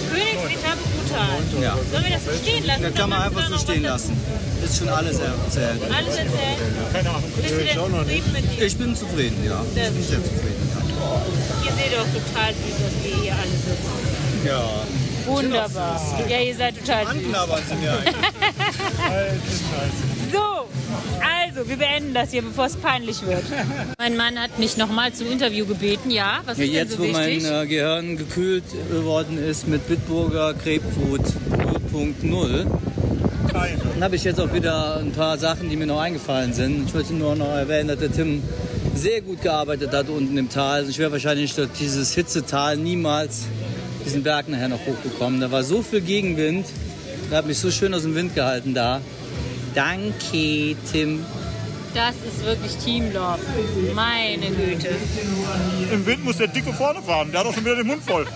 Königsetappe 0.09 0.81
brutal. 0.97 1.63
Ja. 1.63 1.77
Sollen 1.93 2.05
wir 2.05 2.11
das 2.11 2.25
so 2.25 2.33
stehen 2.43 2.65
lassen? 2.65 2.83
Da 2.85 2.91
kann 2.91 3.11
man 3.11 3.21
einfach 3.21 3.49
so 3.51 3.59
stehen 3.59 3.83
lassen. 3.83 4.19
Ist 4.65 4.79
schon 4.79 4.89
alles 4.89 5.19
erzählt. 5.19 5.83
Alles 5.95 6.17
erzählt? 6.17 6.59
Keine 6.95 7.11
Ahnung. 7.11 7.33
Bist 7.37 7.53
du 7.53 7.59
denn 7.59 7.77
zufrieden 7.77 8.33
mit 8.33 8.59
dir? 8.59 8.65
Ich 8.65 8.79
bin 8.79 8.97
zufrieden, 8.97 9.45
ja. 9.45 9.61
Ich 9.61 9.93
bin 9.93 10.03
sehr 10.03 10.25
zufrieden. 10.25 10.73
Ihr 11.67 11.73
seht 11.77 11.93
doch 11.93 12.09
total 12.17 12.55
süß, 12.55 12.77
dass 12.81 13.05
wir 13.05 13.23
hier 13.23 13.35
alle 13.35 13.51
sitzen. 13.51 14.47
Ja. 14.47 15.06
Wunderbar. 15.27 16.01
Ja, 16.29 16.41
ihr 16.41 16.55
seid 16.55 16.79
total 16.79 17.05
süß. 17.07 17.15
Angenabbert 17.15 17.63
sind 17.69 17.83
wir 17.83 17.99
So, 20.33 20.69
also, 21.21 21.69
wir 21.69 21.77
beenden 21.77 22.15
das 22.15 22.31
hier, 22.31 22.43
bevor 22.43 22.67
es 22.67 22.77
peinlich 22.77 23.25
wird. 23.27 23.43
Mein 23.99 24.17
Mann 24.17 24.39
hat 24.39 24.59
mich 24.59 24.77
nochmal 24.77 25.13
zum 25.13 25.31
Interview 25.31 25.67
gebeten. 25.67 26.11
Ja, 26.11 26.41
was 26.45 26.59
Ja, 26.59 26.65
ist 26.65 26.73
jetzt, 26.73 26.93
denn 26.93 26.99
so 26.99 27.09
wo 27.09 27.13
mein 27.13 27.45
äh, 27.45 27.67
Gehirn 27.67 28.17
gekühlt 28.17 28.65
worden 28.91 29.39
ist 29.39 29.67
mit 29.69 29.87
Bitburger 29.89 30.55
Grapefruit 30.55 31.23
0.0, 31.93 32.67
dann 33.95 34.05
habe 34.05 34.17
ich 34.17 34.25
jetzt 34.25 34.41
auch 34.41 34.53
wieder 34.53 34.99
ein 34.99 35.13
paar 35.13 35.39
Sachen, 35.39 35.71
die 35.71 35.77
mir 35.77 35.87
noch 35.87 36.01
eingefallen 36.01 36.53
sind. 36.53 36.89
Ich 36.89 36.95
wollte 36.95 37.15
nur 37.15 37.35
noch 37.37 37.49
erwähnen, 37.49 37.89
dass 37.89 37.99
der 37.99 38.13
Tim 38.13 38.43
sehr 38.95 39.21
gut 39.23 39.41
gearbeitet 39.43 39.93
hat 39.93 40.09
unten 40.09 40.37
im 40.37 40.49
Tal. 40.51 40.81
Also 40.81 40.91
Ich 40.91 40.99
wäre 40.99 41.13
wahrscheinlich 41.13 41.55
durch 41.55 41.71
dieses 41.79 42.15
Hitzetal 42.15 42.77
niemals 42.77 43.45
diesen 44.07 44.23
Berg 44.23 44.49
nachher 44.49 44.69
noch 44.69 44.81
hochgekommen. 44.87 45.41
Da 45.41 45.51
war 45.51 45.63
so 45.63 45.83
viel 45.83 46.01
Gegenwind. 46.01 46.67
Der 47.31 47.39
hat 47.39 47.47
mich 47.47 47.59
so 47.59 47.71
schön 47.71 47.93
aus 47.93 48.03
dem 48.03 48.15
Wind 48.15 48.35
gehalten 48.35 48.73
da. 48.73 49.01
Danke, 49.75 50.77
Tim. 50.91 51.25
Das 51.93 52.15
ist 52.27 52.45
wirklich 52.45 52.77
Team 52.77 53.13
Love. 53.13 53.41
Meine 53.95 54.47
Güte. 54.47 54.89
Im 55.93 56.07
Wind 56.07 56.25
muss 56.25 56.37
der 56.37 56.49
Dicke 56.49 56.73
vorne 56.73 57.03
fahren. 57.03 57.31
Der 57.31 57.41
hat 57.41 57.47
doch 57.47 57.55
schon 57.55 57.65
wieder 57.65 57.77
den 57.77 57.87
Mund 57.87 58.03
voll. 58.03 58.27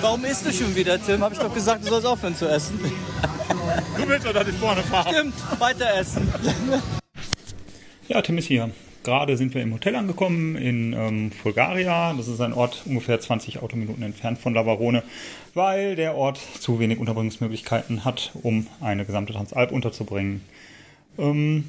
Warum 0.00 0.24
isst 0.24 0.46
du 0.46 0.52
schon 0.52 0.74
wieder, 0.74 1.00
Tim? 1.04 1.22
Habe 1.22 1.34
ich 1.34 1.40
doch 1.40 1.52
gesagt, 1.52 1.84
du 1.84 1.88
sollst 1.88 2.06
aufhören 2.06 2.36
zu 2.36 2.48
essen. 2.48 2.80
Du 3.98 4.08
willst 4.08 4.26
doch, 4.26 4.32
dass 4.32 4.48
ich 4.48 4.54
vorne 4.56 4.82
fahre. 4.82 5.12
Stimmt, 5.12 5.34
weiter 5.60 5.94
essen. 5.96 6.32
Ja, 8.08 8.22
Tim 8.22 8.38
ist 8.38 8.46
hier. 8.46 8.70
Gerade 9.02 9.36
sind 9.36 9.52
wir 9.54 9.62
im 9.62 9.74
Hotel 9.74 9.96
angekommen 9.96 10.54
in 10.54 10.92
ähm, 10.92 11.32
Bulgaria. 11.42 12.14
Das 12.14 12.28
ist 12.28 12.40
ein 12.40 12.52
Ort 12.52 12.82
ungefähr 12.86 13.18
20 13.18 13.60
Autominuten 13.60 14.02
entfernt 14.04 14.38
von 14.38 14.54
Lavarone, 14.54 15.02
weil 15.54 15.96
der 15.96 16.14
Ort 16.14 16.38
zu 16.60 16.78
wenig 16.78 17.00
Unterbringungsmöglichkeiten 17.00 18.04
hat, 18.04 18.30
um 18.42 18.68
eine 18.80 19.04
gesamte 19.04 19.32
Transalp 19.32 19.72
unterzubringen. 19.72 20.42
Ähm, 21.18 21.64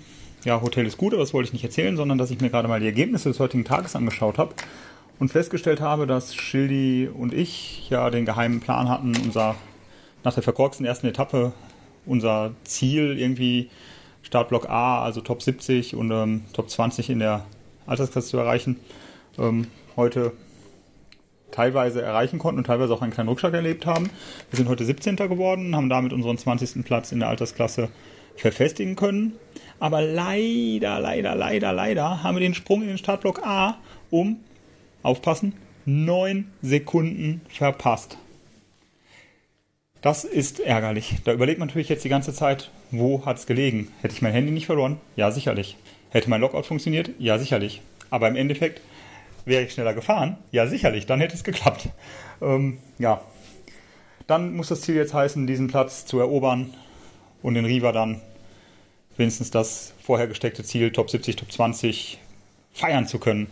ja, 0.45 0.61
Hotel 0.61 0.85
ist 0.85 0.97
gut, 0.97 1.13
aber 1.13 1.23
das 1.23 1.33
wollte 1.33 1.47
ich 1.47 1.53
nicht 1.53 1.63
erzählen, 1.63 1.97
sondern 1.97 2.19
dass 2.19 2.29
ich 2.29 2.39
mir 2.39 2.51
gerade 2.51 2.67
mal 2.67 2.79
die 2.79 2.85
Ergebnisse 2.85 3.29
des 3.29 3.39
heutigen 3.39 3.65
Tages 3.65 3.95
angeschaut 3.95 4.37
habe 4.37 4.53
und 5.17 5.29
festgestellt 5.29 5.81
habe, 5.81 6.05
dass 6.05 6.35
Schildi 6.35 7.09
und 7.11 7.33
ich 7.33 7.89
ja 7.89 8.11
den 8.11 8.25
geheimen 8.25 8.59
Plan 8.59 8.89
hatten, 8.89 9.15
unser 9.23 9.55
nach 10.23 10.35
der 10.35 10.43
verkorksten 10.43 10.85
ersten 10.85 11.07
Etappe 11.07 11.51
unser 12.05 12.51
Ziel 12.63 13.17
irgendwie 13.17 13.69
Startblock 14.23 14.69
A, 14.69 15.03
also 15.03 15.21
Top 15.21 15.41
70 15.41 15.95
und 15.95 16.11
ähm, 16.11 16.45
Top 16.53 16.69
20 16.69 17.09
in 17.09 17.19
der 17.19 17.45
Altersklasse 17.85 18.29
zu 18.29 18.37
erreichen, 18.37 18.79
ähm, 19.37 19.67
heute 19.95 20.31
teilweise 21.51 22.01
erreichen 22.01 22.39
konnten 22.39 22.59
und 22.59 22.65
teilweise 22.65 22.93
auch 22.93 23.01
einen 23.01 23.11
kleinen 23.11 23.29
Rückschlag 23.29 23.53
erlebt 23.53 23.85
haben. 23.85 24.09
Wir 24.49 24.57
sind 24.57 24.67
heute 24.67 24.83
17. 24.83 25.15
geworden, 25.17 25.75
haben 25.75 25.89
damit 25.89 26.11
unseren 26.11 26.37
20. 26.37 26.83
Platz 26.83 27.11
in 27.11 27.19
der 27.19 27.29
Altersklasse 27.29 27.89
verfestigen 28.35 28.95
können. 28.95 29.33
Aber 29.79 30.01
leider, 30.01 30.99
leider, 30.99 31.35
leider, 31.35 31.73
leider 31.73 32.23
haben 32.23 32.35
wir 32.35 32.41
den 32.41 32.55
Sprung 32.55 32.81
in 32.81 32.87
den 32.87 32.97
Startblock 32.97 33.45
A 33.45 33.77
um, 34.09 34.39
aufpassen, 35.03 35.53
9 35.85 36.51
Sekunden 36.61 37.41
verpasst. 37.49 38.17
Das 40.03 40.25
ist 40.25 40.59
ärgerlich. 40.59 41.15
Da 41.23 41.31
überlegt 41.31 41.59
man 41.59 41.69
natürlich 41.69 41.87
jetzt 41.87 42.03
die 42.03 42.09
ganze 42.09 42.33
Zeit, 42.33 42.71
wo 42.91 43.25
hat 43.25 43.37
es 43.37 43.45
gelegen? 43.45 43.87
Hätte 44.01 44.13
ich 44.13 44.21
mein 44.21 44.33
Handy 44.33 44.51
nicht 44.51 44.65
verloren? 44.65 44.99
Ja, 45.15 45.31
sicherlich. 45.31 45.77
Hätte 46.09 46.29
mein 46.29 46.41
Lockout 46.41 46.63
funktioniert? 46.63 47.11
Ja, 47.19 47.39
sicherlich. 47.39 47.81
Aber 48.09 48.27
im 48.27 48.35
Endeffekt 48.35 48.81
wäre 49.45 49.63
ich 49.63 49.71
schneller 49.71 49.93
gefahren? 49.93 50.35
Ja, 50.51 50.67
sicherlich. 50.67 51.05
Dann 51.05 51.21
hätte 51.21 51.35
es 51.35 51.45
geklappt. 51.45 51.87
Ähm, 52.41 52.79
ja. 52.99 53.21
Dann 54.27 54.53
muss 54.57 54.67
das 54.67 54.81
Ziel 54.81 54.95
jetzt 54.95 55.13
heißen, 55.13 55.47
diesen 55.47 55.69
Platz 55.69 56.05
zu 56.05 56.19
erobern 56.19 56.73
und 57.41 57.53
den 57.53 57.63
Riva 57.63 57.93
dann 57.93 58.19
wenigstens 59.15 59.51
das 59.51 59.93
vorher 60.03 60.27
gesteckte 60.27 60.65
Ziel 60.65 60.91
Top 60.91 61.09
70, 61.11 61.37
Top 61.37 61.49
20 61.49 62.19
feiern 62.73 63.07
zu 63.07 63.19
können. 63.19 63.47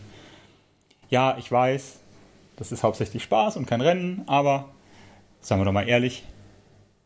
Ja, 1.10 1.38
ich 1.38 1.50
weiß, 1.50 2.00
das 2.58 2.74
ist 2.74 2.84
hauptsächlich 2.84 3.24
Spaß 3.24 3.56
und 3.56 3.68
kein 3.68 3.80
Rennen, 3.80 4.24
aber 4.26 4.68
sagen 5.40 5.62
wir 5.62 5.66
doch 5.66 5.72
mal 5.72 5.88
ehrlich, 5.88 6.24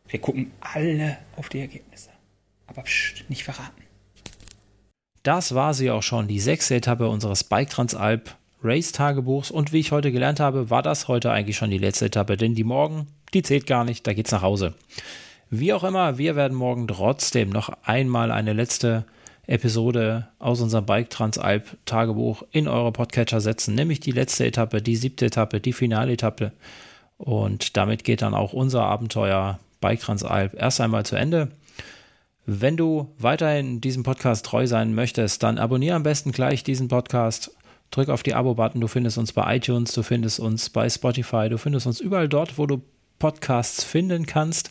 wir 0.08 0.20
gucken 0.20 0.52
alle 0.60 1.18
auf 1.36 1.48
die 1.48 1.60
Ergebnisse. 1.60 2.10
Aber 2.66 2.82
pst, 2.82 3.24
nicht 3.28 3.44
verraten. 3.44 3.82
Das 5.22 5.54
war 5.54 5.74
sie 5.74 5.90
auch 5.90 6.02
schon, 6.02 6.28
die 6.28 6.40
sechste 6.40 6.76
Etappe 6.76 7.08
unseres 7.08 7.44
Bike 7.44 7.70
Transalp 7.70 8.36
Race 8.62 8.92
Tagebuchs. 8.92 9.50
Und 9.50 9.72
wie 9.72 9.80
ich 9.80 9.92
heute 9.92 10.12
gelernt 10.12 10.40
habe, 10.40 10.70
war 10.70 10.82
das 10.82 11.08
heute 11.08 11.30
eigentlich 11.30 11.56
schon 11.56 11.70
die 11.70 11.78
letzte 11.78 12.06
Etappe, 12.06 12.36
denn 12.36 12.54
die 12.54 12.64
morgen, 12.64 13.08
die 13.34 13.42
zählt 13.42 13.66
gar 13.66 13.84
nicht, 13.84 14.06
da 14.06 14.12
geht's 14.12 14.32
nach 14.32 14.42
Hause. 14.42 14.74
Wie 15.50 15.72
auch 15.72 15.84
immer, 15.84 16.18
wir 16.18 16.36
werden 16.36 16.56
morgen 16.56 16.88
trotzdem 16.88 17.50
noch 17.50 17.70
einmal 17.84 18.30
eine 18.30 18.52
letzte 18.52 19.04
Episode 19.46 20.28
aus 20.38 20.60
unserem 20.60 20.86
Bike 20.86 21.10
Transalp 21.10 21.76
Tagebuch 21.84 22.42
in 22.50 22.66
eure 22.66 22.90
Podcatcher 22.90 23.40
setzen, 23.40 23.74
nämlich 23.74 24.00
die 24.00 24.10
letzte 24.10 24.46
Etappe, 24.46 24.82
die 24.82 24.96
siebte 24.96 25.26
Etappe, 25.26 25.60
die 25.60 25.72
Finaletappe. 25.72 26.52
Und 27.16 27.76
damit 27.76 28.04
geht 28.04 28.22
dann 28.22 28.34
auch 28.34 28.52
unser 28.52 28.82
Abenteuer 28.82 29.60
Bike 29.80 30.00
Transalp 30.00 30.54
erst 30.54 30.80
einmal 30.80 31.06
zu 31.06 31.16
Ende. 31.16 31.50
Wenn 32.46 32.76
du 32.76 33.12
weiterhin 33.18 33.80
diesem 33.80 34.02
Podcast 34.04 34.46
treu 34.46 34.66
sein 34.66 34.94
möchtest, 34.94 35.42
dann 35.42 35.58
abonniere 35.58 35.96
am 35.96 36.04
besten 36.04 36.32
gleich 36.32 36.62
diesen 36.62 36.88
Podcast. 36.88 37.50
Drück 37.90 38.08
auf 38.08 38.22
die 38.22 38.34
Abo-Button. 38.34 38.80
Du 38.80 38.88
findest 38.88 39.18
uns 39.18 39.32
bei 39.32 39.56
iTunes, 39.56 39.92
du 39.92 40.02
findest 40.02 40.40
uns 40.40 40.70
bei 40.70 40.88
Spotify, 40.88 41.48
du 41.48 41.58
findest 41.58 41.86
uns 41.86 42.00
überall 42.00 42.28
dort, 42.28 42.58
wo 42.58 42.66
du 42.66 42.82
Podcasts 43.18 43.82
finden 43.84 44.26
kannst. 44.26 44.70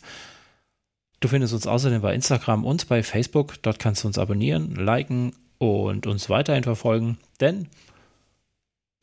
Du 1.20 1.28
findest 1.28 1.54
uns 1.54 1.66
außerdem 1.66 2.02
bei 2.02 2.14
Instagram 2.14 2.64
und 2.64 2.88
bei 2.88 3.02
Facebook. 3.02 3.62
Dort 3.62 3.78
kannst 3.78 4.04
du 4.04 4.08
uns 4.08 4.18
abonnieren, 4.18 4.74
liken 4.74 5.32
und 5.58 6.06
uns 6.06 6.28
weiterhin 6.28 6.64
verfolgen, 6.64 7.18
denn 7.40 7.68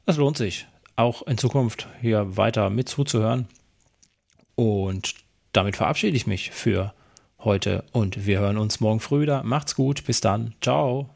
es 0.06 0.18
lohnt 0.18 0.38
sich, 0.38 0.68
auch 0.96 1.22
in 1.24 1.38
Zukunft 1.38 1.88
hier 2.02 2.38
weiter 2.38 2.70
mit 2.70 2.90
zuzuhören. 2.90 3.48
Und 4.56 5.16
damit 5.54 5.78
verabschiede 5.78 6.18
ich 6.18 6.28
mich 6.28 6.52
für 6.52 6.94
heute 7.40 7.84
und 7.92 8.26
wir 8.26 8.40
hören 8.40 8.58
uns 8.58 8.80
morgen 8.80 9.00
früh 9.00 9.22
wieder. 9.22 9.44
Macht's 9.44 9.76
gut, 9.76 10.06
bis 10.06 10.22
dann. 10.22 10.54
Ciao. 10.62 11.10